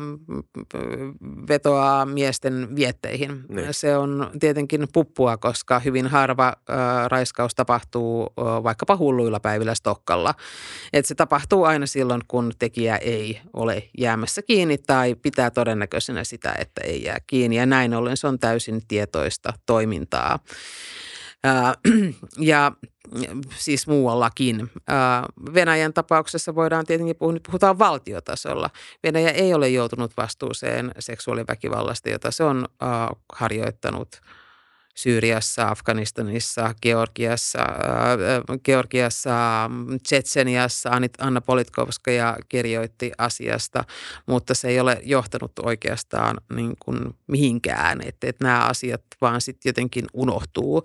vetoaa 1.48 2.06
miesten 2.06 2.68
vietteihin. 2.76 3.44
Niin. 3.48 3.74
Se 3.74 3.96
on 3.96 4.30
tietenkin 4.40 4.88
puppua, 4.92 5.36
koska 5.36 5.78
hyvin 5.78 6.06
harva 6.06 6.46
äh, 6.46 6.76
raiskaus 7.08 7.54
tapahtuu 7.54 8.22
äh, 8.22 8.62
vaikkapa 8.62 8.96
hulluilla 8.96 9.40
päivillä 9.40 9.74
Stokkalla. 9.74 10.34
Et 10.92 11.06
se 11.06 11.14
tapahtuu 11.14 11.64
aina 11.64 11.86
silloin, 11.86 12.22
kun 12.28 12.52
tekijä 12.58 12.96
ei 12.96 13.40
ole 13.52 13.88
jäämässä 13.98 14.42
kiinni 14.42 14.78
tai 14.78 15.14
pitää 15.14 15.50
todennäköisenä 15.50 16.24
sitä, 16.24 16.54
että 16.58 16.80
ei 16.84 17.02
jää 17.02 17.18
kiinni. 17.26 17.56
Ja 17.56 17.66
näin 17.66 17.94
ollen 17.94 18.16
se 18.16 18.26
on 18.26 18.38
täysin 18.38 18.82
tietoista 18.88 19.52
toimintaa. 19.74 20.38
Ja 22.38 22.72
siis 23.56 23.86
muuallakin. 23.86 24.70
Venäjän 25.54 25.92
tapauksessa 25.92 26.54
voidaan 26.54 26.86
tietenkin 26.86 27.16
puhua, 27.16 27.32
nyt 27.32 27.42
puhutaan 27.42 27.78
valtiotasolla. 27.78 28.70
Venäjä 29.02 29.30
ei 29.30 29.54
ole 29.54 29.68
joutunut 29.68 30.12
vastuuseen 30.16 30.92
seksuaaliväkivallasta, 30.98 32.08
jota 32.08 32.30
se 32.30 32.44
on 32.44 32.68
harjoittanut– 33.32 34.08
Syyriassa, 34.94 35.68
Afganistanissa, 35.68 36.74
Georgiassa, 36.82 37.58
äh, 37.58 38.58
Georgiassa, 38.64 39.70
Tsetseniassa. 40.02 40.90
Anna 41.18 41.40
Politkovskaja 41.40 42.36
kirjoitti 42.48 43.12
asiasta, 43.18 43.84
mutta 44.26 44.54
se 44.54 44.68
ei 44.68 44.80
ole 44.80 45.00
johtanut 45.02 45.52
oikeastaan 45.62 46.36
niin 46.54 46.76
kuin 46.84 47.14
mihinkään. 47.26 48.00
Että, 48.04 48.26
että 48.26 48.44
nämä 48.44 48.60
asiat 48.60 49.02
vaan 49.20 49.40
sitten 49.40 49.70
jotenkin 49.70 50.04
unohtuu. 50.12 50.82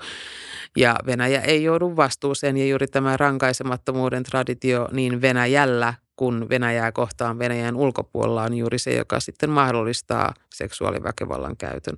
Ja 0.77 0.95
Venäjä 1.05 1.41
ei 1.41 1.63
joudu 1.63 1.95
vastuuseen 1.95 2.57
ja 2.57 2.65
juuri 2.65 2.87
tämä 2.87 3.17
rankaisemattomuuden 3.17 4.23
traditio 4.23 4.89
niin 4.91 5.21
Venäjällä 5.21 5.93
kun 6.15 6.49
Venäjää 6.49 6.91
kohtaan 6.91 7.39
Venäjän 7.39 7.75
ulkopuolella 7.75 8.43
on 8.43 8.53
juuri 8.53 8.79
se, 8.79 8.95
joka 8.95 9.19
sitten 9.19 9.49
mahdollistaa 9.49 10.33
seksuaaliväkivallan 10.49 11.57
käytön. 11.57 11.97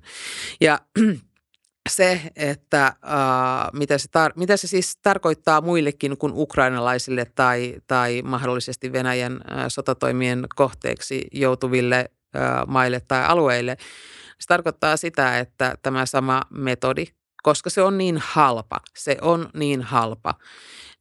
Ja 0.60 0.78
se, 1.90 2.20
että 2.36 2.86
äh, 2.86 2.94
mitä, 3.72 3.98
se 3.98 4.08
tar- 4.08 4.32
mitä 4.36 4.56
se 4.56 4.66
siis 4.66 4.98
tarkoittaa 5.02 5.60
muillekin 5.60 6.16
kuin 6.16 6.32
ukrainalaisille 6.36 7.24
tai, 7.34 7.76
tai 7.86 8.22
mahdollisesti 8.22 8.92
Venäjän 8.92 9.32
äh, 9.32 9.64
sotatoimien 9.68 10.46
kohteeksi 10.56 11.26
joutuville 11.32 12.10
äh, 12.36 12.42
maille 12.66 13.00
tai 13.08 13.24
alueille. 13.24 13.76
Se 14.40 14.46
tarkoittaa 14.46 14.96
sitä, 14.96 15.38
että 15.38 15.74
tämä 15.82 16.06
sama 16.06 16.42
metodi, 16.50 17.04
koska 17.42 17.70
se 17.70 17.82
on 17.82 17.98
niin 17.98 18.18
halpa, 18.24 18.80
se 18.96 19.16
on 19.20 19.50
niin 19.54 19.82
halpa, 19.82 20.34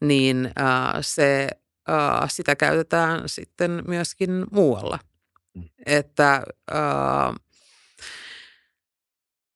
niin 0.01 0.45
äh, 0.59 0.93
se, 1.01 1.47
äh, 1.89 2.29
sitä 2.29 2.55
käytetään 2.55 3.21
sitten 3.25 3.83
myöskin 3.87 4.45
muualla. 4.51 4.99
Mm. 5.55 5.63
Että 5.85 6.33
äh, 6.71 7.35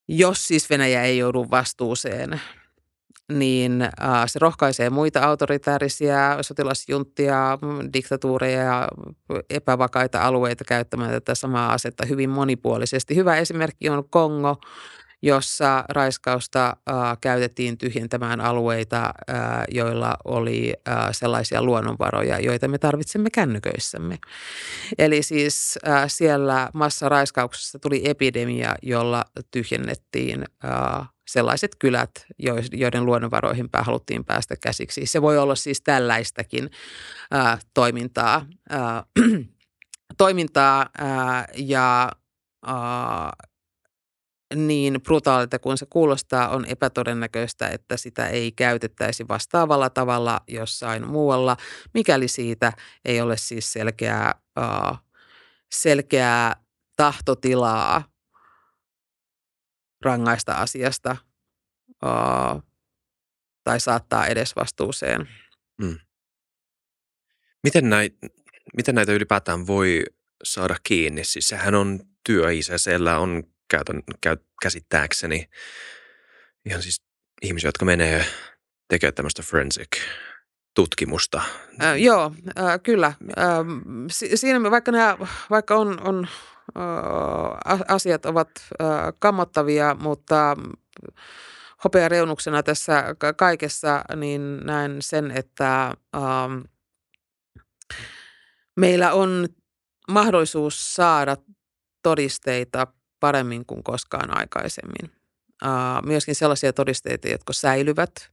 jos 0.08 0.48
siis 0.48 0.70
Venäjä 0.70 1.04
ei 1.04 1.18
joudu 1.18 1.48
vastuuseen, 1.52 2.42
niin 3.32 3.82
äh, 3.82 3.90
se 4.28 4.40
rohkaisee 4.40 4.90
muita 4.90 5.24
autoritäärisiä 5.24 6.38
sotilasjunttia, 6.42 7.58
diktatuureja 7.94 8.64
ja 8.64 8.88
epävakaita 9.50 10.22
alueita 10.22 10.64
käyttämään 10.68 11.12
tätä 11.12 11.36
samaa 11.36 11.74
asetta 11.74 12.06
hyvin 12.06 12.30
monipuolisesti. 12.30 13.16
Hyvä 13.16 13.38
esimerkki 13.38 13.90
on 13.90 14.10
Kongo, 14.10 14.58
jossa 15.22 15.86
raiskausta 15.90 16.68
äh, 16.68 16.96
käytettiin 17.22 17.78
tyhjentämään 17.78 18.42
alueita, 18.42 19.04
äh, 19.06 19.36
joilla 19.72 20.18
oli 20.26 20.74
äh, 20.88 21.08
sellaisia 21.12 21.64
luonnonvaroja, 21.64 22.40
joita 22.40 22.68
me 22.68 22.78
tarvitsemme 22.78 23.30
kännyköissämme. 23.30 24.18
Eli 24.98 25.24
siis 25.24 25.80
äh, 25.88 26.04
siellä 26.08 26.70
massaraiskauksessa 26.74 27.80
tuli 27.80 28.02
epidemia, 28.10 28.76
jolla 28.82 29.26
tyhjennettiin 29.52 30.46
äh, 30.66 31.10
sellaiset 31.28 31.76
kylät, 31.80 32.12
joiden 32.72 33.06
luonnonvaroihin 33.06 33.70
haluttiin 33.74 34.26
päästä 34.26 34.56
käsiksi. 34.56 35.06
Se 35.06 35.22
voi 35.22 35.38
olla 35.38 35.56
siis 35.56 35.82
tällaistakin 35.82 36.70
äh, 37.34 37.60
toimintaa, 37.74 38.46
äh, 38.74 39.04
toimintaa 40.18 40.90
äh, 41.02 41.46
ja 41.58 42.12
äh, 42.68 42.74
niin 44.56 45.02
brutaalilta 45.02 45.60
kuin 45.60 45.78
se 45.78 45.86
kuulostaa, 45.90 46.50
on 46.50 46.66
epätodennäköistä, 46.66 47.68
että 47.68 47.98
sitä 47.98 48.28
ei 48.28 48.52
käytettäisi 48.52 49.28
vastaavalla 49.28 49.90
tavalla 49.90 50.42
jossain 50.48 51.08
muualla, 51.08 51.58
mikäli 51.94 52.28
siitä 52.28 52.74
ei 53.06 53.22
ole 53.22 53.38
siis 53.38 53.74
selkeää, 53.74 54.42
uh, 54.60 54.98
selkeää 55.72 56.56
tahtotilaa 56.96 58.04
rangaista 60.02 60.54
asiasta 60.54 61.18
uh, 62.06 62.64
tai 63.64 63.80
saattaa 63.80 64.28
edes 64.28 64.56
vastuuseen. 64.56 65.30
Hmm. 65.84 66.00
Miten, 67.64 67.90
näitä, 67.90 68.28
miten 68.78 68.96
näitä 68.96 69.12
ylipäätään 69.12 69.68
voi 69.68 70.04
saada 70.44 70.76
kiinni? 70.84 71.24
Siis 71.24 71.48
sehän 71.48 71.76
on 71.76 72.00
työ 72.26 72.48
siellä 72.78 73.20
on 73.20 73.55
käytän, 73.68 74.04
käy, 74.22 74.38
käsittääkseni 74.62 75.50
ihan 76.66 76.82
siis 76.82 77.02
ihmisiä, 77.42 77.68
jotka 77.68 77.86
menee 77.86 78.26
tekemään 78.88 79.14
tämmöistä 79.14 79.44
forensic 79.44 79.98
tutkimusta. 80.76 81.42
Äh, 81.84 82.02
joo, 82.02 82.32
äh, 82.60 82.80
kyllä. 82.84 83.08
Äh, 83.08 83.66
siinä 84.36 84.72
vaikka, 84.72 84.92
nämä, 84.92 85.18
vaikka 85.50 85.76
on, 85.76 86.02
on 86.08 86.28
äh, 86.78 87.82
asiat 87.88 88.26
ovat 88.26 88.50
äh, 88.82 88.88
kammottavia, 89.20 89.96
mutta 90.00 90.58
hopeareunuksena 91.84 92.64
tässä 92.64 93.16
kaikessa, 93.38 94.04
niin 94.16 94.60
näen 94.66 94.98
sen, 95.00 95.32
että 95.32 95.86
äh, 95.86 95.94
meillä 98.76 99.14
on 99.14 99.48
mahdollisuus 100.12 100.96
saada 100.96 101.38
todisteita 102.04 102.88
paremmin 103.20 103.66
kuin 103.66 103.84
koskaan 103.84 104.38
aikaisemmin. 104.38 105.12
Myöskin 106.06 106.36
sellaisia 106.36 106.74
todisteita, 106.74 107.28
jotka 107.28 107.54
säilyvät. 107.54 108.32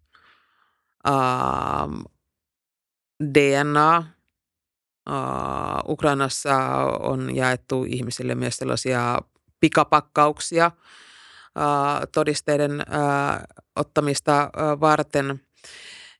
DNA. 3.34 4.04
Ukrainassa 5.88 6.56
on 7.00 7.36
jaettu 7.36 7.84
ihmisille 7.88 8.34
myös 8.34 8.56
sellaisia 8.56 9.18
pikapakkauksia 9.60 10.70
todisteiden 12.12 12.84
ottamista 13.76 14.50
varten. 14.80 15.40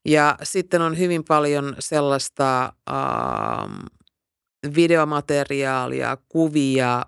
Ja 0.05 0.37
sitten 0.43 0.83
on 0.83 0.99
hyvin 0.99 1.25
paljon 1.29 1.77
sellaista 1.79 2.73
videomateriaalia, 4.75 6.17
kuvia, 6.29 7.03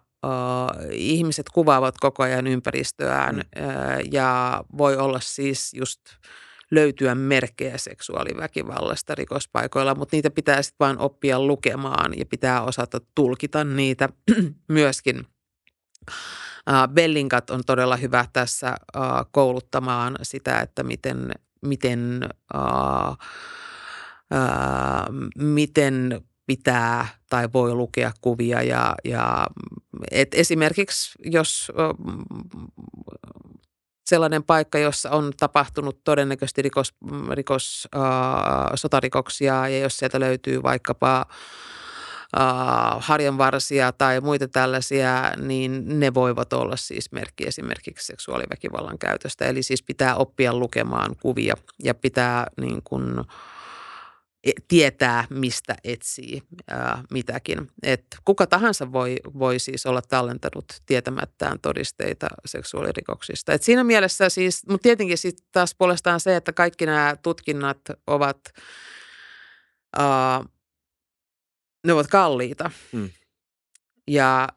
ihmiset 0.91 1.49
kuvaavat 1.49 1.95
koko 2.01 2.23
ajan 2.23 2.47
ympäristöään 2.47 3.37
mm. 3.37 3.43
ja 4.13 4.65
voi 4.79 4.97
olla 4.97 5.21
siis 5.21 5.75
just 5.75 6.01
löytyä 6.71 7.15
merkkejä 7.15 7.79
seksuaaliväkivallasta 7.79 9.15
rikospaikoilla, 9.15 9.95
mutta 9.95 10.17
niitä 10.17 10.31
pitää 10.31 10.63
sitten 10.63 10.87
vain 10.87 10.99
oppia 10.99 11.41
lukemaan 11.41 12.19
ja 12.19 12.27
pitää 12.27 12.63
osata 12.63 13.01
tulkita 13.15 13.65
niitä 13.65 14.09
myöskin. 14.69 15.27
Bellinkat 16.95 17.51
on 17.51 17.61
todella 17.67 17.97
hyvä 17.97 18.27
tässä 18.33 18.75
kouluttamaan 19.31 20.17
sitä, 20.23 20.61
että 20.61 20.83
miten, 20.83 21.33
miten, 21.63 22.29
miten 25.39 26.21
pitää 26.47 27.09
tai 27.31 27.49
voi 27.53 27.75
lukea 27.75 28.13
kuvia 28.21 28.63
ja, 28.63 28.95
ja 29.05 29.47
et 30.11 30.35
esimerkiksi 30.35 31.19
jos 31.25 31.73
sellainen 34.07 34.45
paikka, 34.45 34.79
jossa 34.79 35.11
on 35.11 35.33
tapahtunut 35.41 36.05
todennäköisesti 36.05 36.63
rikos, 36.63 36.95
rikos 37.31 37.89
äh, 37.97 38.03
sotarikoksia 38.75 39.69
ja 39.69 39.79
jos 39.79 39.97
sieltä 39.97 40.21
löytyy 40.21 40.63
vaikkapa 40.63 41.27
harjanvarsia 42.99 43.93
tai 43.93 44.21
muita 44.21 44.49
tällaisia, 44.49 45.33
niin 45.37 46.01
ne 46.01 46.15
voivat 46.15 46.53
olla 46.53 46.77
siis 46.77 47.13
merkki 47.13 47.47
esimerkiksi 47.47 48.07
seksuaaliväkivallan 48.07 48.99
käytöstä. 48.99 49.45
Eli 49.45 49.63
siis 49.63 49.83
pitää 49.83 50.17
oppia 50.17 50.55
lukemaan 50.55 51.17
kuvia 51.21 51.55
ja 51.83 51.95
pitää 51.95 52.47
niin 52.61 52.81
kuin, 52.85 53.19
e, 53.19 53.23
tietää, 54.69 55.25
mistä 55.31 55.75
etsii 55.85 56.43
ää, 56.69 57.03
mitäkin. 57.11 57.71
Et 57.83 58.07
kuka 58.25 58.47
tahansa 58.47 58.93
voi, 58.93 59.17
voi 59.39 59.59
siis 59.59 59.87
olla 59.87 60.03
tallentanut 60.03 60.65
tietämättään 60.87 61.61
todisteita 61.61 62.29
seksuaalirikoksista. 62.47 63.53
Et 63.53 63.63
siinä 63.63 63.85
mielessä 63.85 64.29
siis, 64.29 64.67
mutta 64.69 64.83
tietenkin 64.83 65.19
sitten 65.19 65.47
taas 65.53 65.75
puolestaan 65.75 66.21
se, 66.21 66.37
että 66.37 66.53
kaikki 66.53 66.87
nämä 66.87 67.17
tutkinnat 67.23 67.79
ovat 68.07 68.41
ää, 69.99 70.45
ne 71.87 71.93
ovat 71.93 72.07
kalliita. 72.07 72.71
Mm. 72.93 73.11
Ja 74.09 74.49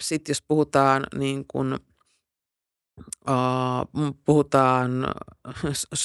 sitten 0.00 0.30
jos 0.30 0.42
puhutaan 0.48 1.06
niin 1.18 1.44
kuin, 1.48 1.72
äh, 3.28 4.14
puhutaan 4.24 4.90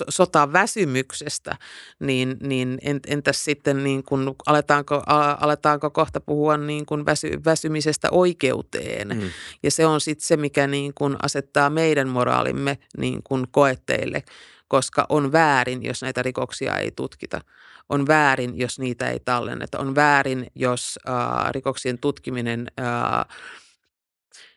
sotaväsymyksestä, 0.09 1.57
niin, 1.99 2.37
niin 2.41 2.79
entäs 3.07 3.43
sitten 3.43 3.83
niin 3.83 4.03
kuin, 4.03 4.35
aletaanko, 4.45 5.03
aletaanko 5.39 5.89
kohta 5.89 6.21
puhua 6.21 6.57
niin 6.57 6.85
kuin 6.85 7.05
väsy, 7.05 7.31
väsymisestä 7.45 8.07
oikeuteen? 8.11 9.07
Mm. 9.07 9.29
Ja 9.63 9.71
se 9.71 9.85
on 9.85 10.01
sitten 10.01 10.27
se, 10.27 10.37
mikä 10.37 10.67
niin 10.67 10.93
kuin 10.93 11.15
asettaa 11.23 11.69
meidän 11.69 12.07
moraalimme 12.07 12.77
niin 12.97 13.23
kuin 13.23 13.47
koetteille, 13.51 14.23
koska 14.67 15.05
on 15.09 15.31
väärin, 15.31 15.83
jos 15.83 16.01
näitä 16.01 16.23
rikoksia 16.23 16.77
ei 16.77 16.91
tutkita 16.91 17.41
on 17.89 18.07
väärin, 18.07 18.59
jos 18.59 18.79
niitä 18.79 19.09
ei 19.09 19.19
tallenneta. 19.19 19.79
On 19.79 19.95
väärin, 19.95 20.47
jos 20.55 20.99
äh, 21.09 21.51
rikoksien 21.51 21.99
tutkiminen 21.99 22.67
äh, 22.79 23.37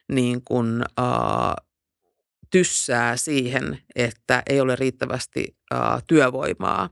niin 0.08 0.42
kuin, 0.44 0.82
äh, 0.98 1.69
tyssää 2.50 3.16
siihen, 3.16 3.78
että 3.96 4.42
ei 4.46 4.60
ole 4.60 4.76
riittävästi 4.76 5.56
työvoimaa. 6.06 6.90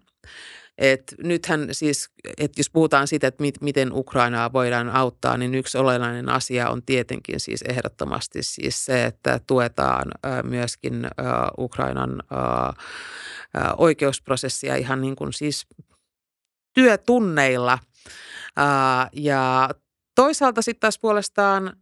Et 0.79 1.15
nythän 1.25 1.69
siis, 1.73 2.11
että 2.39 2.61
jos 2.61 2.71
puhutaan 2.71 3.09
siitä, 3.09 3.27
että 3.27 3.43
mit, 3.43 3.61
miten 3.61 3.93
Ukrainaa 3.93 4.53
voidaan 4.53 4.91
auttaa, 4.91 5.37
niin 5.37 5.55
yksi 5.55 5.79
olennainen 5.79 6.29
asia 6.29 6.71
on 6.71 6.83
tietenkin 6.83 7.41
siis 7.41 7.63
ehdottomasti 7.63 8.43
siis 8.43 8.85
se, 8.85 9.05
että 9.05 9.41
tuetaan 9.47 10.11
myöskin 10.43 11.09
Ukrainan 11.59 12.23
oikeusprosessia 13.77 14.77
ihan 14.77 15.01
niin 15.01 15.17
kuin 15.17 15.33
siis 15.33 15.67
työtunneilla. 16.75 17.79
ja 19.13 19.71
toisaalta 20.19 20.63
sitten 20.63 20.81
taas 20.81 20.99
puolestaan 20.99 21.77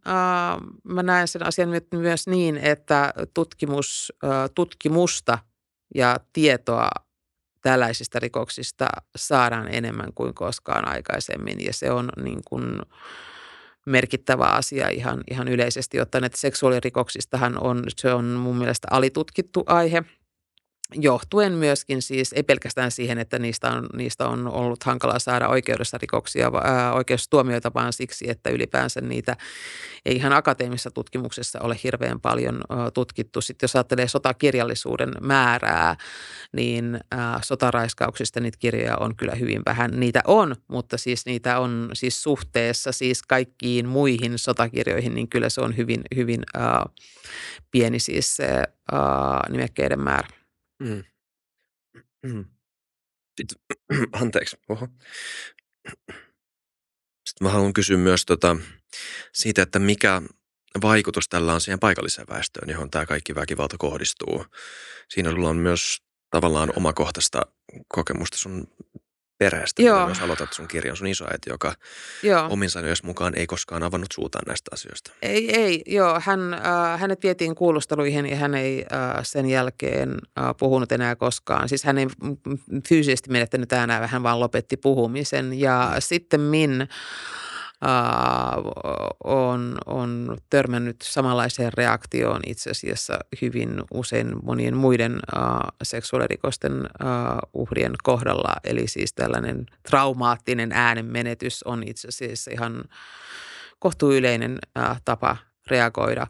mä 0.83 1.03
näen 1.03 1.27
sen 1.27 1.45
asian 1.45 1.69
myös 1.91 2.27
niin, 2.27 2.57
että 2.57 3.13
tutkimus, 3.33 4.13
tutkimusta 4.55 5.39
ja 5.95 6.17
tietoa 6.33 6.89
tällaisista 7.61 8.19
rikoksista 8.19 8.87
saadaan 9.15 9.73
enemmän 9.73 10.13
kuin 10.15 10.33
koskaan 10.33 10.87
aikaisemmin. 10.87 11.65
Ja 11.65 11.73
se 11.73 11.91
on 11.91 12.09
niin 12.23 12.39
kuin 12.45 12.81
merkittävä 13.85 14.45
asia 14.45 14.89
ihan, 14.89 15.23
ihan 15.31 15.47
yleisesti 15.47 16.01
ottaen, 16.01 16.23
että 16.23 16.39
seksuaalirikoksistahan 16.39 17.63
on, 17.63 17.83
se 17.97 18.13
on 18.13 18.25
mun 18.25 18.55
mielestä 18.55 18.87
alitutkittu 18.91 19.63
aihe– 19.67 20.03
johtuen 20.93 21.53
myöskin 21.53 22.01
siis, 22.01 22.33
ei 22.33 22.43
pelkästään 22.43 22.91
siihen, 22.91 23.17
että 23.17 23.39
niistä 23.39 23.71
on, 23.71 23.89
niistä 23.93 24.27
on 24.27 24.47
ollut 24.47 24.83
hankalaa 24.83 25.19
saada 25.19 25.47
oikeudessa 25.47 25.97
rikoksia, 26.01 26.51
ää, 26.63 26.93
oikeustuomioita, 26.93 27.71
vaan 27.73 27.93
siksi, 27.93 28.29
että 28.29 28.49
ylipäänsä 28.49 29.01
niitä 29.01 29.37
ei 30.05 30.15
ihan 30.15 30.33
akateemisessa 30.33 30.91
tutkimuksessa 30.91 31.59
ole 31.61 31.77
hirveän 31.83 32.19
paljon 32.19 32.61
ää, 32.69 32.91
tutkittu. 32.91 33.41
Sitten 33.41 33.67
jos 33.67 33.75
ajattelee 33.75 34.07
sotakirjallisuuden 34.07 35.11
määrää, 35.21 35.95
niin 36.53 36.99
ää, 37.11 37.39
sotaraiskauksista 37.43 38.39
niitä 38.39 38.57
kirjoja 38.57 38.97
on 38.97 39.15
kyllä 39.15 39.35
hyvin 39.35 39.61
vähän. 39.65 39.91
Niitä 39.99 40.21
on, 40.27 40.55
mutta 40.67 40.97
siis 40.97 41.25
niitä 41.25 41.59
on 41.59 41.89
siis 41.93 42.23
suhteessa 42.23 42.91
siis 42.91 43.23
kaikkiin 43.23 43.87
muihin 43.87 44.39
sotakirjoihin, 44.39 45.15
niin 45.15 45.29
kyllä 45.29 45.49
se 45.49 45.61
on 45.61 45.77
hyvin, 45.77 46.01
hyvin 46.15 46.41
ää, 46.53 46.85
pieni 47.71 47.99
siis 47.99 48.35
se 48.35 48.63
ää, 48.91 49.41
nimekkeiden 49.49 49.99
määrä. 49.99 50.36
Mm. 50.79 51.03
Anteeksi. 54.21 54.57
Oho. 54.69 54.87
Sitten 57.25 57.47
mä 57.47 57.49
haluan 57.49 57.73
kysyä 57.73 57.97
myös 57.97 58.25
tota, 58.25 58.57
siitä, 59.33 59.61
että 59.61 59.79
mikä 59.79 60.21
vaikutus 60.81 61.29
tällä 61.29 61.53
on 61.53 61.61
siihen 61.61 61.79
paikalliseen 61.79 62.27
väestöön, 62.29 62.69
johon 62.69 62.91
tämä 62.91 63.05
kaikki 63.05 63.35
väkivalta 63.35 63.75
kohdistuu. 63.77 64.45
Siinä 65.09 65.31
sulla 65.31 65.49
on 65.49 65.57
myös 65.57 65.97
tavallaan 66.29 66.73
omakohtaista 66.77 67.41
kokemusta 67.87 68.37
sun 68.37 68.67
perheestä, 69.37 69.81
Joo. 69.81 70.05
myös 70.05 70.21
aloitat 70.21 70.53
sun 70.53 70.67
kirjan 70.67 70.97
sun 70.97 71.07
isoäiti, 71.07 71.49
joka 71.49 71.73
joo. 72.23 72.47
omin 72.49 72.69
sanojen 72.69 72.95
mukaan 73.03 73.33
ei 73.35 73.47
koskaan 73.47 73.83
avannut 73.83 74.11
suutaan 74.13 74.43
näistä 74.47 74.69
asioista. 74.73 75.11
Ei, 75.21 75.55
ei, 75.55 75.81
joo. 75.85 76.21
Hän, 76.23 76.53
äh, 76.53 76.99
hänet 76.99 77.23
vietiin 77.23 77.55
kuulusteluihin 77.55 78.25
ja 78.25 78.35
hän 78.35 78.55
ei 78.55 78.85
äh, 78.93 79.19
sen 79.23 79.45
jälkeen 79.49 80.09
äh, 80.09 80.45
puhunut 80.59 80.91
enää 80.91 81.15
koskaan. 81.15 81.69
Siis 81.69 81.83
hän 81.83 81.97
ei 81.97 82.07
fyysisesti 82.89 83.31
menettänyt 83.31 83.73
äänää, 83.73 84.07
hän 84.07 84.23
vaan 84.23 84.39
lopetti 84.39 84.77
puhumisen. 84.77 85.59
Ja 85.59 85.91
mm. 85.93 85.95
sitten 85.99 86.41
min 86.41 86.87
on, 89.23 89.77
on 89.85 90.37
törmännyt 90.49 90.95
samanlaiseen 91.03 91.73
reaktioon 91.73 92.41
itse 92.45 92.69
asiassa 92.69 93.19
hyvin 93.41 93.83
usein 93.91 94.33
monien 94.43 94.77
muiden 94.77 95.19
seksuaalirikosten 95.83 96.73
uh, 96.81 97.61
uhrien 97.61 97.93
kohdalla. 98.03 98.53
Eli 98.63 98.87
siis 98.87 99.13
tällainen 99.13 99.65
traumaattinen 99.89 100.71
äänenmenetys 100.71 101.63
on 101.63 101.83
itse 101.83 102.07
asiassa 102.07 102.51
ihan 102.51 102.83
kohtuuyleinen 103.79 104.59
tapa 105.05 105.37
reagoida. 105.67 106.27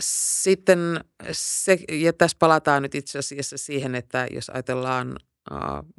Sitten 0.00 1.00
se, 1.32 1.78
ja 1.90 2.12
tässä 2.12 2.36
palataan 2.40 2.82
nyt 2.82 2.94
itse 2.94 3.18
asiassa 3.18 3.56
siihen, 3.58 3.94
että 3.94 4.26
jos 4.30 4.50
ajatellaan 4.50 5.16
uh, 5.50 5.94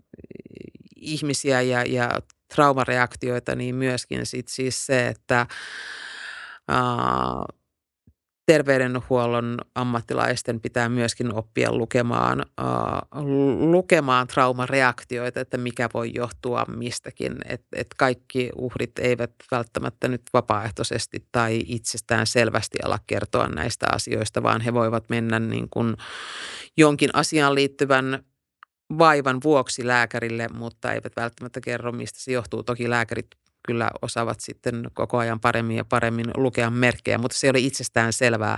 ihmisiä 0.96 1.62
ja, 1.62 1.84
ja 1.84 2.10
traumareaktioita, 2.56 3.56
niin 3.56 3.76
myöskin 3.76 4.26
sit 4.26 4.48
siis 4.48 4.86
se, 4.86 5.08
että 5.08 5.48
ää, 6.68 7.46
terveydenhuollon 8.46 9.58
ammattilaisten 9.76 10.62
pitää 10.62 10.90
myöskin 10.90 11.36
oppia 11.36 11.74
lukemaan, 11.74 12.46
ää, 12.58 13.02
lukemaan 13.60 14.28
traumareaktioita, 14.28 15.40
että 15.40 15.58
mikä 15.58 15.90
voi 15.94 16.12
johtua 16.16 16.66
mistäkin. 16.66 17.36
Että 17.46 17.68
et 17.76 17.88
kaikki 17.98 18.50
uhrit 18.56 19.00
eivät 19.00 19.32
välttämättä 19.52 20.08
nyt 20.08 20.22
vapaaehtoisesti 20.34 21.28
tai 21.32 21.64
itsestään 21.66 22.28
selvästi 22.28 22.78
ala 22.86 23.00
kertoa 23.08 23.48
näistä 23.48 23.86
asioista, 23.92 24.44
vaan 24.44 24.62
he 24.62 24.74
voivat 24.74 25.10
mennä 25.10 25.40
niin 25.40 25.68
kuin 25.70 25.96
jonkin 26.78 27.10
asiaan 27.14 27.56
liittyvän 27.56 28.24
vaivan 28.98 29.40
vuoksi 29.44 29.88
lääkärille, 29.88 30.48
mutta 30.54 30.94
eivät 30.94 31.14
välttämättä 31.16 31.62
kerro, 31.62 31.92
mistä 31.92 32.20
se 32.20 32.32
johtuu. 32.32 32.64
Toki 32.64 32.90
lääkärit 32.90 33.28
kyllä 33.68 33.92
osaavat 34.02 34.40
sitten 34.40 34.88
koko 34.94 35.18
ajan 35.18 35.40
paremmin 35.40 35.78
ja 35.78 35.86
paremmin 35.86 36.26
lukea 36.38 36.70
merkkejä, 36.70 37.18
mutta 37.18 37.38
se 37.38 37.50
ole 37.50 37.60
itsestään 37.60 38.14
selvää. 38.14 38.58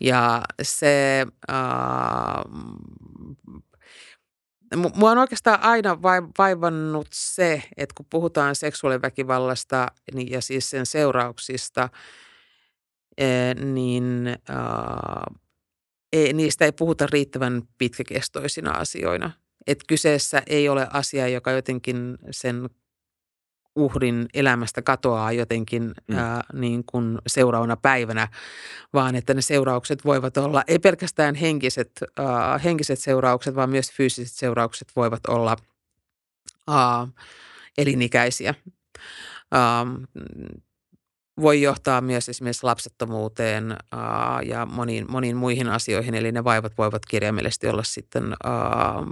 Ja 0.00 0.42
se, 0.62 1.26
äh, 1.50 1.56
mua 4.96 5.10
on 5.10 5.18
oikeastaan 5.18 5.62
aina 5.62 6.02
vaivannut 6.38 7.08
se, 7.12 7.62
että 7.76 7.94
kun 7.96 8.06
puhutaan 8.10 8.54
seksuaaliväkivallasta 8.54 9.86
niin, 10.14 10.30
ja 10.30 10.40
siis 10.40 10.70
sen 10.70 10.86
seurauksista, 10.86 11.88
niin 13.72 14.28
äh, 14.28 15.40
ei, 16.12 16.32
niistä 16.32 16.64
ei 16.64 16.72
puhuta 16.72 17.06
riittävän 17.12 17.62
pitkäkestoisina 17.78 18.70
asioina. 18.70 19.30
Että 19.66 19.84
kyseessä 19.88 20.42
ei 20.46 20.68
ole 20.68 20.86
asia, 20.90 21.28
joka 21.28 21.50
jotenkin 21.50 22.18
sen 22.30 22.70
uhrin 23.76 24.26
elämästä 24.34 24.82
katoaa 24.82 25.32
jotenkin 25.32 25.82
mm. 26.08 26.18
ää, 26.18 26.44
niin 26.52 26.84
kuin 26.84 27.18
seuraavana 27.26 27.76
päivänä, 27.76 28.28
vaan 28.92 29.14
että 29.14 29.34
ne 29.34 29.42
seuraukset 29.42 30.04
voivat 30.04 30.36
olla, 30.36 30.62
ei 30.66 30.78
pelkästään 30.78 31.34
henkiset, 31.34 31.90
ää, 32.16 32.58
henkiset 32.58 32.98
seuraukset, 32.98 33.54
vaan 33.54 33.70
myös 33.70 33.92
fyysiset 33.92 34.36
seuraukset 34.36 34.88
voivat 34.96 35.26
olla 35.28 35.56
ää, 36.68 37.08
elinikäisiä. 37.78 38.54
Ää, 39.52 39.86
voi 41.40 41.62
johtaa 41.62 42.00
myös 42.00 42.28
esimerkiksi 42.28 42.64
lapsettomuuteen 42.64 43.76
ää, 43.92 44.40
ja 44.42 44.66
moniin, 44.66 45.06
moniin 45.10 45.36
muihin 45.36 45.68
asioihin, 45.68 46.14
eli 46.14 46.32
ne 46.32 46.44
vaivat 46.44 46.72
voivat 46.78 47.06
kirjaimellisesti 47.06 47.68
olla 47.68 47.82
sitten, 47.82 48.24
ää, 48.44 49.06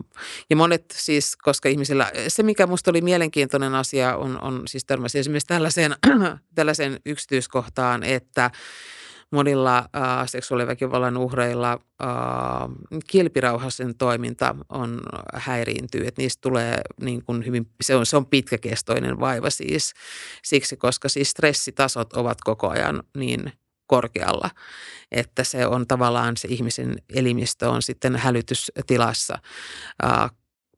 ja 0.50 0.56
monet 0.56 0.84
siis, 0.96 1.36
koska 1.36 1.68
ihmisillä, 1.68 2.12
se 2.28 2.42
mikä 2.42 2.66
minusta 2.66 2.90
oli 2.90 3.00
mielenkiintoinen 3.00 3.74
asia 3.74 4.16
on, 4.16 4.40
on 4.42 4.62
siis 4.66 4.84
törmäsi 4.84 5.18
esimerkiksi 5.18 5.46
tällaiseen, 5.46 5.94
tällaiseen 6.54 7.00
yksityiskohtaan, 7.06 8.02
että 8.02 8.50
monilla 9.32 9.78
äh, 9.78 10.26
seksuaaliväkivallan 10.26 11.16
uhreilla 11.16 11.72
äh, 11.72 12.08
kilpirauhasen 13.06 13.94
toiminta 13.98 14.54
on 14.68 15.00
häiriintyy, 15.34 16.06
että 16.06 16.22
niistä 16.22 16.40
tulee 16.40 16.80
niin 17.00 17.24
kuin 17.24 17.46
hyvin, 17.46 17.66
se 17.80 17.96
on, 17.96 18.06
se 18.06 18.16
on 18.16 18.26
pitkäkestoinen 18.26 19.20
vaiva 19.20 19.50
siis. 19.50 19.92
Siksi, 20.44 20.76
koska 20.76 21.08
siis 21.08 21.30
stressitasot 21.30 22.12
ovat 22.12 22.38
koko 22.40 22.68
ajan 22.68 23.02
niin 23.16 23.52
korkealla, 23.86 24.50
että 25.12 25.44
se 25.44 25.66
on 25.66 25.86
tavallaan 25.86 26.36
se 26.36 26.48
ihmisen 26.48 26.96
elimistö 27.14 27.70
on 27.70 27.82
sitten 27.82 28.16
hälytystilassa 28.16 29.38
äh, 30.04 30.30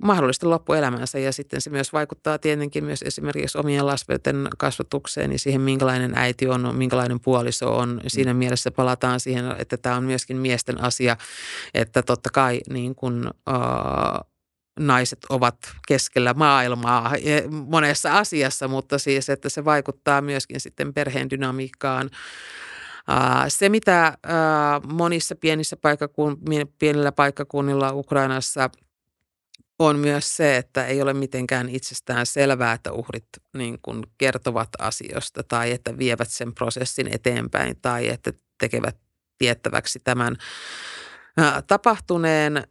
mahdollisesti 0.02 0.46
loppuelämänsä 0.46 1.18
ja 1.18 1.32
sitten 1.32 1.60
se 1.60 1.70
myös 1.70 1.92
vaikuttaa 1.92 2.38
tietenkin 2.38 2.84
myös 2.84 3.02
esimerkiksi 3.02 3.58
omien 3.58 3.86
lasten 3.86 4.48
kasvatukseen 4.58 5.32
ja 5.32 5.38
siihen, 5.38 5.60
minkälainen 5.60 6.12
äiti 6.14 6.48
on, 6.48 6.76
minkälainen 6.76 7.20
puoliso 7.20 7.76
on. 7.76 8.00
Siinä 8.06 8.34
mielessä 8.34 8.70
palataan 8.70 9.20
siihen, 9.20 9.54
että 9.58 9.76
tämä 9.76 9.96
on 9.96 10.04
myöskin 10.04 10.36
miesten 10.36 10.80
asia, 10.80 11.16
että 11.74 12.02
totta 12.02 12.30
kai 12.32 12.60
niin 12.70 12.94
kuin, 12.94 13.26
uh, 13.26 14.30
naiset 14.80 15.18
ovat 15.28 15.56
keskellä 15.88 16.34
maailmaa 16.34 17.12
monessa 17.50 18.18
asiassa, 18.18 18.68
mutta 18.68 18.98
siis, 18.98 19.28
että 19.28 19.48
se 19.48 19.64
vaikuttaa 19.64 20.20
myöskin 20.20 20.60
sitten 20.60 20.94
perheen 20.94 21.30
dynamiikkaan. 21.30 22.10
Se, 23.48 23.68
mitä 23.68 24.18
monissa 24.92 25.34
pienissä 25.36 25.76
paikakun, 25.76 26.38
pienillä 26.78 27.12
paikkakunnilla 27.12 27.92
Ukrainassa– 27.92 28.70
on 29.80 29.98
myös 29.98 30.36
se, 30.36 30.56
että 30.56 30.86
ei 30.86 31.02
ole 31.02 31.14
mitenkään 31.14 31.68
itsestään 31.68 32.26
selvää, 32.26 32.72
että 32.72 32.92
uhrit 32.92 33.24
niin 33.56 33.78
kuin 33.82 34.02
kertovat 34.18 34.68
asioista 34.78 35.42
tai 35.42 35.70
että 35.72 35.98
vievät 35.98 36.28
sen 36.30 36.54
prosessin 36.54 37.14
eteenpäin 37.14 37.76
tai 37.82 38.08
että 38.08 38.32
tekevät 38.60 38.96
tiettäväksi 39.38 40.00
tämän 40.04 40.36
tapahtuneen. 41.66 42.64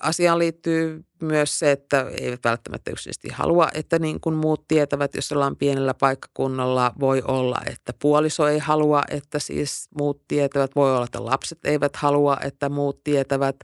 Asiaan 0.00 0.38
liittyy 0.38 1.04
myös 1.24 1.58
se, 1.58 1.70
että 1.70 2.06
eivät 2.20 2.40
välttämättä 2.44 2.90
yksinkertaisesti 2.90 3.28
halua, 3.28 3.68
että 3.74 3.98
niin 3.98 4.20
kuin 4.20 4.34
muut 4.34 4.68
tietävät, 4.68 5.14
jos 5.14 5.32
ollaan 5.32 5.56
pienellä 5.56 5.94
paikkakunnalla, 5.94 6.92
voi 7.00 7.22
olla, 7.28 7.60
että 7.66 7.92
puoliso 7.98 8.48
ei 8.48 8.58
halua, 8.58 9.02
että 9.10 9.38
siis 9.38 9.88
muut 9.98 10.22
tietävät. 10.28 10.70
Voi 10.76 10.94
olla, 10.94 11.04
että 11.04 11.24
lapset 11.24 11.58
eivät 11.64 11.96
halua, 11.96 12.36
että 12.40 12.68
muut 12.68 13.04
tietävät. 13.04 13.56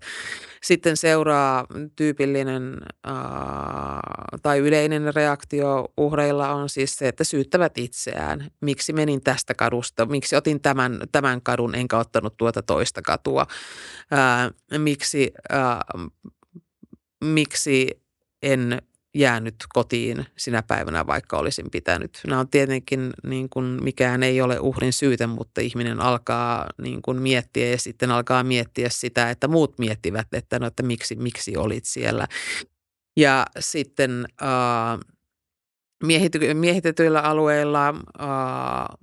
Sitten 0.62 0.96
seuraa 0.96 1.66
tyypillinen 1.96 2.76
äh, 3.08 3.14
tai 4.42 4.58
yleinen 4.58 5.14
reaktio 5.14 5.88
uhreilla 5.96 6.54
on 6.54 6.68
siis 6.68 6.96
se, 6.96 7.08
että 7.08 7.24
syyttävät 7.24 7.78
itseään. 7.78 8.50
Miksi 8.61 8.92
menin 8.92 9.22
tästä 9.22 9.54
kadusta? 9.54 10.06
Miksi 10.06 10.36
otin 10.36 10.61
tämän, 10.61 11.00
tämän 11.12 11.42
kadun 11.42 11.74
enkä 11.74 11.98
ottanut 11.98 12.36
tuota 12.36 12.62
toista 12.62 13.02
katua? 13.02 13.46
Äh, 14.12 14.78
miksi... 14.78 15.32
Äh, 15.52 16.11
miksi 17.25 18.01
en 18.43 18.83
jäänyt 19.14 19.55
kotiin 19.68 20.27
sinä 20.37 20.62
päivänä, 20.62 21.07
vaikka 21.07 21.39
olisin 21.39 21.71
pitänyt. 21.71 22.21
Nämä 22.27 22.41
on 22.41 22.49
tietenkin, 22.49 23.11
niin 23.27 23.49
kuin, 23.49 23.79
mikään 23.83 24.23
ei 24.23 24.41
ole 24.41 24.61
uhrin 24.61 24.93
syytä, 24.93 25.27
mutta 25.27 25.61
ihminen 25.61 26.01
alkaa 26.01 26.66
niin 26.83 27.03
kuin, 27.03 27.23
miettiä 27.23 27.71
ja 27.71 27.79
sitten 27.79 28.11
alkaa 28.11 28.45
miettiä 28.45 28.89
sitä, 28.91 29.31
että 29.31 29.49
muut 29.49 29.79
miettivät, 29.79 30.27
että, 30.33 30.59
no, 30.59 30.66
että 30.66 30.83
miksi, 30.83 31.16
miksi 31.16 31.57
olit 31.57 31.85
siellä. 31.85 32.29
Ja 33.16 33.47
sitten 33.59 34.27
äh, 34.43 35.01
miehitetyillä 36.55 37.21
alueilla 37.21 37.89
äh, 37.89 38.99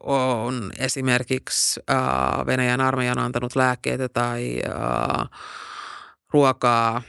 on 0.00 0.70
esimerkiksi 0.78 1.80
äh, 1.90 2.46
Venäjän 2.46 2.80
armeija 2.80 3.12
on 3.12 3.18
antanut 3.18 3.56
lääkkeitä 3.56 4.08
tai 4.08 4.60
äh, 4.66 5.28
ruokaa 6.32 7.02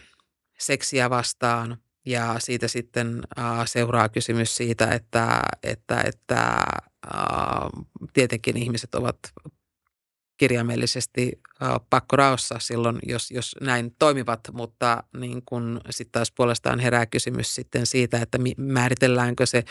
seksiä 0.59 1.09
vastaan 1.09 1.77
ja 2.05 2.35
siitä 2.39 2.67
sitten 2.67 3.21
äh, 3.39 3.65
seuraa 3.65 4.09
kysymys 4.09 4.55
siitä, 4.55 4.85
että, 4.85 5.41
että, 5.63 6.01
että 6.01 6.43
äh, 7.15 7.85
tietenkin 8.13 8.57
ihmiset 8.57 8.95
ovat 8.95 9.17
kirjaimellisesti 10.39 11.39
pakkoraossa 11.89 12.55
silloin, 12.59 12.99
jos, 13.03 13.31
jos 13.31 13.55
näin 13.61 13.95
toimivat, 13.99 14.39
mutta 14.51 15.03
niin 15.17 15.41
kun 15.45 15.81
sitten 15.89 16.11
taas 16.11 16.31
puolestaan 16.31 16.79
herää 16.79 17.05
kysymys 17.05 17.55
sitten 17.55 17.85
siitä, 17.85 18.17
että 18.17 18.37
määritelläänkö 18.57 19.45
se 19.45 19.63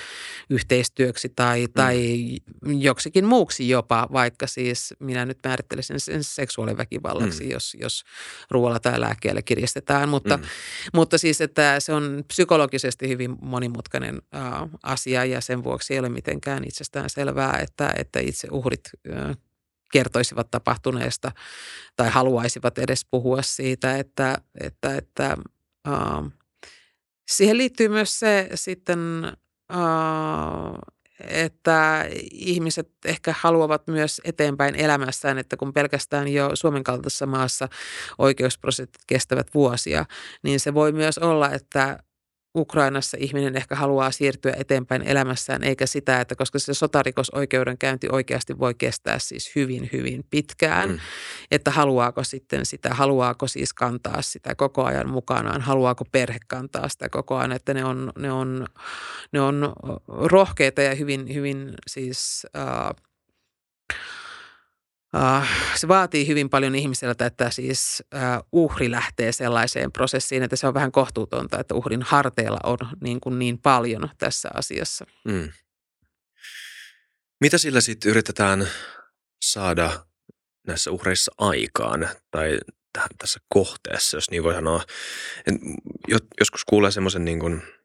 yhteistyöksi 0.50 1.32
tai, 1.36 1.66
mm. 1.66 1.72
tai 1.74 2.26
joksikin 2.66 3.24
muuksi 3.24 3.68
jopa, 3.68 4.08
vaikka 4.12 4.46
siis 4.46 4.94
minä 5.00 5.24
nyt 5.24 5.38
määrittelisin 5.44 6.00
sen 6.00 6.24
seksuaaliväkivallaksi, 6.24 7.44
mm. 7.44 7.50
jos, 7.50 7.76
jos 7.80 8.04
ruoalla 8.50 8.80
tai 8.80 9.00
lääkkeellä 9.00 9.42
kiristetään, 9.42 10.08
mutta, 10.08 10.36
mm. 10.36 10.42
mutta 10.94 11.18
siis, 11.18 11.40
että 11.40 11.80
se 11.80 11.92
on 11.92 12.24
psykologisesti 12.28 13.08
hyvin 13.08 13.36
monimutkainen 13.40 14.16
uh, 14.16 14.70
asia 14.82 15.24
ja 15.24 15.40
sen 15.40 15.64
vuoksi 15.64 15.94
ei 15.94 16.00
ole 16.00 16.08
mitenkään 16.08 16.64
itsestään 16.64 17.10
selvää, 17.10 17.58
että, 17.62 17.92
että 17.96 18.20
itse 18.20 18.48
uhrit 18.50 18.90
uh, 19.08 19.47
kertoisivat 19.92 20.50
tapahtuneesta 20.50 21.32
tai 21.96 22.10
haluaisivat 22.10 22.78
edes 22.78 23.06
puhua 23.10 23.42
siitä, 23.42 23.96
että, 23.96 24.38
että, 24.60 24.96
että 24.96 25.36
uh, 25.88 26.30
siihen 27.30 27.56
liittyy 27.56 27.88
myös 27.88 28.18
se 28.18 28.48
sitten, 28.54 28.98
uh, 29.72 30.78
että 31.20 32.06
ihmiset 32.32 32.90
ehkä 33.04 33.34
haluavat 33.38 33.86
myös 33.86 34.20
eteenpäin 34.24 34.74
elämässään, 34.74 35.38
että 35.38 35.56
kun 35.56 35.72
pelkästään 35.72 36.28
jo 36.28 36.50
Suomen 36.54 36.84
kaltaisessa 36.84 37.26
maassa 37.26 37.68
oikeusprosessit 38.18 38.94
kestävät 39.06 39.54
vuosia, 39.54 40.04
niin 40.42 40.60
se 40.60 40.74
voi 40.74 40.92
myös 40.92 41.18
olla, 41.18 41.50
että 41.50 41.98
Ukrainassa 42.56 43.16
ihminen 43.20 43.56
ehkä 43.56 43.76
haluaa 43.76 44.10
siirtyä 44.10 44.52
eteenpäin 44.56 45.02
elämässään, 45.02 45.64
eikä 45.64 45.86
sitä, 45.86 46.20
että 46.20 46.34
koska 46.34 46.58
se 46.58 46.74
sotarikosoikeudenkäynti 46.74 48.08
oikeasti 48.12 48.58
voi 48.58 48.74
kestää 48.74 49.18
siis 49.18 49.52
hyvin, 49.56 49.90
hyvin 49.92 50.24
pitkään, 50.30 50.90
mm. 50.90 50.98
että 51.50 51.70
haluaako 51.70 52.24
sitten 52.24 52.66
sitä, 52.66 52.94
haluaako 52.94 53.46
siis 53.46 53.74
kantaa 53.74 54.22
sitä 54.22 54.54
koko 54.54 54.84
ajan 54.84 55.08
mukanaan, 55.08 55.60
haluaako 55.60 56.04
perhe 56.12 56.38
kantaa 56.48 56.88
sitä 56.88 57.08
koko 57.08 57.36
ajan, 57.36 57.52
että 57.52 57.74
ne 57.74 57.84
on, 57.84 58.12
ne 58.18 58.32
on, 58.32 58.66
ne 59.32 59.40
on 59.40 59.72
rohkeita 60.08 60.82
ja 60.82 60.94
hyvin, 60.94 61.34
hyvin 61.34 61.74
siis... 61.86 62.46
Uh, 62.56 63.08
Uh, 65.16 65.46
se 65.74 65.88
vaatii 65.88 66.26
hyvin 66.26 66.50
paljon 66.50 66.74
ihmiseltä, 66.74 67.26
että 67.26 67.50
siis 67.50 68.02
uh, 68.14 68.48
uhri 68.52 68.90
lähtee 68.90 69.32
sellaiseen 69.32 69.92
prosessiin, 69.92 70.42
että 70.42 70.56
se 70.56 70.66
on 70.66 70.74
vähän 70.74 70.92
kohtuutonta, 70.92 71.60
että 71.60 71.74
uhrin 71.74 72.02
harteilla 72.02 72.58
on 72.64 72.78
niin, 73.00 73.20
kuin 73.20 73.38
niin 73.38 73.58
paljon 73.58 74.10
tässä 74.18 74.48
asiassa. 74.54 75.06
Mm. 75.24 75.52
Mitä 77.40 77.58
sillä 77.58 77.80
sitten 77.80 78.10
yritetään 78.10 78.68
saada 79.44 80.06
näissä 80.66 80.90
uhreissa 80.90 81.32
aikaan 81.38 82.08
tai 82.30 82.58
tässä 83.18 83.40
kohteessa, 83.48 84.16
jos 84.16 84.30
niin 84.30 84.42
voi 84.42 84.54
sanoa? 84.54 84.82
Joskus 86.40 86.64
kuulee 86.64 86.90
semmoisen 86.90 87.24
niin 87.24 87.40
kuin– 87.40 87.62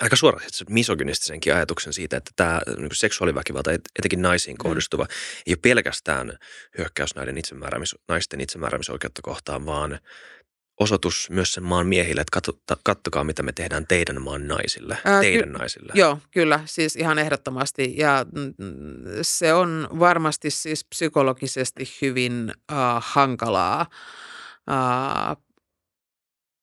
aika 0.00 0.16
suorasti 0.16 0.64
misogynistisenkin 0.70 1.54
ajatuksen 1.54 1.92
siitä, 1.92 2.16
että 2.16 2.30
tämä 2.36 2.60
niin 2.76 2.88
seksuaaliväkivalta, 2.92 3.70
etenkin 3.72 4.22
naisiin 4.22 4.54
mm. 4.54 4.58
kohdistuva, 4.58 5.06
ei 5.46 5.52
ole 5.52 5.58
pelkästään 5.62 6.38
hyökkäys 6.78 7.14
näiden 7.14 7.38
itsemääräämis, 7.38 7.96
naisten 8.08 8.40
itsemääräämisoikeutta 8.40 9.22
kohtaan, 9.22 9.66
vaan 9.66 9.98
osoitus 10.80 11.30
myös 11.30 11.52
sen 11.52 11.64
maan 11.64 11.86
miehille, 11.86 12.20
että 12.20 12.40
katso, 12.40 12.52
kattokaa 12.84 13.24
mitä 13.24 13.42
me 13.42 13.52
tehdään 13.52 13.86
teidän 13.86 14.22
maan 14.22 14.48
naisille, 14.48 14.98
Ää, 15.04 15.20
teidän 15.20 15.48
ky- 15.48 15.58
naisille. 15.58 15.92
Joo, 15.94 16.18
kyllä, 16.30 16.60
siis 16.64 16.96
ihan 16.96 17.18
ehdottomasti. 17.18 17.94
Ja 17.96 18.26
mm, 18.34 18.54
se 19.22 19.54
on 19.54 19.88
varmasti 19.98 20.50
siis 20.50 20.84
psykologisesti 20.84 21.84
hyvin 22.02 22.52
uh, 22.72 22.76
hankalaa 22.98 23.86
uh, 24.70 25.51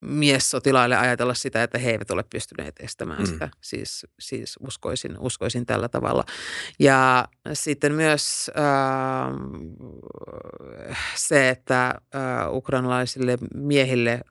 miessotilaille 0.01 0.97
ajatella 0.97 1.33
sitä, 1.33 1.63
että 1.63 1.77
he 1.77 1.91
eivät 1.91 2.11
ole 2.11 2.23
pystyneet 2.23 2.75
estämään 2.79 3.19
mm. 3.19 3.25
sitä. 3.25 3.49
Siis, 3.61 4.05
siis 4.19 4.55
uskoisin, 4.59 5.19
uskoisin 5.19 5.65
tällä 5.65 5.89
tavalla. 5.89 6.25
Ja 6.79 7.27
sitten 7.53 7.93
myös 7.93 8.51
äh, 10.89 10.97
se, 11.15 11.49
että 11.49 11.87
äh, 11.87 12.53
ukrainalaisille 12.53 13.37
miehille 13.53 14.11
äh, 14.11 14.21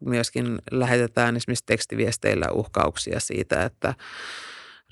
myöskin 0.00 0.58
lähetetään 0.70 1.36
esimerkiksi 1.36 1.66
tekstiviesteillä 1.66 2.46
uhkauksia 2.52 3.20
siitä, 3.20 3.64
että 3.64 3.94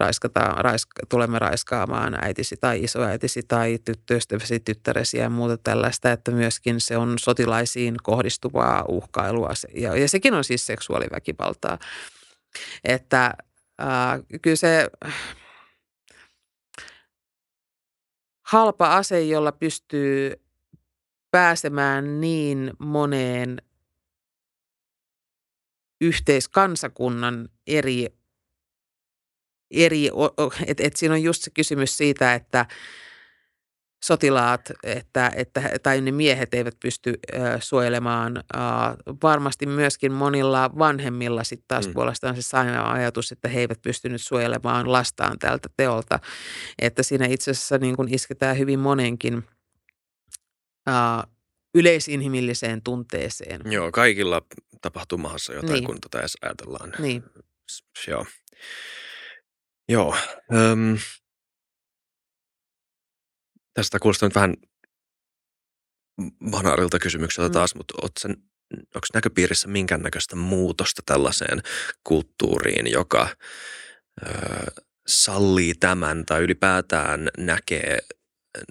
raiskataan, 0.00 0.64
raiska, 0.64 1.06
tulemme 1.08 1.38
raiskaamaan 1.38 2.24
äitisi 2.24 2.56
tai 2.60 2.84
isoäitisi 2.84 3.42
tai 3.48 3.78
tyttöystäväsi, 3.84 4.60
tyttäresi 4.60 5.18
ja 5.18 5.30
muuta 5.30 5.56
tällaista, 5.56 6.12
että 6.12 6.30
myöskin 6.30 6.80
se 6.80 6.96
on 6.96 7.18
sotilaisiin 7.18 7.96
kohdistuvaa 8.02 8.84
uhkailua 8.88 9.50
ja, 9.74 9.96
ja 9.96 10.08
sekin 10.08 10.34
on 10.34 10.44
siis 10.44 10.66
seksuaaliväkivaltaa. 10.66 11.78
Että 12.84 13.34
äh, 13.82 14.40
kyllä 14.42 14.56
se 14.56 14.90
halpa 18.42 18.96
ase, 18.96 19.22
jolla 19.22 19.52
pystyy 19.52 20.32
pääsemään 21.30 22.20
niin 22.20 22.72
moneen 22.78 23.62
yhteiskansakunnan 26.00 27.48
eri, 27.66 28.06
eri 29.70 30.10
että 30.66 30.82
et 30.86 30.96
siinä 30.96 31.14
on 31.14 31.22
just 31.22 31.42
se 31.42 31.50
kysymys 31.50 31.96
siitä, 31.96 32.34
että 32.34 32.66
sotilaat 34.04 34.72
että, 34.82 35.32
että, 35.36 35.62
tai 35.82 36.00
ne 36.00 36.12
miehet 36.12 36.54
eivät 36.54 36.74
pysty 36.80 37.18
äh, 37.34 37.60
suojelemaan. 37.60 38.36
Äh, 38.36 38.62
varmasti 39.22 39.66
myöskin 39.66 40.12
monilla 40.12 40.70
vanhemmilla 40.78 41.44
sitten 41.44 41.68
taas 41.68 41.86
mm. 41.86 41.92
puolestaan 41.92 42.36
se 42.36 42.42
sama 42.42 42.92
ajatus, 42.92 43.32
että 43.32 43.48
he 43.48 43.60
eivät 43.60 43.82
pystynyt 43.82 44.20
suojelemaan 44.20 44.92
lastaan 44.92 45.38
tältä 45.38 45.68
teolta. 45.76 46.20
Että 46.78 47.02
siinä 47.02 47.26
itse 47.26 47.50
asiassa 47.50 47.78
niin 47.78 47.96
kun 47.96 48.14
isketään 48.14 48.58
hyvin 48.58 48.78
monenkin 48.78 49.44
äh, 50.88 51.30
yleisinhimilliseen 51.74 52.82
tunteeseen. 52.82 53.60
Joo, 53.64 53.92
kaikilla 53.92 54.42
tapahtuu 54.82 55.18
mahassa 55.18 55.52
jotain, 55.52 55.72
niin. 55.72 55.84
kun 55.84 56.00
tätä 56.00 56.20
edes 56.20 56.36
ajatellaan. 56.42 56.92
Niin. 56.98 57.24
Joo. 58.08 58.26
Joo. 59.90 60.16
Öm, 60.54 60.98
tästä 63.74 63.98
kuulostaa 63.98 64.28
nyt 64.28 64.34
vähän 64.34 64.54
banaarilta 66.50 66.98
kysymykseltä 66.98 67.48
mm. 67.48 67.52
taas, 67.52 67.74
mutta 67.74 67.94
onko 68.72 69.06
näköpiirissä 69.14 69.68
minkäännäköistä 69.68 70.36
muutosta 70.36 71.02
tällaiseen 71.06 71.62
kulttuuriin, 72.04 72.92
joka 72.92 73.28
ö, 74.22 74.30
sallii 75.06 75.74
tämän 75.74 76.26
tai 76.26 76.42
ylipäätään 76.42 77.28
näkee 77.38 77.98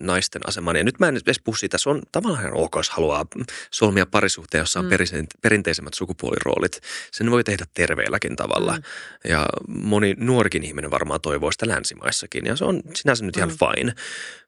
naisten 0.02 0.42
aseman. 0.48 0.76
Ja 0.76 0.84
nyt 0.84 1.00
mä 1.00 1.08
en 1.08 1.18
edes 1.26 1.40
puhu 1.40 1.56
siitä, 1.56 1.78
se 1.78 1.90
on 1.90 2.02
tavallaan 2.12 2.54
ok, 2.54 2.76
jos 2.76 2.90
haluaa 2.90 3.26
solmia 3.72 4.06
parisuhteen, 4.06 4.60
jossa 4.60 4.80
on 4.80 4.86
mm. 4.86 5.28
perinteisemmät 5.42 5.94
sukupuoliroolit. 5.94 6.82
Sen 7.12 7.32
voi 7.32 7.44
tehdä 7.44 7.66
terveelläkin 7.74 8.36
tavalla. 8.36 8.76
Mm. 8.76 8.84
Ja 9.30 9.46
moni 9.68 10.16
nuorikin 10.18 10.64
ihminen 10.64 10.92
varmaan 10.92 11.22
toivoo 11.22 11.52
sitä 11.52 11.68
länsimaissakin. 11.68 12.46
Ja 12.46 12.56
se 12.56 12.66
on 12.66 12.82
sinänsä 12.96 13.26
nyt 13.26 13.38
ihan 13.38 13.50
mm. 13.50 13.58
fine. 13.58 13.94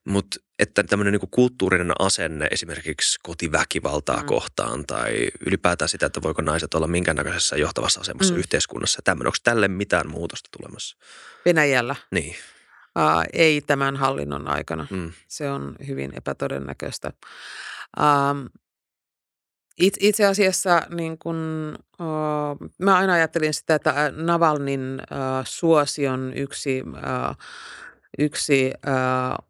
Mutta 0.06 0.38
että 0.60 0.84
tämmöinen 0.84 1.14
niin 1.14 1.30
kulttuurinen 1.32 1.92
asenne 2.00 2.48
esimerkiksi 2.52 3.20
kotiväkivaltaa 3.24 4.22
mm. 4.22 4.26
kohtaan 4.26 4.86
tai 4.86 5.28
ylipäätään 5.46 5.90
sitä, 5.90 6.06
että 6.06 6.22
voiko 6.22 6.42
naiset 6.42 6.74
olla 6.74 6.88
minkäännäköisessä 6.88 7.56
johtavassa 7.56 8.02
asemassa 8.02 8.34
mm. 8.34 8.40
yhteiskunnassa. 8.40 9.02
Tämmöinen, 9.04 9.28
onko 9.28 9.38
tälle 9.44 9.68
mitään 9.68 10.10
muutosta 10.10 10.50
tulemassa? 10.58 10.98
Venäjällä? 11.46 11.96
Niin. 12.12 12.36
Uh, 13.00 13.24
ei 13.34 13.62
tämän 13.62 13.96
hallinnon 13.96 14.48
aikana. 14.48 14.88
Mm. 14.90 15.12
Se 15.28 15.50
on 15.50 15.76
hyvin 15.88 16.14
epätodennäköistä. 16.18 17.12
Uh, 18.00 18.50
it, 19.78 19.94
itse 20.00 20.26
asiassa 20.26 20.82
niin 20.90 21.18
kun, 21.18 21.38
uh, 22.00 22.70
mä 22.80 22.98
aina 22.98 23.14
ajattelin 23.14 23.54
sitä, 23.54 23.76
että 23.76 24.12
Navalnin 24.16 25.02
uh, 25.02 25.46
suosion 25.46 26.34
yksi, 26.36 26.82
uh, 26.82 27.38
yksi 28.20 28.72
uh, 28.88 29.48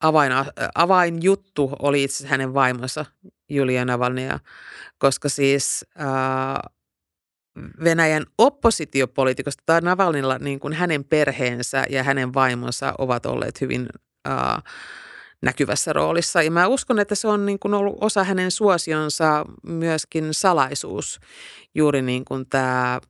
avain, 0.00 0.32
avainjuttu 0.74 1.76
oli 1.78 2.02
itse 2.02 2.26
hänen 2.26 2.54
vaimonsa 2.54 3.04
Julia 3.48 3.84
Navalnia, 3.84 4.40
koska 4.98 5.28
siis 5.28 5.84
uh, 5.98 6.73
Venäjän 7.84 8.26
oppositiopoliitikosta 8.38 9.62
tai 9.66 9.80
Navalnilla 9.80 10.38
niin 10.38 10.60
kuin 10.60 10.72
hänen 10.72 11.04
perheensä 11.04 11.84
ja 11.90 12.02
hänen 12.02 12.34
vaimonsa 12.34 12.94
ovat 12.98 13.26
olleet 13.26 13.60
hyvin 13.60 13.86
äh, 14.28 14.62
näkyvässä 15.42 15.92
roolissa. 15.92 16.42
Ja 16.42 16.50
mä 16.50 16.66
uskon, 16.66 16.98
että 16.98 17.14
se 17.14 17.28
on 17.28 17.46
niin 17.46 17.58
kuin 17.58 17.74
ollut 17.74 17.96
osa 18.00 18.24
hänen 18.24 18.50
suosionsa 18.50 19.44
myöskin 19.62 20.34
salaisuus, 20.34 21.20
juuri 21.74 22.02
niin 22.02 22.24
kuin 22.24 22.48
tämä 22.48 23.00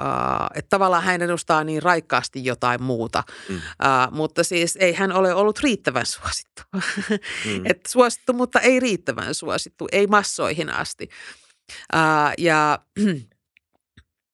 Uh, 0.00 0.46
että 0.54 0.68
tavallaan 0.68 1.02
hän 1.02 1.22
edustaa 1.22 1.64
niin 1.64 1.82
raikkaasti 1.82 2.44
jotain 2.44 2.82
muuta, 2.82 3.22
mm. 3.48 3.56
uh, 3.56 3.62
mutta 4.10 4.44
siis 4.44 4.76
ei 4.80 4.92
hän 4.92 5.12
ole 5.12 5.34
ollut 5.34 5.58
riittävän 5.58 6.06
suosittu. 6.06 6.62
mm. 7.46 7.62
Et 7.70 7.86
suosittu, 7.88 8.32
mutta 8.32 8.60
ei 8.60 8.80
riittävän 8.80 9.34
suosittu, 9.34 9.88
ei 9.92 10.06
massoihin 10.06 10.70
asti. 10.70 11.08
Uh, 11.94 12.32
ja 12.38 12.78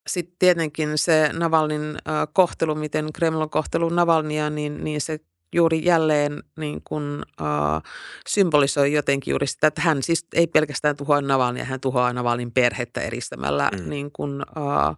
sitten 0.07 0.37
tietenkin 0.39 0.99
se 0.99 1.31
Navalnin 1.33 1.99
kohtelu, 2.33 2.75
miten 2.75 3.13
Kreml 3.13 3.41
on 3.41 3.51
kohtellut 3.51 3.93
Navalnia, 3.93 4.51
niin, 4.51 4.85
niin 4.85 5.01
se 5.01 5.21
juuri 5.55 5.85
jälleen 5.85 6.43
niin 6.57 6.81
kuin, 6.85 7.23
uh, 7.41 7.83
symbolisoi 8.29 8.93
jotenkin 8.93 9.33
juuri 9.33 9.47
sitä, 9.47 9.67
että 9.67 9.81
hän 9.81 10.03
siis 10.03 10.27
ei 10.35 10.47
pelkästään 10.47 10.97
tuhoa 10.97 11.21
Navalnia, 11.21 11.65
hän 11.65 11.81
tuhoaa 11.81 12.13
Navalnin 12.13 12.53
perhettä 12.53 13.01
eristämällä 13.01 13.71
mm. 13.73 13.91
niin 13.91 14.11
kuin, 14.13 14.43
uh, 14.43 14.97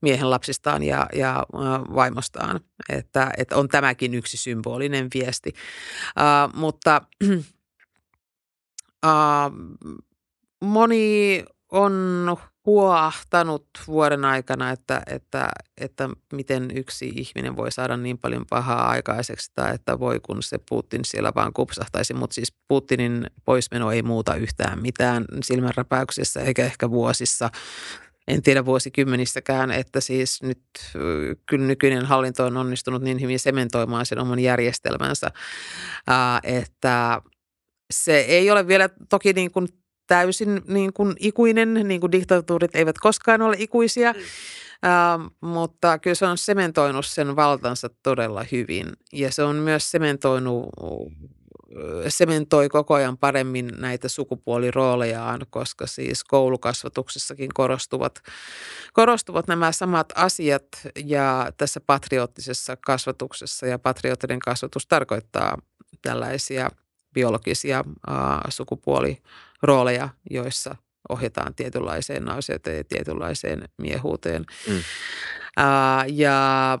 miehen 0.00 0.30
lapsistaan 0.30 0.82
ja, 0.82 1.06
ja 1.12 1.46
uh, 1.52 1.60
vaimostaan. 1.94 2.60
Että, 2.88 3.30
että 3.36 3.56
on 3.56 3.68
tämäkin 3.68 4.14
yksi 4.14 4.36
symbolinen 4.36 5.08
viesti. 5.14 5.52
Uh, 6.18 6.54
mutta 6.54 7.02
uh, 9.06 9.52
moni 10.60 11.44
on 11.72 11.92
huoahtanut 12.66 13.66
vuoden 13.86 14.24
aikana, 14.24 14.70
että, 14.70 15.02
että, 15.06 15.48
että 15.80 16.08
miten 16.32 16.70
yksi 16.76 17.12
ihminen 17.16 17.56
voi 17.56 17.72
saada 17.72 17.96
niin 17.96 18.18
paljon 18.18 18.44
pahaa 18.50 18.88
aikaiseksi 18.88 19.50
tai 19.54 19.74
että 19.74 20.00
voi 20.00 20.20
kun 20.20 20.42
se 20.42 20.58
Putin 20.68 21.04
siellä 21.04 21.32
vaan 21.34 21.52
kupsahtaisi. 21.52 22.14
Mutta 22.14 22.34
siis 22.34 22.54
Putinin 22.68 23.26
poismeno 23.44 23.90
ei 23.90 24.02
muuta 24.02 24.34
yhtään 24.34 24.82
mitään 24.82 25.24
silmänräpäyksessä 25.42 26.40
eikä 26.40 26.64
ehkä 26.64 26.90
vuosissa. 26.90 27.50
En 28.28 28.42
tiedä 28.42 28.64
vuosikymmenissäkään, 28.64 29.70
että 29.70 30.00
siis 30.00 30.42
nyt 30.42 30.62
kyllä 31.46 31.66
nykyinen 31.66 32.06
hallinto 32.06 32.46
on 32.46 32.56
onnistunut 32.56 33.02
niin 33.02 33.20
hyvin 33.20 33.38
sementoimaan 33.38 34.06
sen 34.06 34.18
oman 34.18 34.38
järjestelmänsä, 34.38 35.30
että 36.42 37.22
se 37.90 38.18
ei 38.18 38.50
ole 38.50 38.66
vielä 38.66 38.88
toki 39.08 39.32
niin 39.32 39.50
kuin 39.50 39.68
täysin 40.06 40.62
niin 40.68 40.92
kuin 40.92 41.16
ikuinen, 41.20 41.74
niin 41.74 42.00
kuin 42.00 42.12
diktatuurit 42.12 42.76
eivät 42.76 42.98
koskaan 42.98 43.42
ole 43.42 43.56
ikuisia, 43.58 44.12
mm. 44.12 44.18
äh, 44.88 45.30
mutta 45.40 45.98
kyllä 45.98 46.14
se 46.14 46.26
on 46.26 46.38
sementoinut 46.38 47.06
sen 47.06 47.36
valtansa 47.36 47.88
todella 48.02 48.44
hyvin. 48.52 48.86
Ja 49.12 49.32
se 49.32 49.42
on 49.42 49.56
myös 49.56 49.90
sementoinut 49.90 50.68
sementoi 52.08 52.68
koko 52.68 52.94
ajan 52.94 53.18
paremmin 53.18 53.72
näitä 53.78 54.08
sukupuoliroolejaan, 54.08 55.40
koska 55.50 55.86
siis 55.86 56.24
koulukasvatuksessakin 56.24 57.50
korostuvat, 57.54 58.22
korostuvat 58.92 59.48
nämä 59.48 59.72
samat 59.72 60.12
asiat. 60.14 60.66
Ja 61.04 61.52
tässä 61.56 61.80
patriottisessa 61.80 62.76
kasvatuksessa 62.86 63.66
ja 63.66 63.78
patriottinen 63.78 64.38
kasvatus 64.38 64.86
tarkoittaa 64.86 65.58
tällaisia 66.02 66.70
biologisia 67.16 67.84
äh, 68.08 68.14
sukupuolirooleja, 68.48 70.08
joissa 70.30 70.76
ohjataan 71.08 71.54
tietynlaiseen 71.54 72.24
naiseuteen 72.24 72.76
ja 72.76 72.84
tietynlaiseen 72.84 73.68
miehuuteen. 73.78 74.44
Mm. 74.68 74.76
Äh, 75.58 76.04
ja 76.08 76.78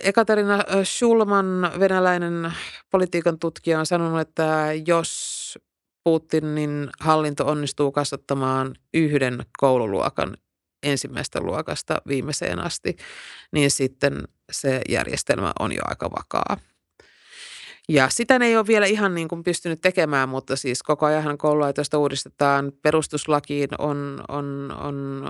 Ekaterina 0.00 0.58
Schulman, 0.84 1.72
venäläinen 1.80 2.52
politiikan 2.90 3.38
tutkija, 3.38 3.78
on 3.78 3.86
sanonut, 3.86 4.20
että 4.20 4.66
jos 4.86 5.40
Putinin 6.04 6.90
hallinto 7.00 7.46
onnistuu 7.46 7.92
kasvattamaan 7.92 8.74
yhden 8.94 9.46
koululuokan 9.58 10.36
ensimmäistä 10.82 11.40
luokasta 11.40 12.02
viimeiseen 12.08 12.58
asti, 12.58 12.96
niin 13.52 13.70
sitten 13.70 14.22
se 14.52 14.80
järjestelmä 14.88 15.52
on 15.58 15.72
jo 15.72 15.80
aika 15.84 16.10
vakaa. 16.10 16.56
Ja 17.88 18.08
sitä 18.08 18.38
ne 18.38 18.46
ei 18.46 18.56
ole 18.56 18.66
vielä 18.66 18.86
ihan 18.86 19.14
niin 19.14 19.28
kuin 19.28 19.42
pystynyt 19.42 19.80
tekemään, 19.80 20.28
mutta 20.28 20.56
siis 20.56 20.82
koko 20.82 21.06
ajan 21.06 21.38
koululaitosta 21.38 21.98
uudistetaan. 21.98 22.72
Perustuslakiin 22.82 23.68
on, 23.78 24.24
on, 24.28 24.72
on, 24.80 25.24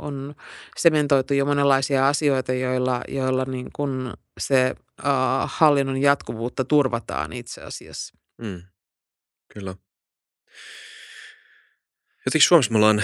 on 0.00 0.34
sementoitu 0.76 1.34
jo 1.34 1.44
monenlaisia 1.44 2.08
asioita, 2.08 2.52
joilla, 2.52 3.00
joilla 3.08 3.44
niin 3.44 3.70
kuin 3.72 4.12
se 4.38 4.74
uh, 4.78 5.06
hallinnon 5.44 5.96
jatkuvuutta 5.96 6.64
turvataan 6.64 7.32
itse 7.32 7.62
asiassa. 7.62 8.14
Mm, 8.38 8.62
kyllä. 9.54 9.74
Jotenkin 12.26 12.48
Suomessa 12.48 12.72
me 12.72 12.76
ollaan 12.76 13.02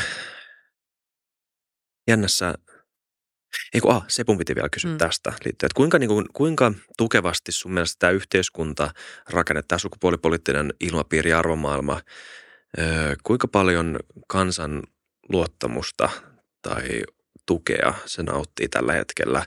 jännässä 2.09 2.55
Ei 3.75 3.81
kun, 3.81 3.91
ah, 3.91 4.05
Sepun 4.09 4.39
piti 4.39 4.55
vielä 4.55 4.69
kysyä 4.69 4.91
mm. 4.91 4.99
tästä 4.99 5.31
liittyen, 5.31 5.67
että 5.67 5.77
kuinka, 5.77 5.99
niin 5.99 6.09
kuin, 6.09 6.27
kuinka 6.33 6.73
tukevasti 6.97 7.53
sun 7.53 7.73
mielestä 7.73 7.97
tämä 7.99 8.11
yhteiskunta 8.11 8.91
rakenne, 9.31 9.63
tämä 9.63 9.79
sukupuolipoliittinen 9.79 10.75
ilmapiiri 10.81 11.31
ja 11.31 11.39
arvomaailma, 11.39 12.01
öö, 12.79 13.15
kuinka 13.23 13.49
paljon 13.49 13.99
kansan 14.29 14.83
luottamusta 15.29 16.09
tai 16.63 17.03
tukea 17.47 17.95
se 18.07 18.23
nauttii 18.23 18.69
tällä 18.69 18.93
hetkellä? 18.93 19.47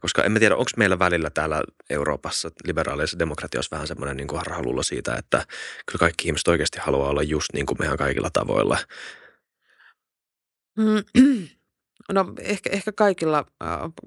Koska 0.00 0.24
en 0.24 0.34
tiedä, 0.38 0.56
onko 0.56 0.70
meillä 0.76 0.98
välillä 0.98 1.30
täällä 1.30 1.62
Euroopassa 1.90 2.50
liberaaleissa 2.64 3.18
demokratioissa 3.18 3.76
vähän 3.76 3.86
semmoinen 3.86 4.16
niin 4.16 4.28
harhaluulo 4.34 4.82
siitä, 4.82 5.14
että 5.14 5.46
kyllä 5.86 5.98
kaikki 5.98 6.28
ihmiset 6.28 6.48
oikeasti 6.48 6.78
haluaa 6.80 7.10
olla 7.10 7.22
just 7.22 7.48
niin 7.52 7.66
kuin 7.66 7.78
mehän 7.80 7.98
kaikilla 7.98 8.30
tavoilla. 8.32 8.78
Mm. 10.78 11.04
No 12.12 12.34
ehkä, 12.40 12.70
ehkä 12.72 12.92
kaikilla, 12.92 13.46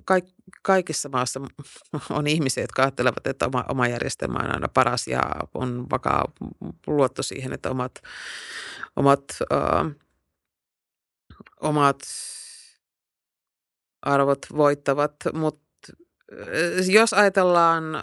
kaik, 0.05 0.25
kaikissa 0.61 1.09
maassa 1.09 1.41
on 2.09 2.27
ihmisiä, 2.27 2.63
jotka 2.63 2.81
ajattelevat, 2.81 3.27
että 3.27 3.45
oma, 3.45 3.65
oma 3.69 3.87
järjestelmä 3.87 4.39
on 4.39 4.53
aina 4.53 4.67
paras 4.67 5.07
ja 5.07 5.21
on 5.53 5.89
vakaa 5.89 6.31
luotto 6.87 7.23
siihen, 7.23 7.53
että 7.53 7.71
omat, 7.71 7.91
omat, 8.95 9.23
äh, 9.53 9.91
omat 11.61 11.99
arvot 14.01 14.45
voittavat. 14.55 15.15
Mutta 15.33 15.63
jos 16.87 17.13
ajatellaan 17.13 17.95
äh, 17.95 18.01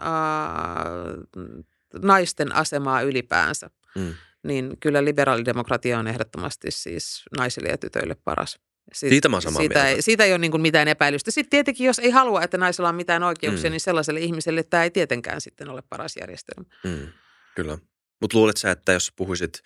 naisten 2.02 2.54
asemaa 2.54 3.02
ylipäänsä, 3.02 3.70
mm. 3.94 4.14
niin 4.42 4.76
kyllä 4.80 5.04
liberaalidemokratia 5.04 5.98
on 5.98 6.06
ehdottomasti 6.06 6.70
siis 6.70 7.22
naisille 7.38 7.68
ja 7.68 7.78
tytöille 7.78 8.16
paras. 8.24 8.58
Sit, 8.92 9.10
siitä 9.10 9.28
mä 9.28 9.40
samaa 9.40 9.60
siitä, 9.60 9.88
ei, 9.88 10.02
siitä 10.02 10.24
ei 10.24 10.32
ole 10.32 10.38
niin 10.38 10.50
kuin 10.50 10.60
mitään 10.60 10.88
epäilystä. 10.88 11.30
Sitten 11.30 11.50
tietenkin, 11.50 11.86
jos 11.86 11.98
ei 11.98 12.10
halua, 12.10 12.42
että 12.42 12.58
naisella 12.58 12.88
on 12.88 12.94
mitään 12.94 13.22
oikeuksia, 13.22 13.70
mm. 13.70 13.72
niin 13.72 13.80
sellaiselle 13.80 14.20
ihmiselle 14.20 14.62
tämä 14.62 14.84
ei 14.84 14.90
tietenkään 14.90 15.40
sitten 15.40 15.68
ole 15.68 15.82
paras 15.88 16.16
järjestelmä. 16.20 16.68
Mm, 16.84 17.08
kyllä. 17.56 17.78
Mutta 18.20 18.38
luulet 18.38 18.56
sä, 18.56 18.70
että 18.70 18.92
jos 18.92 19.12
puhuisit 19.16 19.62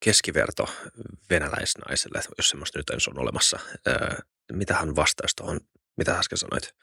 keskiverto 0.00 0.68
venäläisnaiselle, 1.30 2.20
jos 2.38 2.48
semmoista 2.48 2.78
nyt 2.78 2.90
on 3.08 3.18
olemassa, 3.18 3.58
mitä 4.52 4.74
hän 4.74 4.96
vastaisi 4.96 5.36
tuohon, 5.36 5.60
mitä 5.96 6.18
äsken 6.18 6.38
sanoit? 6.38 6.74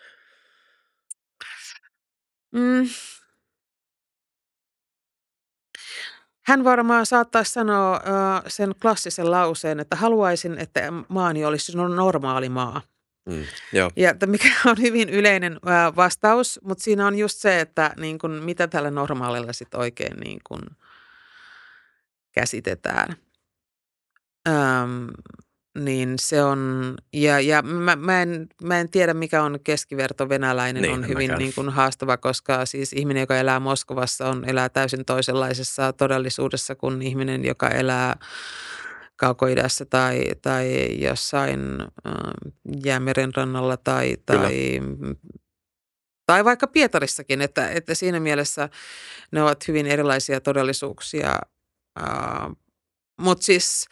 Mm, 2.52 2.90
Hän 6.52 6.64
varmaan 6.64 7.06
saattaisi 7.06 7.52
sanoa 7.52 8.02
sen 8.48 8.76
klassisen 8.82 9.32
lauseen, 9.32 9.80
että 9.80 9.96
haluaisin, 9.96 10.58
että 10.58 10.82
maani 11.08 11.46
olisi 11.46 11.78
normaali 11.78 12.50
maa. 12.50 12.82
Mm, 13.26 13.44
joo. 13.74 13.92
Ja 13.96 14.16
mikä 14.26 14.48
on 14.70 14.78
hyvin 14.82 15.10
yleinen 15.10 15.60
vastaus, 15.96 16.60
mutta 16.64 16.84
siinä 16.84 17.08
on 17.08 17.18
just 17.18 17.38
se, 17.38 17.60
että 17.60 17.94
niin 17.98 18.20
kun, 18.20 18.32
mitä 18.32 18.68
tällä 18.68 18.92
normaalilla 18.92 19.54
sitten 19.54 19.80
oikein 19.80 20.20
niin 20.20 20.40
kun 20.44 20.62
käsitetään. 22.32 23.16
Um, 24.50 25.08
niin 25.78 26.14
se 26.20 26.44
on, 26.44 26.94
ja, 27.14 27.40
ja 27.40 27.62
mä, 27.62 27.96
mä, 27.96 28.22
en, 28.22 28.48
mä 28.64 28.80
en 28.80 28.90
tiedä 28.90 29.14
mikä 29.14 29.44
on 29.44 29.60
keskiverto 29.64 30.30
venäläinen, 30.30 30.82
niin, 30.82 30.94
on 30.94 31.08
hyvin 31.08 31.32
niin 31.38 31.54
kuin 31.56 31.70
haastava, 31.70 32.18
koska 32.18 32.66
siis 32.66 32.94
ihminen, 32.94 33.22
joka 33.22 33.38
elää 33.38 33.60
Moskovassa, 33.60 34.28
on, 34.30 34.50
elää 34.50 34.70
täysin 34.70 35.06
toisenlaisessa 35.06 35.94
todellisuudessa 35.94 36.76
kuin 36.76 37.02
ihminen, 37.02 37.46
joka 37.46 37.70
elää 37.70 38.16
kaukoidässä 39.16 39.86
tai, 39.86 40.24
tai 40.42 40.88
jossain 41.04 41.82
äh, 41.82 42.14
jäämeren 42.86 43.36
rannalla 43.36 43.78
tai, 43.78 44.18
tai, 44.26 44.80
tai 46.26 46.46
vaikka 46.46 46.68
Pietarissakin, 46.68 47.42
että, 47.42 47.70
että 47.70 47.94
siinä 47.94 48.20
mielessä 48.20 48.70
ne 49.32 49.44
ovat 49.44 49.68
hyvin 49.68 49.88
erilaisia 49.88 50.42
todellisuuksia. 50.42 51.40
Äh, 52.00 52.52
Mutta 53.22 53.44
siis 53.44 53.88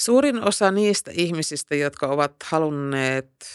Suurin 0.00 0.44
osa 0.44 0.70
niistä 0.70 1.10
ihmisistä, 1.14 1.74
jotka 1.74 2.06
ovat 2.06 2.34
halunneet 2.44 3.46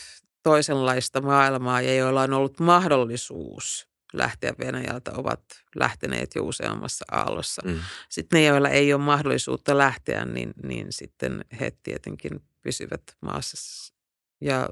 toisenlaista 0.44 1.22
maailmaa 1.22 1.82
ja 1.82 1.96
joilla 1.96 2.22
on 2.22 2.34
ollut 2.34 2.60
mahdollisuus 2.60 3.88
lähteä 4.14 4.54
Venäjältä, 4.60 5.12
ovat 5.14 5.42
lähteneet 5.76 6.36
jo 6.36 6.44
useammassa 6.44 7.06
aallossa. 7.12 7.62
Mm. 7.66 7.80
Sitten 8.10 8.38
ne, 8.38 8.46
joilla 8.46 8.70
ei 8.70 8.94
ole 8.94 9.02
mahdollisuutta 9.02 9.78
lähteä, 9.78 10.26
niin, 10.26 10.54
niin 10.64 10.88
sitten 10.90 11.46
he 11.60 11.72
tietenkin 11.84 12.44
pysyvät 12.62 13.04
maassa 13.22 13.94
ja 14.42 14.70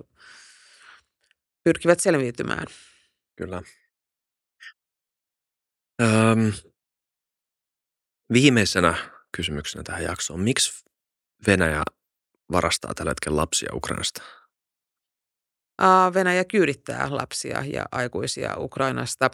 pyrkivät 1.64 2.00
selviytymään. 2.00 2.68
Kyllä. 3.36 3.62
Öm, 6.02 6.54
viimeisenä 8.34 9.12
kysymyksenä 9.36 9.84
tähän 9.84 10.03
jaksoon. 10.03 10.39
Miksi 10.39 10.84
Venäjä 11.47 11.84
varastaa 12.51 12.93
tällä 12.93 13.09
hetkellä 13.09 13.38
lapsia 13.38 13.69
Ukrainasta? 13.73 14.21
Venäjä 16.13 16.43
kyydittää 16.43 17.07
lapsia 17.09 17.63
ja 17.73 17.86
aikuisia 17.91 18.53
Ukrainasta. 18.57 19.29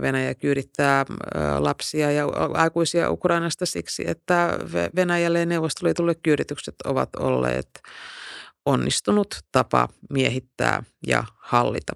Venäjä 0.00 0.34
kyydittää 0.34 1.04
lapsia 1.58 2.10
ja 2.10 2.26
aikuisia 2.54 3.10
Ukrainasta 3.10 3.66
siksi, 3.66 4.10
että 4.10 4.58
Venäjälle 4.96 5.38
ja 5.38 5.46
Neuvostoliitolle 5.46 6.14
kyyditykset 6.14 6.74
ovat 6.84 7.16
olleet 7.16 7.70
onnistunut 8.66 9.34
tapa 9.52 9.88
miehittää 10.10 10.82
ja 11.06 11.24
hallita 11.36 11.92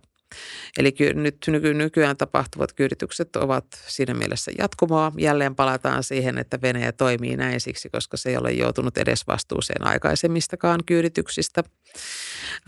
Eli 0.79 0.95
nyt 1.15 1.37
nyky- 1.47 1.75
nykyään 1.75 2.17
tapahtuvat 2.17 2.73
kyyditykset 2.73 3.37
ovat 3.37 3.67
siinä 3.87 4.15
mielessä 4.15 4.51
jatkumoa. 4.59 5.13
Jälleen 5.19 5.55
palataan 5.55 6.03
siihen, 6.03 6.39
että 6.39 6.63
Venäjä 6.63 6.93
toimii 6.93 7.37
näin 7.37 7.61
siksi, 7.61 7.89
koska 7.91 8.17
se 8.17 8.31
ei 8.31 8.37
ole 8.37 8.53
joutunut 8.53 8.99
edes 8.99 9.27
vastuuseen 9.27 9.87
aikaisemmistakaan 9.87 10.81
kyydityksistä. 10.87 11.63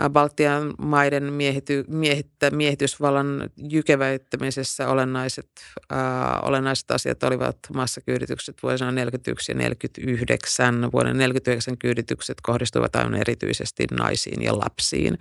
Baltian 0.09 0.75
maiden 0.79 1.33
miehity, 1.33 1.85
miehittä, 1.89 2.51
miehitysvallan 2.51 3.51
jykeväyttämisessä 3.57 4.89
olennaiset, 4.89 5.51
äh, 5.93 5.99
olennaiset 6.43 6.91
asiat 6.91 7.23
olivat 7.23 7.57
massakyyditykset 7.75 8.63
vuosina 8.63 8.93
41 8.93 9.53
ja 9.53 9.57
49. 9.59 10.93
Vuoden 10.93 11.19
49 11.19 11.79
kyyditykset 11.79 12.37
kohdistuivat 12.43 12.97
aivan 12.97 13.15
erityisesti 13.15 13.85
naisiin 13.91 14.43
ja 14.43 14.59
lapsiin. 14.59 15.19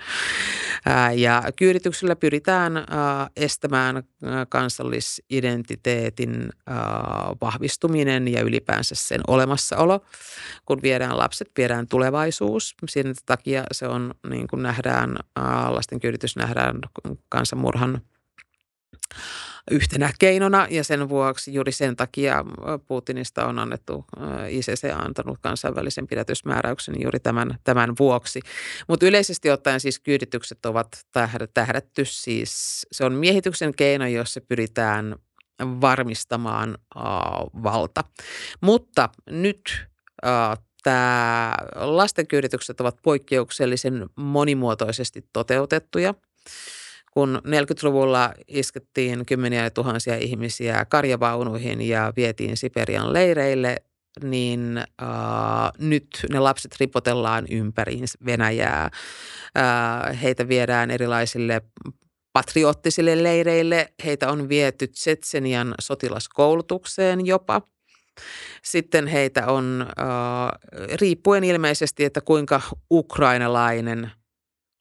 Äh, 0.88 1.18
ja 1.18 1.44
kyydityksellä 1.56 2.16
pyritään 2.16 2.35
pyritään 2.36 2.78
äh, 2.78 2.84
estämään 3.36 3.98
äh, 3.98 4.04
kansallisidentiteetin 4.50 6.50
äh, 6.70 6.76
vahvistuminen 7.42 8.28
ja 8.28 8.42
ylipäänsä 8.42 8.96
sen 8.96 9.22
olemassaolo. 9.28 10.06
Kun 10.66 10.82
viedään 10.82 11.18
lapset, 11.18 11.52
viedään 11.58 11.88
tulevaisuus. 11.88 12.76
Siinä 12.90 13.14
takia 13.26 13.64
se 13.72 13.88
on, 13.88 14.14
niin 14.30 14.48
kuin 14.48 14.64
nähdään, 14.64 15.18
lasten 15.70 16.00
nähdään 16.36 16.80
kansanmurhan 17.30 18.02
yhtenä 19.72 20.12
keinona 20.20 20.68
ja 20.70 20.84
sen 20.84 21.10
vuoksi 21.10 21.54
juuri 21.54 21.72
sen 21.72 21.96
takia 21.96 22.46
Putinista 22.88 23.46
on 23.46 23.60
annettu, 23.60 24.06
ICC 24.50 24.84
on 24.94 25.06
antanut 25.06 25.38
kansainvälisen 25.42 26.08
pidätysmääräyksen 26.08 26.96
juuri 27.02 27.20
tämän, 27.20 27.60
tämän 27.64 27.94
vuoksi. 28.00 28.40
Mutta 28.88 29.06
yleisesti 29.06 29.52
ottaen 29.52 29.80
siis 29.80 30.00
kyyditykset 30.00 30.66
ovat 30.66 30.88
tähdätty 31.54 32.06
siis, 32.06 32.86
se 32.92 33.06
on 33.06 33.14
miehityksen 33.14 33.76
keino, 33.76 34.08
jossa 34.08 34.42
pyritään 34.42 35.16
varmistamaan 35.62 36.78
äh, 36.98 37.04
valta. 37.64 38.04
Mutta 38.62 39.10
nyt 39.30 39.88
äh, 40.26 40.58
tämä 40.84 41.56
lastenkyyditykset 41.76 42.82
ovat 42.82 42.98
poikkeuksellisen 43.04 44.10
monimuotoisesti 44.16 45.26
toteutettuja 45.34 46.14
kun 47.16 47.42
40-luvulla 47.48 48.34
iskettiin 48.48 49.26
kymmeniä 49.26 49.70
tuhansia 49.70 50.18
ihmisiä 50.18 50.86
karjavaunuihin 50.86 51.82
ja 51.82 52.14
vietiin 52.16 52.58
Siperian 52.58 53.14
leireille, 53.14 53.76
niin 54.24 54.78
äh, 54.78 55.08
nyt 55.80 56.08
ne 56.30 56.40
lapset 56.40 56.76
ripotellaan 56.80 57.46
ympäri 57.50 58.00
Venäjää. 58.26 58.84
Äh, 59.58 60.22
heitä 60.22 60.48
viedään 60.48 60.92
erilaisille 60.92 61.62
patriottisille 62.34 63.24
leireille. 63.24 63.94
Heitä 64.06 64.32
on 64.32 64.50
viety 64.50 64.88
Tsetsenian 64.88 65.76
sotilaskoulutukseen 65.82 67.26
jopa. 67.26 67.62
Sitten 68.64 69.08
heitä 69.08 69.48
on, 69.48 69.86
äh, 70.00 70.88
riippuen 70.94 71.44
ilmeisesti, 71.44 72.04
että 72.04 72.22
kuinka 72.22 72.62
ukrainalainen– 72.92 74.12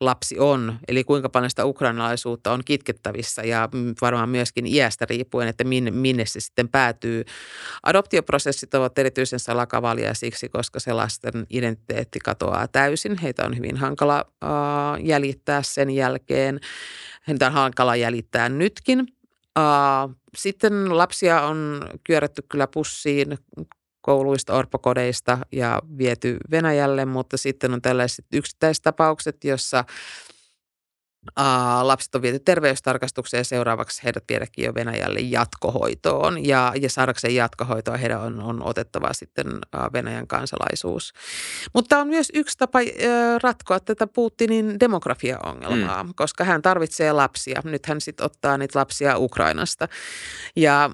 lapsi 0.00 0.38
on, 0.38 0.78
eli 0.88 1.04
kuinka 1.04 1.28
paljon 1.28 1.50
sitä 1.50 1.64
ukrainalaisuutta 1.64 2.52
on 2.52 2.60
kitkettävissä 2.64 3.42
ja 3.42 3.68
varmaan 4.00 4.28
myöskin 4.28 4.66
iästä 4.66 5.06
riippuen, 5.10 5.48
että 5.48 5.64
minne, 5.64 5.90
minne 5.90 6.26
se 6.26 6.40
sitten 6.40 6.68
päätyy. 6.68 7.24
Adoptioprosessit 7.82 8.74
ovat 8.74 8.98
erityisen 8.98 9.38
salakavalia 9.38 10.14
siksi, 10.14 10.48
koska 10.48 10.80
se 10.80 10.92
lasten 10.92 11.46
identiteetti 11.50 12.18
katoaa 12.18 12.68
täysin. 12.68 13.18
Heitä 13.18 13.46
on 13.46 13.56
hyvin 13.56 13.76
hankala 13.76 14.24
äh, 14.44 14.50
jäljittää 15.04 15.62
sen 15.62 15.90
jälkeen. 15.90 16.60
Heitä 17.28 17.46
on 17.46 17.52
hankala 17.52 17.96
jäljittää 17.96 18.48
nytkin. 18.48 19.00
Uh, 19.58 20.14
sitten 20.36 20.98
lapsia 20.98 21.42
on 21.42 21.88
kyörätty 22.04 22.42
kyllä 22.48 22.66
pussiin 22.66 23.38
kouluista, 24.04 24.54
orpokodeista 24.54 25.38
ja 25.52 25.82
viety 25.98 26.36
Venäjälle, 26.50 27.04
mutta 27.04 27.36
sitten 27.36 27.72
on 27.72 27.82
tällaiset 27.82 28.24
yksittäistapaukset, 28.32 29.44
jossa 29.44 29.84
lapset 31.82 32.14
on 32.14 32.22
viety 32.22 32.38
terveystarkastukseen 32.38 33.40
ja 33.40 33.44
seuraavaksi 33.44 34.04
heidät 34.04 34.24
viedäkin 34.28 34.64
jo 34.64 34.74
Venäjälle 34.74 35.20
jatkohoitoon. 35.20 36.46
Ja, 36.46 36.72
ja 36.80 36.90
saadakseen 36.90 37.34
jatkohoitoa 37.34 37.96
heidän 37.96 38.20
on, 38.20 38.40
on 38.40 38.62
otettava 38.62 39.12
sitten 39.12 39.46
Venäjän 39.92 40.26
kansalaisuus. 40.26 41.12
Mutta 41.74 41.98
on 41.98 42.08
myös 42.08 42.28
yksi 42.34 42.58
tapa 42.58 42.78
ratkoa 43.42 43.80
tätä 43.80 44.06
Putinin 44.06 44.80
demografiaongelmaa, 44.80 46.04
mm. 46.04 46.12
koska 46.16 46.44
hän 46.44 46.62
tarvitsee 46.62 47.12
lapsia. 47.12 47.60
Nyt 47.64 47.86
hän 47.86 48.00
sitten 48.00 48.26
ottaa 48.26 48.58
niitä 48.58 48.78
lapsia 48.78 49.18
Ukrainasta. 49.18 49.88
Ja 50.56 50.90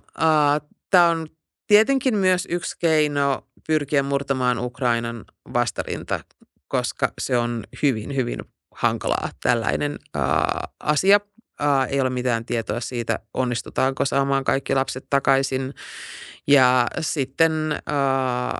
tämä 0.90 1.08
on 1.08 1.26
tietenkin 1.70 2.16
myös 2.16 2.46
yksi 2.50 2.76
keino 2.78 3.46
pyrkiä 3.66 4.02
murtamaan 4.02 4.58
Ukrainan 4.58 5.24
vastarinta, 5.52 6.20
koska 6.68 7.12
se 7.20 7.38
on 7.38 7.64
hyvin, 7.82 8.16
hyvin 8.16 8.38
hankalaa 8.74 9.30
tällainen 9.42 9.98
ää, 10.14 10.68
asia. 10.80 11.20
Ää, 11.60 11.86
ei 11.86 12.00
ole 12.00 12.10
mitään 12.10 12.44
tietoa 12.44 12.80
siitä, 12.80 13.18
onnistutaanko 13.34 14.04
saamaan 14.04 14.44
kaikki 14.44 14.74
lapset 14.74 15.06
takaisin. 15.10 15.74
Ja 16.46 16.86
sitten 17.00 17.52
ää, 17.86 18.58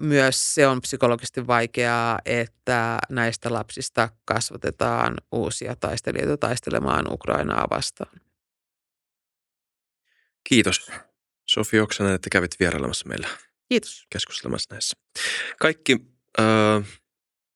myös 0.00 0.54
se 0.54 0.66
on 0.66 0.80
psykologisesti 0.80 1.46
vaikeaa, 1.46 2.18
että 2.24 2.98
näistä 3.10 3.52
lapsista 3.52 4.08
kasvatetaan 4.24 5.14
uusia 5.32 5.76
taistelijoita 5.76 6.36
taistelemaan 6.36 7.12
Ukrainaa 7.12 7.66
vastaan. 7.70 8.20
Kiitos. 10.48 10.90
Sofi 11.56 11.80
Oksanen, 11.80 12.14
että 12.14 12.30
kävit 12.30 12.50
vierailemassa 12.60 13.08
meillä. 13.08 13.28
Kiitos. 13.68 14.06
Keskustelemassa 14.10 14.74
näissä. 14.74 14.96
Kaikki 15.60 15.96
äh, 16.40 16.84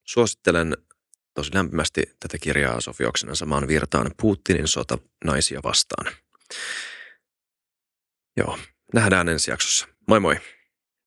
suosittelen 0.05 0.76
tosi 1.34 1.51
lämpimästi 1.55 2.03
tätä 2.20 2.38
kirjaa 2.38 2.80
Sofi 2.80 3.05
Oksanen 3.05 3.36
samaan 3.36 3.68
virtaan 3.68 4.11
Putinin 4.20 4.68
sota 4.68 4.98
naisia 5.24 5.61
vastaan. 5.64 6.12
Joo, 8.36 8.59
nähdään 8.94 9.28
ensi 9.28 9.51
jaksossa. 9.51 9.86
Moi 10.09 10.20
moi. 10.20 10.36